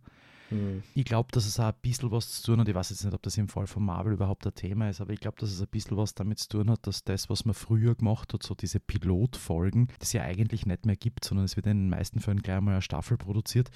Mhm. 0.51 0.83
Ich 0.95 1.05
glaube, 1.05 1.29
dass 1.33 1.47
es 1.47 1.59
auch 1.61 1.67
ein 1.67 1.75
bisschen 1.83 2.11
was 2.11 2.31
zu 2.31 2.47
tun 2.47 2.61
hat. 2.61 2.69
Ich 2.69 2.75
weiß 2.75 2.91
jetzt 2.91 3.05
nicht, 3.05 3.15
ob 3.15 3.23
das 3.23 3.37
im 3.37 3.49
Fall 3.49 3.67
von 3.67 3.85
Marvel 3.85 4.13
überhaupt 4.13 4.47
ein 4.47 4.55
Thema 4.55 4.89
ist, 4.89 5.01
aber 5.01 5.13
ich 5.13 5.21
glaube, 5.21 5.37
dass 5.39 5.51
es 5.51 5.61
ein 5.61 5.69
bisschen 5.69 5.97
was 5.97 6.15
damit 6.15 6.39
zu 6.39 6.49
tun 6.49 6.71
hat, 6.71 6.87
dass 6.87 7.05
das, 7.05 7.29
was 7.29 7.45
man 7.45 7.55
früher 7.55 7.95
gemacht 7.95 8.33
hat, 8.33 8.43
so 8.43 8.55
diese 8.55 8.81
Pilotfolgen, 8.81 9.89
das 9.99 10.13
ja 10.13 10.23
eigentlich 10.23 10.67
nicht 10.67 10.87
mehr 10.87 10.97
gibt, 10.97 11.25
sondern 11.25 11.45
es 11.45 11.57
wird 11.57 11.67
in 11.67 11.79
den 11.79 11.89
meisten 11.91 12.21
Fällen 12.21 12.43
gleich 12.43 12.61
mal 12.61 12.73
eine 12.73 12.83
Staffel 12.83 13.17
produziert. 13.17 13.71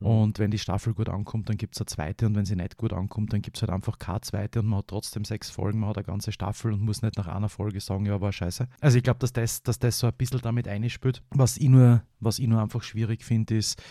Mhm. 0.00 0.06
Und 0.06 0.38
wenn 0.38 0.50
die 0.50 0.58
Staffel 0.58 0.94
gut 0.94 1.08
ankommt, 1.08 1.48
dann 1.48 1.56
gibt 1.56 1.74
es 1.74 1.80
eine 1.80 1.86
zweite 1.86 2.26
und 2.26 2.34
wenn 2.34 2.44
sie 2.44 2.56
nicht 2.56 2.76
gut 2.76 2.92
ankommt, 2.92 3.32
dann 3.32 3.42
gibt 3.42 3.56
es 3.56 3.62
halt 3.62 3.70
einfach 3.70 3.98
keine 3.98 4.20
zweite 4.20 4.60
und 4.60 4.66
man 4.66 4.80
hat 4.80 4.88
trotzdem 4.88 5.24
sechs 5.24 5.50
Folgen, 5.50 5.80
man 5.80 5.90
hat 5.90 5.98
eine 5.98 6.04
ganze 6.04 6.32
Staffel 6.32 6.72
und 6.72 6.82
muss 6.82 7.02
nicht 7.02 7.16
nach 7.16 7.28
einer 7.28 7.48
Folge 7.48 7.80
sagen, 7.80 8.06
ja, 8.06 8.20
war 8.20 8.32
scheiße. 8.32 8.68
Also 8.80 8.96
ich 8.96 9.02
glaube, 9.02 9.18
dass 9.20 9.32
das, 9.32 9.62
dass 9.62 9.78
das 9.78 9.98
so 9.98 10.06
ein 10.06 10.14
bisschen 10.14 10.40
damit 10.40 10.68
einspielt. 10.68 11.22
Was 11.30 11.56
ich 11.56 11.68
nur, 11.68 12.02
was 12.20 12.38
ich 12.38 12.46
nur 12.46 12.60
einfach 12.60 12.82
schwierig 12.82 13.24
finde, 13.24 13.56
ist, 13.56 13.82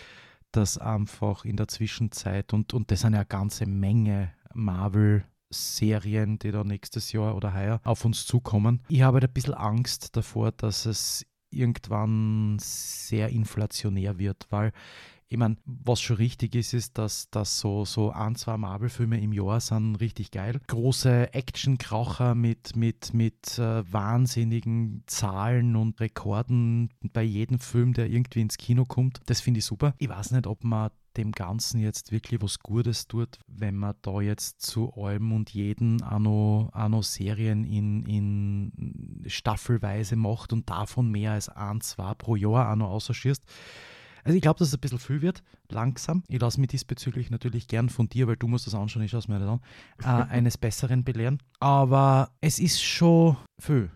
dass 0.52 0.78
einfach 0.78 1.44
in 1.44 1.56
der 1.56 1.68
Zwischenzeit, 1.68 2.52
und, 2.52 2.74
und 2.74 2.90
das 2.90 3.00
sind 3.00 3.12
ja 3.12 3.20
eine 3.20 3.26
ganze 3.26 3.66
Menge 3.66 4.32
Marvel- 4.52 5.24
Serien, 5.52 6.38
die 6.38 6.52
da 6.52 6.62
nächstes 6.62 7.10
Jahr 7.10 7.34
oder 7.34 7.52
heuer 7.52 7.80
auf 7.82 8.04
uns 8.04 8.24
zukommen. 8.24 8.82
Ich 8.88 9.02
habe 9.02 9.16
halt 9.16 9.24
ein 9.24 9.32
bisschen 9.32 9.54
Angst 9.54 10.16
davor, 10.16 10.52
dass 10.52 10.86
es 10.86 11.26
irgendwann 11.50 12.56
sehr 12.60 13.30
inflationär 13.30 14.18
wird, 14.18 14.46
weil 14.50 14.72
ich 15.32 15.38
meine, 15.38 15.56
was 15.64 16.00
schon 16.00 16.16
richtig 16.16 16.56
ist, 16.56 16.74
ist, 16.74 16.98
dass, 16.98 17.30
dass 17.30 17.60
so, 17.60 17.84
so 17.84 18.10
ein, 18.10 18.34
zwei 18.34 18.56
Marvel-Filme 18.56 19.20
im 19.20 19.32
Jahr 19.32 19.60
sind 19.60 19.94
richtig 19.96 20.32
geil. 20.32 20.60
Große 20.66 21.32
Action-Kracher 21.32 22.34
mit, 22.34 22.74
mit, 22.74 23.14
mit 23.14 23.56
äh, 23.56 23.84
wahnsinnigen 23.92 25.04
Zahlen 25.06 25.76
und 25.76 26.00
Rekorden 26.00 26.90
bei 27.12 27.22
jedem 27.22 27.60
Film, 27.60 27.92
der 27.92 28.10
irgendwie 28.10 28.40
ins 28.40 28.58
Kino 28.58 28.84
kommt. 28.84 29.20
Das 29.26 29.40
finde 29.40 29.58
ich 29.58 29.66
super. 29.66 29.94
Ich 29.98 30.08
weiß 30.08 30.32
nicht, 30.32 30.48
ob 30.48 30.64
man 30.64 30.90
dem 31.16 31.30
Ganzen 31.30 31.78
jetzt 31.78 32.10
wirklich 32.10 32.42
was 32.42 32.58
Gutes 32.58 33.06
tut, 33.06 33.38
wenn 33.46 33.76
man 33.76 33.94
da 34.02 34.20
jetzt 34.20 34.60
zu 34.62 34.92
allem 34.94 35.30
und 35.32 35.50
jeden 35.50 36.02
Anno, 36.02 36.70
Anno 36.72 37.02
Serien 37.02 37.64
in, 37.64 38.04
in 38.04 39.22
Staffelweise 39.26 40.16
macht 40.16 40.52
und 40.52 40.68
davon 40.68 41.08
mehr 41.08 41.32
als 41.32 41.48
ein, 41.48 41.80
zwei 41.82 42.14
pro 42.14 42.34
Jahr 42.34 42.66
Anno 42.66 42.88
ausschießt. 42.88 43.44
Also 44.24 44.36
ich 44.36 44.42
glaube, 44.42 44.58
dass 44.58 44.68
es 44.68 44.74
ein 44.74 44.80
bisschen 44.80 44.98
viel 44.98 45.22
wird, 45.22 45.42
langsam. 45.70 46.22
Ich 46.28 46.40
lasse 46.40 46.60
mich 46.60 46.68
diesbezüglich 46.68 47.30
natürlich 47.30 47.68
gern 47.68 47.88
von 47.88 48.08
dir, 48.08 48.26
weil 48.26 48.36
du 48.36 48.48
musst 48.48 48.66
das 48.66 48.74
anschauen, 48.74 49.02
ich 49.02 49.10
schaue 49.10 49.20
es 49.20 49.28
mir 49.28 49.38
nicht 49.38 49.48
an, 49.48 49.60
äh, 50.02 50.04
eines 50.30 50.58
Besseren 50.58 51.04
belehren. 51.04 51.38
Aber 51.58 52.30
es 52.40 52.58
ist 52.58 52.82
schon 52.82 53.36
viel. 53.58 53.90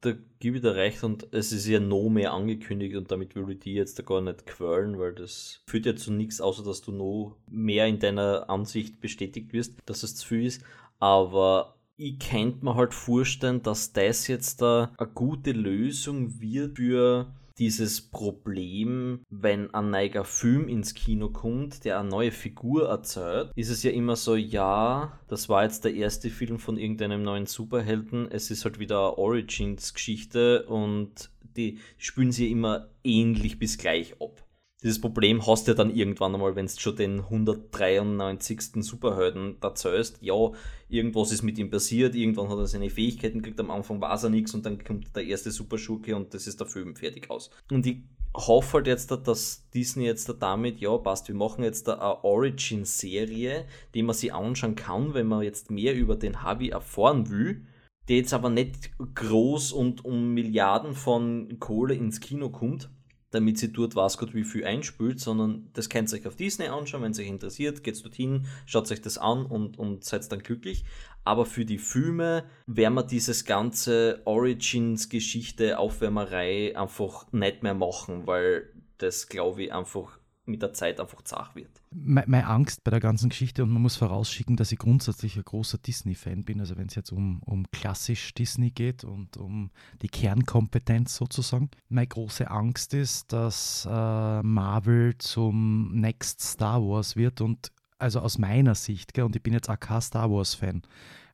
da 0.00 0.12
gebe 0.38 0.56
ich 0.56 0.62
dir 0.62 0.74
recht 0.76 1.02
und 1.02 1.26
es 1.32 1.50
ist 1.52 1.66
ja 1.66 1.80
noch 1.80 2.08
mehr 2.08 2.32
angekündigt 2.32 2.94
und 2.96 3.10
damit 3.10 3.34
will 3.34 3.50
ich 3.50 3.58
die 3.60 3.74
jetzt 3.74 3.98
da 3.98 4.04
gar 4.04 4.20
nicht 4.20 4.46
quälen, 4.46 4.98
weil 4.98 5.12
das 5.12 5.62
führt 5.66 5.86
ja 5.86 5.96
zu 5.96 6.12
nichts, 6.12 6.40
außer 6.40 6.62
dass 6.62 6.80
du 6.80 6.92
noch 6.92 7.36
mehr 7.50 7.86
in 7.86 7.98
deiner 7.98 8.48
Ansicht 8.48 9.00
bestätigt 9.00 9.52
wirst, 9.52 9.74
dass 9.86 10.04
es 10.04 10.14
zu 10.14 10.28
viel 10.28 10.44
ist. 10.46 10.62
Aber 11.00 11.74
ich 11.96 12.20
könnte 12.20 12.64
mir 12.64 12.76
halt 12.76 12.94
vorstellen, 12.94 13.62
dass 13.62 13.92
das 13.92 14.28
jetzt 14.28 14.62
da 14.62 14.92
eine 14.96 15.08
gute 15.08 15.50
Lösung 15.50 16.40
wird 16.40 16.76
für 16.76 17.34
dieses 17.58 18.00
Problem, 18.00 19.20
wenn 19.30 19.72
ein 19.74 19.90
neuer 19.90 20.24
Film 20.24 20.68
ins 20.68 20.94
Kino 20.94 21.30
kommt, 21.30 21.84
der 21.84 21.98
eine 21.98 22.08
neue 22.08 22.32
Figur 22.32 22.88
erzählt, 22.88 23.50
ist 23.54 23.70
es 23.70 23.82
ja 23.82 23.90
immer 23.90 24.16
so, 24.16 24.36
ja, 24.36 25.18
das 25.28 25.48
war 25.48 25.64
jetzt 25.64 25.84
der 25.84 25.94
erste 25.94 26.30
Film 26.30 26.58
von 26.58 26.76
irgendeinem 26.76 27.22
neuen 27.22 27.46
Superhelden, 27.46 28.30
es 28.30 28.50
ist 28.50 28.64
halt 28.64 28.78
wieder 28.78 29.08
eine 29.08 29.18
Origins-Geschichte 29.18 30.66
und 30.66 31.30
die 31.56 31.78
spülen 31.96 32.32
sie 32.32 32.50
immer 32.50 32.88
ähnlich 33.02 33.58
bis 33.58 33.78
gleich 33.78 34.20
ab 34.20 34.47
dieses 34.82 35.00
Problem 35.00 35.44
hast 35.44 35.66
du 35.66 35.72
ja 35.72 35.76
dann 35.76 35.94
irgendwann 35.94 36.34
einmal, 36.34 36.54
wenn 36.54 36.66
du 36.66 36.72
schon 36.78 36.94
den 36.94 37.20
193. 37.20 38.84
Superhelden 38.84 39.56
erzählst, 39.60 40.18
ja, 40.20 40.52
irgendwas 40.88 41.32
ist 41.32 41.42
mit 41.42 41.58
ihm 41.58 41.70
passiert, 41.70 42.14
irgendwann 42.14 42.48
hat 42.48 42.58
er 42.58 42.66
seine 42.66 42.88
Fähigkeiten 42.88 43.38
gekriegt, 43.38 43.58
am 43.58 43.72
Anfang 43.72 44.00
war 44.00 44.22
er 44.22 44.30
nichts 44.30 44.54
und 44.54 44.64
dann 44.64 44.82
kommt 44.82 45.14
der 45.16 45.24
erste 45.24 45.50
Superschurke 45.50 46.14
und 46.14 46.32
das 46.32 46.46
ist 46.46 46.60
der 46.60 46.68
Film 46.68 46.94
fertig 46.94 47.28
aus. 47.28 47.50
Und 47.72 47.86
ich 47.86 48.02
hoffe 48.36 48.74
halt 48.74 48.86
jetzt, 48.86 49.10
dass 49.10 49.68
Disney 49.74 50.04
jetzt 50.04 50.32
damit, 50.38 50.78
ja, 50.78 50.96
passt, 50.96 51.26
wir 51.26 51.34
machen 51.34 51.64
jetzt 51.64 51.88
eine 51.88 52.22
Origin-Serie, 52.22 53.66
die 53.94 54.02
man 54.04 54.14
sich 54.14 54.32
anschauen 54.32 54.76
kann, 54.76 55.12
wenn 55.12 55.26
man 55.26 55.42
jetzt 55.42 55.72
mehr 55.72 55.94
über 55.94 56.14
den 56.14 56.42
Harvey 56.42 56.68
erfahren 56.68 57.30
will, 57.30 57.66
der 58.08 58.18
jetzt 58.18 58.32
aber 58.32 58.48
nicht 58.48 58.92
groß 58.96 59.72
und 59.72 60.04
um 60.04 60.34
Milliarden 60.34 60.94
von 60.94 61.58
Kohle 61.58 61.94
ins 61.94 62.20
Kino 62.20 62.50
kommt 62.50 62.90
damit 63.30 63.58
sie 63.58 63.72
dort 63.72 63.94
was 63.94 64.18
Gott 64.18 64.34
wie 64.34 64.44
viel 64.44 64.64
einspült, 64.64 65.20
sondern 65.20 65.68
das 65.74 65.88
könnt 65.88 66.12
ihr 66.12 66.18
euch 66.18 66.26
auf 66.26 66.36
Disney 66.36 66.68
anschauen, 66.68 67.02
wenn 67.02 67.12
es 67.12 67.18
euch 67.18 67.26
interessiert, 67.26 67.82
geht 67.82 68.02
dorthin, 68.04 68.46
schaut 68.66 68.90
euch 68.90 69.02
das 69.02 69.18
an 69.18 69.44
und, 69.44 69.78
und 69.78 70.04
seid 70.04 70.30
dann 70.32 70.42
glücklich. 70.42 70.84
Aber 71.24 71.44
für 71.44 71.64
die 71.64 71.78
Filme 71.78 72.44
werden 72.66 72.94
wir 72.94 73.02
dieses 73.02 73.44
ganze 73.44 74.22
Origins-Geschichte, 74.24 75.78
Aufwärmerei 75.78 76.76
einfach 76.76 77.30
nicht 77.32 77.62
mehr 77.62 77.74
machen, 77.74 78.26
weil 78.26 78.70
das, 78.96 79.28
glaube 79.28 79.64
ich, 79.64 79.72
einfach 79.72 80.17
mit 80.48 80.62
der 80.62 80.72
Zeit 80.72 81.00
einfach 81.00 81.22
zart 81.22 81.54
wird. 81.54 81.70
Meine 81.90 82.46
Angst 82.46 82.82
bei 82.84 82.90
der 82.90 83.00
ganzen 83.00 83.28
Geschichte, 83.28 83.62
und 83.62 83.70
man 83.70 83.82
muss 83.82 83.96
vorausschicken, 83.96 84.56
dass 84.56 84.72
ich 84.72 84.78
grundsätzlich 84.78 85.36
ein 85.36 85.44
großer 85.44 85.78
Disney-Fan 85.78 86.44
bin, 86.44 86.60
also 86.60 86.76
wenn 86.76 86.88
es 86.88 86.94
jetzt 86.94 87.12
um, 87.12 87.42
um 87.44 87.70
klassisch 87.70 88.34
Disney 88.34 88.70
geht 88.70 89.04
und 89.04 89.36
um 89.36 89.70
die 90.02 90.08
Kernkompetenz 90.08 91.16
sozusagen. 91.16 91.70
Meine 91.88 92.08
große 92.08 92.50
Angst 92.50 92.94
ist, 92.94 93.32
dass 93.32 93.86
äh, 93.90 94.42
Marvel 94.42 95.16
zum 95.18 95.92
Next 96.00 96.40
Star 96.40 96.82
Wars 96.82 97.16
wird 97.16 97.40
und 97.40 97.72
also 97.98 98.20
aus 98.20 98.38
meiner 98.38 98.74
Sicht, 98.74 99.12
gell, 99.12 99.24
und 99.24 99.34
ich 99.34 99.42
bin 99.42 99.52
jetzt 99.52 99.68
auch 99.68 99.80
kein 99.80 100.00
Star 100.00 100.30
Wars-Fan, 100.30 100.82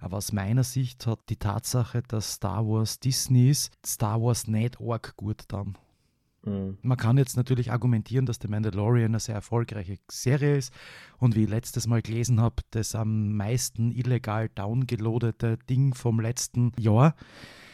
aber 0.00 0.16
aus 0.16 0.32
meiner 0.32 0.64
Sicht 0.64 1.06
hat 1.06 1.20
die 1.28 1.36
Tatsache, 1.36 2.02
dass 2.02 2.34
Star 2.34 2.66
Wars 2.66 3.00
Disney 3.00 3.50
ist, 3.50 3.72
Star 3.84 4.20
Wars 4.20 4.46
nicht 4.46 4.80
arg 4.80 5.16
gut 5.16 5.44
dann. 5.48 5.76
Mhm. 6.44 6.78
Man 6.82 6.96
kann 6.96 7.18
jetzt 7.18 7.36
natürlich 7.36 7.72
argumentieren, 7.72 8.26
dass 8.26 8.38
The 8.40 8.48
Mandalorian 8.48 9.12
eine 9.12 9.20
sehr 9.20 9.34
erfolgreiche 9.34 9.96
Serie 10.10 10.56
ist 10.56 10.72
und 11.18 11.34
wie 11.34 11.44
ich 11.44 11.50
letztes 11.50 11.86
Mal 11.86 12.02
gelesen 12.02 12.40
habe, 12.40 12.56
das 12.70 12.94
am 12.94 13.36
meisten 13.36 13.90
illegal 13.90 14.48
downgeloadete 14.54 15.58
Ding 15.68 15.94
vom 15.94 16.20
letzten 16.20 16.72
Jahr. 16.78 17.14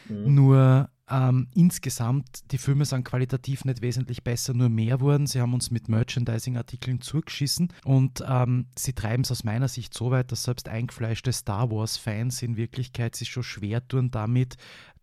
Mhm. 0.08 0.34
Nur 0.34 0.88
ähm, 1.10 1.48
insgesamt, 1.54 2.52
die 2.52 2.58
Filme 2.58 2.84
sind 2.84 3.04
qualitativ 3.04 3.64
nicht 3.64 3.82
wesentlich 3.82 4.22
besser, 4.22 4.54
nur 4.54 4.68
mehr 4.68 5.00
wurden. 5.00 5.26
Sie 5.26 5.40
haben 5.40 5.54
uns 5.54 5.72
mit 5.72 5.88
Merchandising-Artikeln 5.88 7.00
zugeschissen 7.00 7.72
und 7.84 8.22
ähm, 8.26 8.66
sie 8.78 8.92
treiben 8.92 9.24
es 9.24 9.32
aus 9.32 9.42
meiner 9.42 9.66
Sicht 9.66 9.92
so 9.92 10.12
weit, 10.12 10.30
dass 10.30 10.44
selbst 10.44 10.68
eingefleischte 10.68 11.32
Star 11.32 11.70
Wars-Fans 11.70 12.42
in 12.42 12.56
Wirklichkeit 12.56 13.16
sich 13.16 13.28
schon 13.28 13.42
schwer 13.42 13.86
tun 13.86 14.12
damit, 14.12 14.56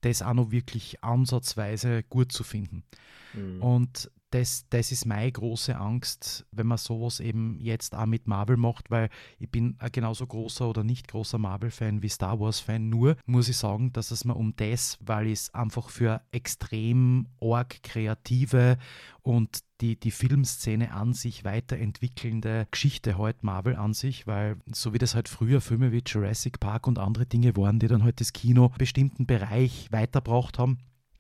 das 0.08 0.22
auch 0.22 0.34
noch 0.34 0.52
wirklich 0.52 1.04
ansatzweise 1.04 2.04
gut 2.04 2.32
zu 2.32 2.44
finden. 2.44 2.84
Mhm. 3.34 3.62
Und 3.62 4.12
das, 4.32 4.66
das 4.70 4.92
ist 4.92 5.06
meine 5.06 5.32
große 5.32 5.78
Angst, 5.78 6.46
wenn 6.52 6.68
man 6.68 6.78
sowas 6.78 7.20
eben 7.20 7.58
jetzt 7.60 7.96
auch 7.96 8.06
mit 8.06 8.28
Marvel 8.28 8.58
macht, 8.58 8.92
weil 8.92 9.10
ich 9.40 9.50
bin 9.50 9.76
ein 9.80 9.92
genauso 9.92 10.28
großer 10.28 10.68
oder 10.68 10.84
nicht 10.84 11.08
großer 11.08 11.38
Marvel-Fan 11.38 12.02
wie 12.02 12.10
Star 12.10 12.40
Wars-Fan. 12.40 12.90
Nur 12.90 13.16
muss 13.26 13.48
ich 13.48 13.58
sagen, 13.58 13.94
dass 13.94 14.12
es 14.12 14.26
mir 14.26 14.36
um 14.36 14.54
das, 14.58 14.98
weil 15.02 15.28
ich 15.28 15.34
es 15.34 15.54
einfach 15.54 15.90
für 15.90 16.22
extrem 16.32 17.28
arg 17.42 17.82
kreative 17.84 18.78
und 19.22 19.60
die, 19.82 20.00
die 20.00 20.12
Filmszene 20.12 20.92
an 20.92 21.14
sich 21.14 21.44
weiterentwickelnde 21.44 22.68
Geschichte 22.72 23.18
halt 23.18 23.44
Marvel 23.44 23.76
an 23.76 23.94
sich, 23.94 24.28
weil 24.28 24.58
so 24.72 24.94
wie 24.94 24.98
das 24.98 25.16
halt 25.16 25.30
früher 25.30 25.62
Filme 25.62 25.92
wie 25.92 26.04
Jurassic 26.06 26.60
Park 26.60 26.88
und 26.88 27.00
andere 27.00 27.26
Dinge 27.26 27.56
waren, 27.56 27.80
die 27.80 27.88
dann 27.88 28.04
halt 28.04 28.20
das 28.20 28.34
Kino 28.34 28.74
bestimmten 28.78 29.26
Bereich 29.26 29.88
weitergebracht 29.92 30.58
haben, 30.60 30.80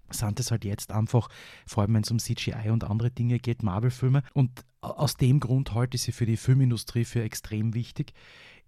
sind 0.09 0.39
es 0.39 0.51
halt 0.51 0.65
jetzt 0.65 0.91
einfach, 0.91 1.29
vor 1.65 1.83
allem 1.83 1.95
wenn 1.95 2.03
es 2.03 2.11
um 2.11 2.19
CGI 2.19 2.69
und 2.69 2.83
andere 2.83 3.11
Dinge 3.11 3.39
geht, 3.39 3.63
Marvel-Filme. 3.63 4.23
Und 4.33 4.65
aus 4.81 5.17
dem 5.17 5.39
Grund 5.39 5.73
halte 5.73 5.95
ich 5.95 6.03
sie 6.03 6.11
für 6.11 6.25
die 6.25 6.37
Filmindustrie 6.37 7.05
für 7.05 7.23
extrem 7.23 7.73
wichtig. 7.73 8.13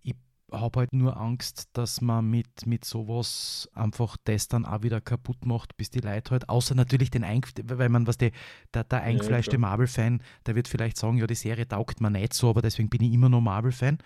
Ich 0.01 0.15
habe 0.51 0.79
halt 0.79 0.93
nur 0.93 1.17
Angst, 1.17 1.69
dass 1.73 2.01
man 2.01 2.29
mit, 2.29 2.65
mit 2.65 2.83
sowas 2.83 3.69
einfach 3.73 4.17
das 4.23 4.47
dann 4.47 4.65
auch 4.65 4.81
wieder 4.81 5.01
kaputt 5.01 5.45
macht, 5.45 5.77
bis 5.77 5.89
die 5.89 5.99
Leute 5.99 6.31
halt, 6.31 6.49
außer 6.49 6.75
natürlich 6.75 7.11
den, 7.11 7.23
weil 7.63 7.89
man, 7.89 8.07
was 8.07 8.17
die, 8.17 8.31
der, 8.73 8.83
der 8.83 9.01
eingefleischte 9.03 9.53
ja, 9.53 9.59
Marvel-Fan, 9.59 10.21
der 10.45 10.55
wird 10.55 10.67
vielleicht 10.67 10.97
sagen, 10.97 11.17
ja, 11.17 11.27
die 11.27 11.35
Serie 11.35 11.67
taugt 11.67 12.01
mir 12.01 12.09
nicht 12.09 12.33
so, 12.33 12.49
aber 12.49 12.61
deswegen 12.61 12.89
bin 12.89 13.03
ich 13.03 13.13
immer 13.13 13.29
noch 13.29 13.41
Marvel-Fan. 13.41 13.99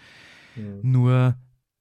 Ja. 0.55 0.63
Nur 0.83 1.35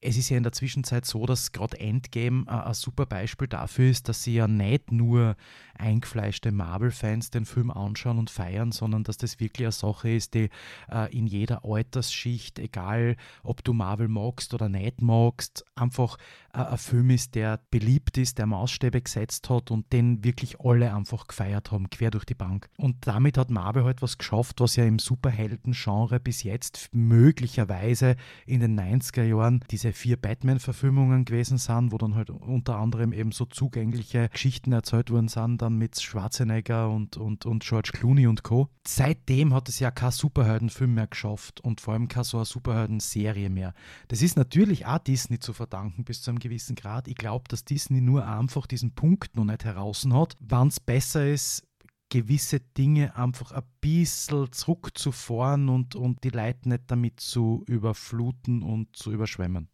es 0.05 0.17
ist 0.17 0.29
ja 0.31 0.37
in 0.37 0.43
der 0.43 0.53
Zwischenzeit 0.53 1.07
so, 1.07 1.25
dass 1.27 1.53
gerade 1.53 1.79
Endgame 1.79 2.45
äh, 2.49 2.51
ein 2.51 2.75
super 2.75 3.07
Beispiel 3.07 3.47
dafür 3.47 3.89
ist, 3.89 4.09
dass 4.09 4.25
sie 4.25 4.35
ja 4.35 4.49
nicht 4.49 4.91
nur 4.91 5.37
eingefleischte 5.79 6.51
Marvel-Fans 6.51 7.31
den 7.31 7.47
Film 7.47 7.71
anschauen 7.71 8.19
und 8.19 8.29
feiern, 8.29 8.73
sondern 8.73 9.05
dass 9.05 9.17
das 9.17 9.39
wirklich 9.39 9.67
eine 9.67 9.73
Sache 9.73 10.11
ist, 10.11 10.35
die 10.35 10.51
äh, 10.91 11.17
in 11.17 11.27
jeder 11.27 11.65
Altersschicht, 11.65 12.59
egal 12.59 13.17
ob 13.45 13.63
du 13.63 13.73
Marvel 13.73 14.09
magst 14.09 14.53
oder 14.55 14.69
nicht 14.69 15.01
magst, 15.01 15.65
einfach 15.77 16.19
ein 16.53 16.79
Film 16.79 17.11
ist, 17.11 17.35
der 17.35 17.61
beliebt 17.71 18.19
ist, 18.19 18.39
der 18.39 18.47
Maßstäbe 18.47 19.01
gesetzt 19.01 19.49
hat 19.49 19.71
und 19.71 19.93
den 19.93 20.23
wirklich 20.23 20.61
alle 20.61 20.95
einfach 20.95 21.27
gefeiert 21.27 21.73
haben, 21.73 21.89
quer 21.89 22.11
durch 22.11 22.25
die 22.25 22.35
Bank. 22.35 22.69
Und 22.77 23.07
damit 23.07 23.39
hat 23.39 23.51
Marvel 23.51 23.85
halt 23.85 24.03
was 24.03 24.19
geschafft, 24.19 24.61
was 24.61 24.77
ja 24.77 24.85
im 24.85 24.99
Superhelden-Genre 24.99 26.21
bis 26.21 26.43
jetzt 26.43 26.91
möglicherweise 26.93 28.17
in 28.47 28.61
den 28.61 28.79
90er 28.79 29.23
Jahren 29.23 29.65
diese 29.71 29.93
vier 29.93 30.17
Batman-Verfilmungen 30.17 31.25
gewesen 31.25 31.57
sind, 31.57 31.91
wo 31.91 31.99
dann 31.99 32.15
halt 32.15 32.29
unter 32.29 32.77
anderem 32.77 33.13
eben 33.13 33.33
so 33.33 33.47
zugängliche 33.47 34.29
Geschichten 34.29 34.73
erzählt 34.73 35.11
worden 35.11 35.29
sind, 35.29 35.63
dann 35.63 35.79
mit 35.79 36.01
Schwarzenegger 36.01 36.91
und, 36.91 37.17
und, 37.17 37.47
und 37.47 37.65
George 37.65 37.91
Clooney 37.95 38.27
und 38.27 38.43
Co. 38.43 38.69
Seitdem 38.87 39.55
hat 39.55 39.69
es 39.71 39.79
ja 39.79 39.91
kein 39.91 40.11
Superheldenfilm 40.11 40.95
mehr 40.95 41.07
geschafft 41.07 41.61
und 41.63 41.81
vor 41.81 41.95
allem 41.95 42.09
keine 42.09 42.25
so 42.25 42.37
eine 42.37 42.45
Superhelden-Serie 42.45 43.49
mehr. 43.49 43.73
Das 44.09 44.21
ist 44.21 44.37
natürlich 44.37 44.87
auch 44.87 44.99
Disney 44.99 45.39
zu 45.39 45.53
verdanken 45.53 46.05
bis 46.05 46.21
zu 46.21 46.31
einem 46.31 46.42
gewissen 46.43 46.75
Grad. 46.77 47.09
Ich 47.09 47.15
glaube, 47.15 47.45
dass 47.49 47.65
Disney 47.65 48.01
nur 48.01 48.27
einfach 48.27 48.67
diesen 48.67 48.95
Punkt 48.95 49.37
noch 49.37 49.45
nicht 49.45 49.65
heraus 49.65 50.07
hat, 50.11 50.37
wann 50.41 50.69
es 50.69 50.81
besser 50.81 51.27
ist, 51.27 51.67
gewisse 52.11 52.61
Dinge 52.61 53.17
einfach 53.17 53.53
ein 53.53 53.63
bisschen 53.81 54.53
zurückzufahren 54.53 55.71
und, 55.71 55.95
und 55.97 56.23
die 56.25 56.29
Leute 56.29 56.69
nicht 56.69 56.83
damit 56.89 57.21
zu 57.21 57.65
überfluten 57.67 58.63
und 58.63 58.95
zu 58.95 59.13
überschwemmen. 59.13 59.69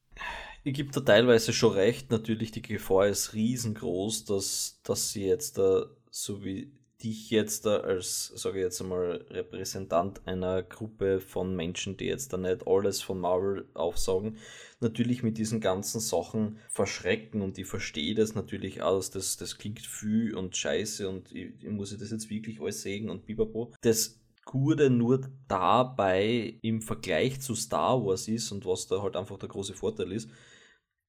Ich 0.62 0.74
gebe 0.74 0.92
da 0.92 1.00
teilweise 1.00 1.52
schon 1.52 1.72
recht. 1.72 2.10
Natürlich, 2.10 2.52
die 2.52 2.62
Gefahr 2.62 3.08
ist 3.08 3.34
riesengroß, 3.34 4.24
dass, 4.26 4.80
dass 4.84 5.12
sie 5.12 5.24
jetzt 5.24 5.58
da, 5.58 5.86
so 6.10 6.44
wie 6.44 6.70
dich 7.02 7.30
jetzt 7.30 7.64
da 7.64 7.78
als, 7.78 8.26
sage 8.34 8.58
ich 8.58 8.64
jetzt 8.64 8.80
einmal, 8.80 9.24
Repräsentant 9.30 10.26
einer 10.26 10.62
Gruppe 10.62 11.20
von 11.20 11.54
Menschen, 11.54 11.96
die 11.96 12.06
jetzt 12.06 12.32
da 12.32 12.36
nicht 12.36 12.66
alles 12.66 13.00
von 13.00 13.20
Marvel 13.20 13.68
aufsagen, 13.74 14.38
natürlich 14.80 15.22
mit 15.22 15.38
diesen 15.38 15.60
ganzen 15.60 16.00
Sachen 16.00 16.58
verschrecken 16.68 17.42
und 17.42 17.58
ich 17.58 17.66
verstehe 17.66 18.14
das 18.14 18.34
natürlich 18.34 18.82
aus, 18.82 19.10
das, 19.10 19.36
das 19.36 19.58
klingt 19.58 19.86
viel 19.86 20.34
und 20.34 20.56
scheiße 20.56 21.08
und 21.08 21.32
ich, 21.32 21.52
ich 21.62 21.68
muss 21.68 21.96
das 21.96 22.10
jetzt 22.10 22.30
wirklich 22.30 22.60
alles 22.60 22.82
sehen 22.82 23.10
und 23.10 23.26
bibabo. 23.26 23.72
Das 23.80 24.18
Gute 24.44 24.88
nur 24.88 25.20
dabei 25.46 26.58
im 26.62 26.80
Vergleich 26.80 27.40
zu 27.40 27.54
Star 27.54 28.02
Wars 28.02 28.28
ist 28.28 28.50
und 28.50 28.64
was 28.64 28.86
da 28.86 29.02
halt 29.02 29.14
einfach 29.14 29.38
der 29.38 29.50
große 29.50 29.74
Vorteil 29.74 30.10
ist, 30.10 30.30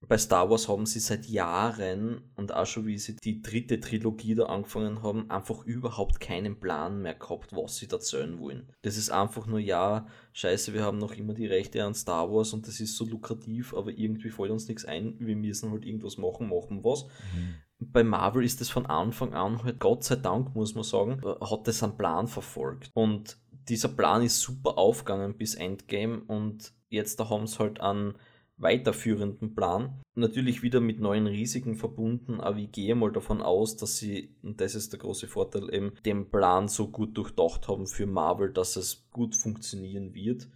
bei 0.08 0.18
Star 0.18 0.50
Wars 0.50 0.70
haben 0.70 0.86
sie 0.86 1.00
seit 1.00 1.26
Jahren 1.26 2.22
und 2.36 2.54
auch 2.54 2.66
schon 2.66 2.86
wie 2.86 2.98
sie 2.98 3.18
die 3.18 3.42
dritte 3.42 3.82
Trilogie 3.82 4.34
da 4.34 4.46
angefangen 4.46 5.04
haben, 5.04 5.30
einfach 5.30 5.66
überhaupt 5.66 6.22
keinen 6.22 6.60
Plan 6.60 7.02
mehr 7.02 7.16
gehabt, 7.16 7.54
was 7.54 7.78
sie 7.78 7.88
da 7.88 7.98
erzählen 7.98 8.40
wollen. 8.40 8.72
Das 8.82 8.96
ist 8.96 9.10
einfach 9.10 9.46
nur, 9.46 9.60
ja, 9.60 10.08
scheiße, 10.32 10.74
wir 10.74 10.84
haben 10.84 11.00
noch 11.00 11.14
immer 11.14 11.34
die 11.34 11.48
Rechte 11.48 11.84
an 11.84 11.94
Star 11.94 12.32
Wars 12.32 12.54
und 12.54 12.68
das 12.68 12.80
ist 12.80 12.96
so 12.96 13.06
lukrativ, 13.06 13.74
aber 13.74 13.92
irgendwie 13.92 14.30
fällt 14.30 14.52
uns 14.52 14.70
nichts 14.70 14.86
ein, 14.86 15.16
wir 15.20 15.36
müssen 15.36 15.72
halt 15.72 15.86
irgendwas 15.86 16.18
machen, 16.18 16.48
machen 16.48 16.84
was. 16.84 17.06
Mhm. 17.34 17.56
bei 17.92 18.04
Marvel 18.04 18.46
ist 18.46 18.62
es 18.62 18.70
von 18.70 18.86
Anfang 18.86 19.34
an 19.34 19.64
halt, 19.64 19.80
Gott 19.80 20.06
sei 20.06 20.16
Dank, 20.16 20.56
muss 20.56 20.76
man 20.76 20.84
sagen, 20.84 21.22
äh, 21.26 21.46
hat 21.46 21.68
das 21.68 21.84
einen 21.84 21.98
Plan 21.98 22.28
verfolgt. 22.28 22.90
Und 22.94 23.38
dieser 23.68 23.90
Plan 23.90 24.24
ist 24.24 24.40
super 24.40 24.78
aufgegangen 24.78 25.38
bis 25.38 25.56
Endgame 25.56 26.22
und 26.22 26.74
jetzt 26.90 27.20
da 27.20 27.30
haben 27.30 27.48
sie 27.48 27.60
halt 27.60 27.82
einen 27.82 28.16
weiterführenden 28.60 29.56
Plan. 29.56 30.02
Natürlich 30.16 30.62
wieder 30.62 30.82
mit 30.82 31.00
neuen 31.00 31.28
Risiken 31.28 31.76
verbunden, 31.76 32.40
aber 32.42 32.58
ich 32.58 32.72
gehe 32.72 32.94
mal 32.96 33.12
davon 33.12 33.42
aus, 33.42 33.78
dass 33.78 33.98
sie, 33.98 34.36
und 34.44 34.62
das 34.62 34.76
ist 34.76 34.92
der 34.92 35.00
große 35.00 35.28
Vorteil, 35.28 35.74
eben 35.74 35.94
den 36.06 36.30
Plan 36.30 36.68
so 36.68 36.90
gut 36.90 37.18
durchdacht 37.18 37.68
haben 37.68 37.88
für 37.88 38.06
Marvel, 38.06 38.52
dass 38.52 38.76
es 38.76 39.10
gut 39.12 39.36
funktionieren 39.36 40.14
wird. 40.14 40.48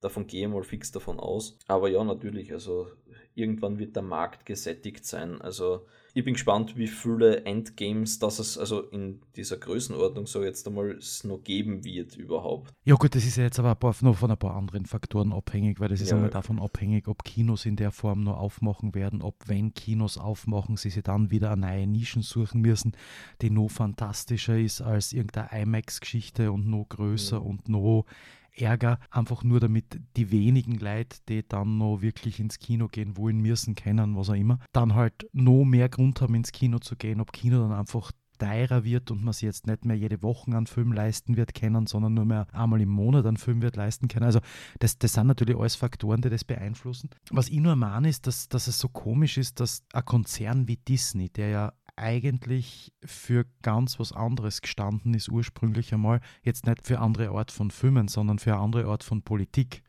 Davon 0.00 0.26
gehe 0.26 0.46
ich 0.46 0.52
mal 0.52 0.64
fix 0.64 0.92
davon 0.92 1.18
aus. 1.18 1.58
Aber 1.66 1.88
ja, 1.88 2.04
natürlich, 2.04 2.52
also 2.52 2.88
irgendwann 3.34 3.78
wird 3.78 3.96
der 3.96 4.02
Markt 4.02 4.44
gesättigt 4.44 5.06
sein. 5.06 5.40
Also 5.40 5.86
ich 6.16 6.24
bin 6.24 6.34
gespannt, 6.34 6.76
wie 6.76 6.86
viele 6.86 7.44
Endgames 7.44 8.20
das 8.20 8.38
es 8.38 8.56
also 8.56 8.82
in 8.82 9.20
dieser 9.34 9.56
Größenordnung 9.56 10.26
so 10.26 10.44
jetzt 10.44 10.66
einmal 10.68 10.96
noch 11.24 11.42
geben 11.42 11.84
wird 11.84 12.16
überhaupt. 12.16 12.72
Ja 12.84 12.94
gut, 12.94 13.16
das 13.16 13.24
ist 13.24 13.36
ja 13.36 13.42
jetzt 13.42 13.58
aber 13.58 13.74
paar, 13.74 13.96
noch 14.00 14.16
von 14.16 14.30
ein 14.30 14.36
paar 14.36 14.54
anderen 14.54 14.86
Faktoren 14.86 15.32
abhängig, 15.32 15.80
weil 15.80 15.88
das 15.88 16.00
ist 16.00 16.10
ja. 16.10 16.16
einmal 16.16 16.30
davon 16.30 16.60
abhängig, 16.60 17.08
ob 17.08 17.24
Kinos 17.24 17.66
in 17.66 17.74
der 17.74 17.90
Form 17.90 18.22
noch 18.22 18.38
aufmachen 18.38 18.94
werden, 18.94 19.22
ob 19.22 19.48
wenn 19.48 19.74
Kinos 19.74 20.16
aufmachen, 20.16 20.76
sie 20.76 20.90
sich 20.90 21.02
dann 21.02 21.32
wieder 21.32 21.50
eine 21.50 21.66
neue 21.66 21.86
Nischen 21.88 22.22
suchen 22.22 22.60
müssen, 22.60 22.92
die 23.42 23.50
noch 23.50 23.68
fantastischer 23.68 24.56
ist 24.56 24.82
als 24.82 25.12
irgendeine 25.12 25.62
IMAX-Geschichte 25.62 26.52
und 26.52 26.68
noch 26.68 26.86
größer 26.88 27.40
mhm. 27.40 27.46
und 27.46 27.68
noch 27.68 28.04
Ärger, 28.56 28.98
einfach 29.10 29.42
nur 29.44 29.60
damit 29.60 30.00
die 30.16 30.30
wenigen 30.30 30.78
Leute, 30.78 31.18
die 31.28 31.46
dann 31.46 31.78
noch 31.78 32.02
wirklich 32.02 32.40
ins 32.40 32.58
Kino 32.58 32.88
gehen 32.88 33.16
wollen, 33.16 33.40
müssen, 33.40 33.74
kennen, 33.74 34.16
was 34.16 34.30
auch 34.30 34.34
immer, 34.34 34.58
dann 34.72 34.94
halt 34.94 35.28
noch 35.32 35.64
mehr 35.64 35.88
Grund 35.88 36.20
haben, 36.20 36.34
ins 36.34 36.52
Kino 36.52 36.78
zu 36.78 36.96
gehen, 36.96 37.20
ob 37.20 37.32
Kino 37.32 37.60
dann 37.60 37.72
einfach 37.72 38.12
teurer 38.38 38.84
wird 38.84 39.10
und 39.10 39.22
man 39.22 39.32
sich 39.32 39.42
jetzt 39.42 39.66
nicht 39.66 39.84
mehr 39.84 39.96
jede 39.96 40.22
Woche 40.22 40.50
einen 40.50 40.66
Film 40.66 40.92
leisten 40.92 41.36
wird 41.36 41.54
können, 41.54 41.86
sondern 41.86 42.14
nur 42.14 42.24
mehr 42.24 42.46
einmal 42.52 42.80
im 42.80 42.88
Monat 42.88 43.26
einen 43.26 43.36
Film 43.36 43.62
wird 43.62 43.76
leisten 43.76 44.08
können. 44.08 44.24
Also 44.24 44.40
das, 44.80 44.98
das 44.98 45.12
sind 45.12 45.26
natürlich 45.26 45.56
alles 45.56 45.76
Faktoren, 45.76 46.20
die 46.20 46.30
das 46.30 46.44
beeinflussen. 46.44 47.10
Was 47.30 47.48
ich 47.48 47.60
nur 47.60 47.76
meine, 47.76 48.08
ist, 48.08 48.26
dass, 48.26 48.48
dass 48.48 48.66
es 48.66 48.78
so 48.78 48.88
komisch 48.88 49.38
ist, 49.38 49.60
dass 49.60 49.84
ein 49.92 50.04
Konzern 50.04 50.68
wie 50.68 50.76
Disney, 50.76 51.28
der 51.28 51.48
ja 51.48 51.72
eigentlich 51.96 52.92
für 53.04 53.46
ganz 53.62 53.98
was 53.98 54.12
anderes 54.12 54.60
gestanden 54.60 55.14
ist, 55.14 55.28
ursprünglich 55.28 55.92
einmal. 55.92 56.20
Jetzt 56.42 56.66
nicht 56.66 56.86
für 56.86 56.98
andere 56.98 57.30
Art 57.30 57.50
von 57.50 57.70
Filmen, 57.70 58.08
sondern 58.08 58.38
für 58.38 58.54
eine 58.54 58.62
andere 58.62 58.86
Art 58.86 59.04
von 59.04 59.22
Politik. 59.22 59.82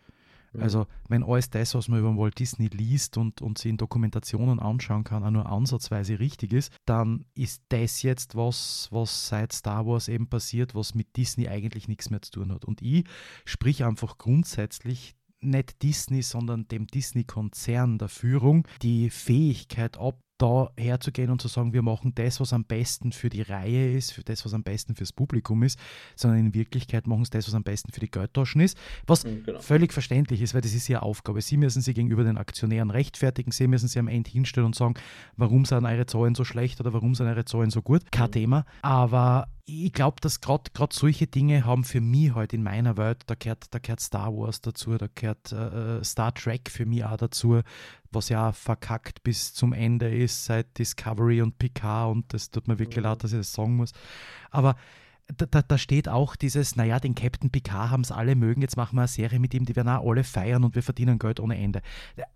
Mhm. 0.56 0.62
Also, 0.62 0.88
wenn 1.10 1.24
alles 1.24 1.50
das, 1.50 1.76
was 1.76 1.88
man 1.88 2.00
über 2.00 2.16
Walt 2.16 2.40
Disney 2.40 2.68
liest 2.68 3.18
und, 3.18 3.42
und 3.42 3.58
sich 3.58 3.70
in 3.70 3.78
Dokumentationen 3.78 4.60
anschauen 4.60 5.04
kann, 5.04 5.24
auch 5.24 5.32
nur 5.32 5.46
ansatzweise 5.52 6.20
richtig 6.20 6.54
ist, 6.54 6.72
dann 6.86 7.26
ist 7.36 7.64
das 7.70 8.02
jetzt 8.02 8.36
was, 8.36 8.88
was 8.92 9.28
seit 9.28 9.54
Star 9.54 9.86
Wars 9.86 10.08
eben 10.08 10.28
passiert, 10.28 10.76
was 10.76 10.96
mit 10.96 11.16
Disney 11.18 11.48
eigentlich 11.48 11.88
nichts 11.88 12.10
mehr 12.10 12.22
zu 12.22 12.32
tun 12.32 12.52
hat. 12.52 12.66
Und 12.66 12.82
ich 12.82 13.06
sprich 13.46 13.84
einfach 13.84 14.18
grundsätzlich 14.18 15.16
nicht 15.42 15.84
Disney, 15.84 16.22
sondern 16.22 16.68
dem 16.68 16.88
Disney-Konzern 16.88 17.98
der 17.98 18.10
Führung 18.10 18.68
die 18.82 19.10
Fähigkeit 19.10 19.98
ab, 19.98 20.20
da 20.38 20.70
herzugehen 20.78 21.30
und 21.30 21.42
zu 21.42 21.48
sagen, 21.48 21.74
wir 21.74 21.82
machen 21.82 22.14
das, 22.16 22.40
was 22.40 22.54
am 22.54 22.66
besten 22.66 23.12
für 23.12 23.30
die 23.30 23.42
Reihe 23.42 23.94
ist, 23.94 24.12
für 24.12 24.24
das, 24.24 24.46
was 24.46 24.54
am 24.54 24.64
besten 24.64 24.96
fürs 24.96 25.14
Publikum 25.14 25.64
ist, 25.64 25.80
sondern 26.16 26.40
in 26.40 26.54
Wirklichkeit 26.54 27.08
machen 27.08 27.24
sie 27.26 27.32
das, 27.32 27.48
was 27.48 27.54
am 27.54 27.64
besten 27.64 27.92
für 27.92 28.00
die 28.00 28.12
Geldtaschen 28.12 28.62
ist, 28.62 28.78
was 29.08 29.24
mhm, 29.24 29.44
genau. 29.44 29.60
völlig 29.60 29.94
verständlich 29.94 30.42
ist, 30.42 30.54
weil 30.54 30.62
das 30.62 30.74
ist 30.74 30.90
ihre 30.90 31.04
Aufgabe. 31.04 31.42
Sie 31.42 31.58
müssen 31.58 31.82
sich 31.82 31.96
gegenüber 31.96 32.24
den 32.24 32.38
Aktionären 32.38 32.92
rechtfertigen, 32.92 33.52
sie 33.52 33.68
müssen 33.68 33.88
sie 33.88 34.00
am 34.00 34.08
Ende 34.08 34.30
hinstellen 34.30 34.68
und 34.68 34.76
sagen, 34.76 34.96
warum 35.38 35.66
sind 35.66 35.86
eure 35.86 36.06
Zahlen 36.06 36.36
so 36.36 36.44
schlecht 36.44 36.80
oder 36.80 36.94
warum 36.94 37.16
sind 37.16 37.28
eure 37.28 37.46
Zahlen 37.46 37.70
so 37.70 37.82
gut. 37.82 38.12
Kein 38.12 38.28
mhm. 38.28 38.34
Thema. 38.34 38.66
Aber 38.82 39.48
ich 39.68 39.94
glaube, 39.94 40.18
dass 40.22 40.42
gerade 40.42 40.70
solche 40.92 41.26
Dinge 41.26 41.66
haben 41.66 41.84
für 41.84 42.02
mich 42.02 42.36
halt 42.36 42.54
in 42.54 42.62
meiner 42.62 42.98
Welt, 42.98 43.24
da 43.26 43.34
gehört, 43.34 43.66
da 43.72 43.80
gehört 43.80 44.00
Star 44.00 44.32
Wars 44.32 44.62
dazu, 44.62 44.96
da 44.98 45.08
gehört 45.14 45.52
äh, 45.52 46.04
Star 46.04 46.34
Trek 46.36 46.70
für 46.70 46.86
mich 46.86 47.04
auch 47.04 47.18
dazu, 47.18 47.62
was 48.16 48.30
ja 48.30 48.52
verkackt 48.52 49.24
bis 49.24 49.54
zum 49.54 49.74
Ende 49.74 50.14
ist, 50.14 50.46
seit 50.46 50.78
Discovery 50.78 51.42
und 51.42 51.60
Picard 51.60 52.12
und 52.12 52.34
das 52.34 52.50
tut 52.50 52.68
mir 52.68 52.80
wirklich 52.80 53.04
leid, 53.04 53.24
dass 53.24 53.34
ich 53.34 53.40
das 53.40 53.54
sagen 53.54 53.76
muss. 53.76 53.92
Aber 54.50 54.76
da, 55.38 55.46
da, 55.46 55.62
da, 55.62 55.78
steht 55.78 56.08
auch 56.08 56.36
dieses, 56.36 56.76
naja, 56.76 57.00
den 57.00 57.16
Captain 57.16 57.50
Picard 57.50 57.90
haben 57.90 58.02
es 58.02 58.12
alle 58.12 58.36
mögen, 58.36 58.62
jetzt 58.62 58.78
machen 58.78 58.96
wir 58.96 59.02
eine 59.02 59.08
Serie 59.08 59.40
mit 59.40 59.54
ihm, 59.54 59.66
die 59.66 59.76
werden 59.76 59.90
auch 59.90 60.08
alle 60.08 60.24
feiern 60.24 60.64
und 60.64 60.76
wir 60.76 60.84
verdienen 60.84 61.20
Geld 61.20 61.40
ohne 61.40 61.58
Ende. 61.58 61.82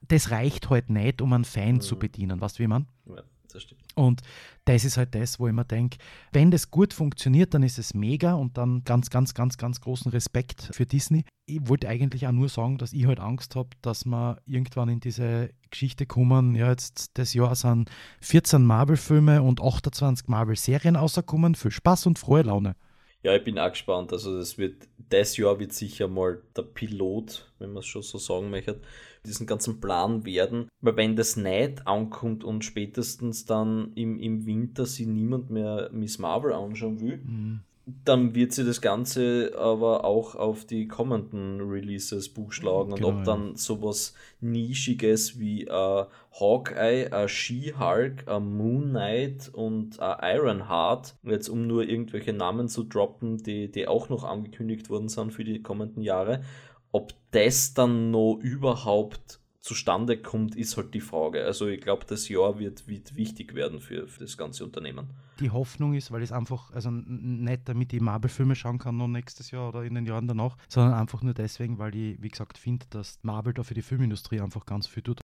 Das 0.08 0.32
reicht 0.32 0.70
halt 0.70 0.90
nicht, 0.90 1.22
um 1.22 1.34
einen 1.34 1.46
Fan 1.46 1.76
mhm. 1.76 1.82
zu 1.82 1.98
bedienen, 1.98 2.42
weißt 2.42 2.58
du, 2.58 2.64
wie 2.64 2.68
man? 2.68 2.88
Ja 3.06 3.24
das 3.54 3.64
stimmt. 3.64 3.82
Und 3.96 4.22
das 4.66 4.86
ist 4.86 4.98
halt 4.98 5.16
das, 5.16 5.40
wo 5.40 5.48
ich 5.48 5.54
mir 5.54 5.66
denke, 5.66 5.98
wenn 6.32 6.52
das 6.52 6.72
gut 6.72 6.94
funktioniert, 6.94 7.54
dann 7.54 7.64
ist 7.64 7.80
es 7.80 7.94
mega 7.94 8.34
und 8.34 8.58
dann 8.58 8.84
ganz, 8.84 9.10
ganz, 9.10 9.34
ganz, 9.34 9.58
ganz 9.58 9.82
großen 9.82 10.12
Respekt 10.12 10.70
für 10.72 10.86
Disney. 10.86 11.26
Ich 11.46 11.68
wollte 11.68 11.90
eigentlich 11.90 12.28
auch 12.28 12.32
nur 12.32 12.50
sagen, 12.50 12.78
dass 12.78 12.94
ich 12.94 13.06
halt 13.06 13.20
Angst 13.20 13.56
habe, 13.56 13.70
dass 13.82 14.06
wir 14.06 14.42
irgendwann 14.46 14.90
in 14.90 15.00
diese 15.00 15.52
Geschichte 15.70 16.06
kommen, 16.06 16.56
ja, 16.56 16.70
jetzt 16.70 17.18
das 17.18 17.34
Jahr 17.34 17.56
sind 17.56 17.90
14 18.22 18.64
Marvel-Filme 18.64 19.42
und 19.42 19.62
28 19.62 20.28
Marvel-Serien 20.28 20.96
rausgekommen, 20.96 21.56
für 21.56 21.72
Spaß 21.72 22.06
und 22.06 22.20
frohe 22.20 22.44
Laune. 22.44 22.76
Ja, 23.22 23.36
ich 23.36 23.44
bin 23.44 23.60
auch 23.60 23.70
gespannt. 23.70 24.14
Also 24.14 24.38
das 24.38 24.58
wird, 24.58 24.88
das 25.10 25.38
Jahr 25.38 25.60
wird 25.60 25.74
sicher 25.74 26.08
mal 26.08 26.42
der 26.56 26.64
Pilot, 26.64 27.52
wenn 27.60 27.74
man 27.74 27.80
es 27.80 27.88
schon 27.88 28.02
so 28.02 28.18
sagen 28.18 28.50
möchte, 28.50 28.80
diesen 29.26 29.48
ganzen 29.48 29.80
Plan 29.80 30.26
werden. 30.26 30.70
Weil 30.82 30.98
wenn 30.98 31.16
das 31.16 31.36
nicht 31.36 31.88
ankommt 31.88 32.44
und 32.44 32.64
spätestens 32.64 33.46
dann 33.46 33.92
im, 33.96 34.20
im 34.20 34.46
Winter 34.46 34.86
sie 34.86 35.06
niemand 35.06 35.50
mehr 35.50 35.90
Miss 35.92 36.20
Marvel 36.20 36.54
anschauen 36.54 37.02
will, 37.02 37.18
mhm 37.18 37.62
dann 38.06 38.36
wird 38.36 38.54
sie 38.54 38.66
das 38.66 38.82
Ganze 38.82 39.54
aber 39.58 40.04
auch 40.06 40.36
auf 40.36 40.66
die 40.66 40.88
kommenden 40.88 41.62
Releases 41.62 42.30
buchschlagen. 42.30 42.96
Genau, 42.96 43.10
und 43.10 43.20
ob 43.20 43.24
dann 43.24 43.56
sowas 43.56 44.14
Nischiges 44.42 45.40
wie 45.40 45.66
äh, 45.66 46.06
Hawkeye, 46.40 47.06
äh, 47.06 47.28
She-Hulk, 47.28 48.26
äh, 48.28 48.40
Moon 48.40 48.90
Knight 48.90 49.50
und 49.54 50.00
äh, 50.00 50.36
Ironheart, 50.36 51.16
jetzt 51.24 51.50
um 51.50 51.68
nur 51.68 51.84
irgendwelche 51.84 52.34
Namen 52.34 52.68
zu 52.68 52.84
droppen, 52.84 53.38
die, 53.38 53.72
die 53.72 53.88
auch 53.88 54.10
noch 54.10 54.24
angekündigt 54.24 54.90
worden 54.90 55.10
sind 55.10 55.32
für 55.32 55.44
die 55.44 55.62
kommenden 55.62 56.02
Jahre, 56.02 56.44
ob 56.92 57.14
das 57.32 57.74
dann 57.74 58.12
noch 58.12 58.40
überhaupt 58.42 59.40
zustande 59.60 60.18
kommt, 60.18 60.56
ist 60.56 60.78
halt 60.78 60.94
die 60.94 61.02
Frage. 61.02 61.44
Also 61.44 61.68
ich 61.68 61.82
glaube, 61.82 62.06
das 62.08 62.30
Jahr 62.30 62.60
wird, 62.60 62.88
wird 62.88 63.16
wichtig 63.16 63.54
werden 63.56 63.80
für, 63.80 64.08
für 64.08 64.22
das 64.22 64.38
ganze 64.38 64.64
Unternehmen. 64.64 65.10
Die 65.40 65.52
Hoffnung 65.52 65.94
ist, 65.94 66.12
weil 66.12 66.22
es 66.22 66.32
einfach, 66.32 66.72
also 66.72 66.92
nicht 66.92 67.68
damit 67.68 67.94
ich 67.94 68.02
Marvel-Filme 68.02 68.56
schauen 68.56 68.78
kann 68.78 68.98
noch 68.98 69.08
nächstes 69.08 69.52
Jahr 69.52 69.70
oder 69.70 69.84
in 69.84 69.96
den 69.96 70.06
Jahren 70.06 70.28
danach, 70.28 70.58
sondern 70.68 70.94
einfach 70.94 71.22
nur 71.22 71.34
deswegen, 71.34 71.78
weil 71.78 71.96
ich, 71.96 72.22
wie 72.22 72.28
gesagt, 72.30 72.58
finde, 72.58 72.86
dass 72.90 73.20
Marvel 73.22 73.54
da 73.54 73.64
für 73.64 73.74
die 73.74 73.82
Filmindustrie 73.82 74.42
einfach 74.42 74.66
ganz 74.66 74.88
viel 74.88 75.04
tut. 75.04 75.22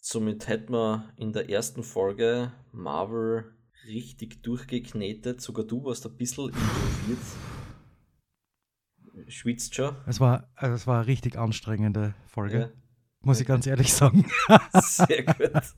Somit 0.00 0.48
hätten 0.48 0.72
wir 0.72 1.12
in 1.16 1.32
der 1.32 1.50
ersten 1.50 1.82
Folge 1.82 2.52
Marvel 2.72 3.52
richtig 3.86 4.42
durchgeknetet. 4.42 5.40
Sogar 5.40 5.66
du 5.66 5.84
warst 5.84 6.06
ein 6.06 6.16
bisschen 6.16 6.50
involviert. 6.50 7.18
Schwitzt 9.26 9.74
schon. 9.74 9.96
Es 10.06 10.20
war, 10.20 10.48
also 10.54 10.74
es 10.74 10.86
war 10.86 10.98
eine 11.00 11.06
richtig 11.06 11.36
anstrengende 11.36 12.14
Folge. 12.26 12.58
Ja 12.60 12.70
muss 13.20 13.40
ich 13.40 13.46
ganz 13.46 13.66
ehrlich 13.66 13.92
sagen. 13.92 14.26
Sehr 14.82 15.24
gut. 15.24 15.74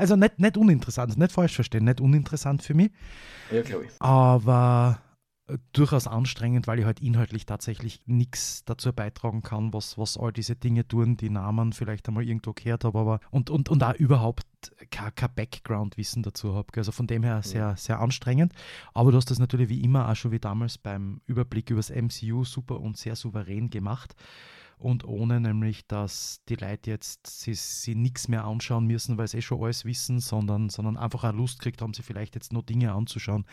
Also 0.00 0.16
nicht, 0.16 0.38
nicht 0.38 0.56
uninteressant, 0.56 1.18
nicht 1.18 1.30
falsch 1.30 1.54
verstehen, 1.54 1.84
nicht 1.84 2.00
uninteressant 2.00 2.62
für 2.62 2.72
mich. 2.72 2.90
Ja, 3.50 3.60
glaube 3.60 3.84
ich. 3.84 3.90
Aber 3.98 4.98
äh, 5.46 5.58
durchaus 5.74 6.06
anstrengend, 6.06 6.66
weil 6.66 6.78
ich 6.78 6.86
halt 6.86 7.00
inhaltlich 7.00 7.44
tatsächlich 7.44 8.00
nichts 8.06 8.64
dazu 8.64 8.94
beitragen 8.94 9.42
kann, 9.42 9.74
was, 9.74 9.98
was 9.98 10.16
all 10.16 10.32
diese 10.32 10.56
Dinge 10.56 10.88
tun, 10.88 11.18
die 11.18 11.28
Namen 11.28 11.74
vielleicht 11.74 12.08
einmal 12.08 12.26
irgendwo 12.26 12.54
gehört 12.54 12.84
habe, 12.84 12.98
aber 12.98 13.20
und, 13.30 13.50
und, 13.50 13.68
und 13.68 13.84
auch 13.84 13.92
überhaupt 13.92 14.46
kein, 14.90 15.14
kein 15.14 15.34
Background-Wissen 15.34 16.22
dazu 16.22 16.54
habe. 16.54 16.68
Also 16.76 16.92
von 16.92 17.06
dem 17.06 17.22
her 17.22 17.42
sehr, 17.42 17.76
sehr 17.76 18.00
anstrengend. 18.00 18.54
Aber 18.94 19.10
du 19.10 19.18
hast 19.18 19.30
das 19.30 19.38
natürlich 19.38 19.68
wie 19.68 19.82
immer 19.82 20.08
auch 20.08 20.16
schon 20.16 20.32
wie 20.32 20.40
damals 20.40 20.78
beim 20.78 21.20
Überblick 21.26 21.68
über 21.68 21.80
das 21.80 21.90
MCU 21.90 22.44
super 22.44 22.80
und 22.80 22.96
sehr 22.96 23.16
souverän 23.16 23.68
gemacht 23.68 24.16
und 24.80 25.04
ohne 25.04 25.40
nämlich, 25.40 25.86
dass 25.86 26.40
die 26.48 26.56
Leute 26.56 26.90
jetzt 26.90 27.26
sie, 27.26 27.54
sie 27.54 27.94
nichts 27.94 28.28
mehr 28.28 28.44
anschauen 28.44 28.86
müssen, 28.86 29.18
weil 29.18 29.28
sie 29.28 29.38
eh 29.38 29.42
schon 29.42 29.62
alles 29.62 29.84
wissen, 29.84 30.20
sondern, 30.20 30.70
sondern 30.70 30.96
einfach 30.96 31.24
auch 31.24 31.32
Lust 31.32 31.60
kriegt 31.60 31.82
haben, 31.82 31.94
sie 31.94 32.02
vielleicht 32.02 32.34
jetzt 32.34 32.52
noch 32.52 32.62
Dinge 32.62 32.92
anzuschauen, 32.92 33.44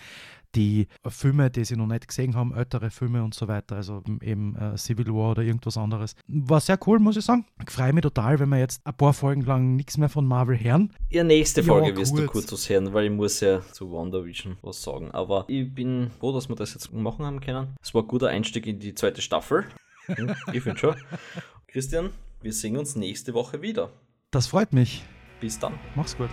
die 0.55 0.87
Filme, 1.07 1.51
die 1.51 1.65
sie 1.65 1.75
noch 1.75 1.87
nicht 1.87 2.07
gesehen 2.07 2.35
haben, 2.35 2.53
ältere 2.53 2.89
Filme 2.89 3.23
und 3.23 3.33
so 3.33 3.47
weiter, 3.47 3.75
also 3.75 4.01
eben 4.21 4.55
äh, 4.55 4.77
Civil 4.77 5.07
War 5.07 5.31
oder 5.31 5.43
irgendwas 5.43 5.77
anderes. 5.77 6.15
War 6.27 6.59
sehr 6.59 6.79
cool, 6.87 6.99
muss 6.99 7.17
ich 7.17 7.25
sagen. 7.25 7.45
Ich 7.61 7.71
freue 7.71 7.93
mich 7.93 8.01
total, 8.01 8.39
wenn 8.39 8.49
wir 8.49 8.59
jetzt 8.59 8.85
ein 8.85 8.95
paar 8.95 9.13
Folgen 9.13 9.41
lang 9.41 9.75
nichts 9.75 9.97
mehr 9.97 10.09
von 10.09 10.25
Marvel 10.25 10.59
hören. 10.59 10.93
Ja, 11.09 11.23
nächste 11.23 11.63
Folge 11.63 11.89
ja, 11.89 11.97
wirst 11.97 12.17
du 12.17 12.25
kurz 12.25 12.51
was 12.51 12.69
hören, 12.69 12.93
weil 12.93 13.05
ich 13.05 13.11
muss 13.11 13.39
ja 13.41 13.61
zu 13.71 13.91
WandaVision 13.91 14.57
was 14.61 14.81
sagen. 14.81 15.11
Aber 15.11 15.45
ich 15.47 15.73
bin 15.73 16.09
froh, 16.19 16.33
dass 16.33 16.49
wir 16.49 16.55
das 16.55 16.73
jetzt 16.73 16.93
machen 16.93 17.25
haben 17.25 17.39
können. 17.39 17.75
Es 17.81 17.93
war 17.93 18.03
ein 18.03 18.07
guter 18.07 18.29
Einstieg 18.29 18.65
in 18.65 18.79
die 18.79 18.95
zweite 18.95 19.21
Staffel. 19.21 19.65
Hm, 20.07 20.35
ich 20.53 20.63
finde 20.63 20.79
schon. 20.79 20.95
Christian, 21.67 22.11
wir 22.41 22.53
sehen 22.53 22.77
uns 22.77 22.95
nächste 22.95 23.33
Woche 23.33 23.61
wieder. 23.61 23.91
Das 24.31 24.47
freut 24.47 24.73
mich. 24.73 25.03
Bis 25.39 25.59
dann. 25.59 25.77
Mach's 25.95 26.17
gut. 26.17 26.29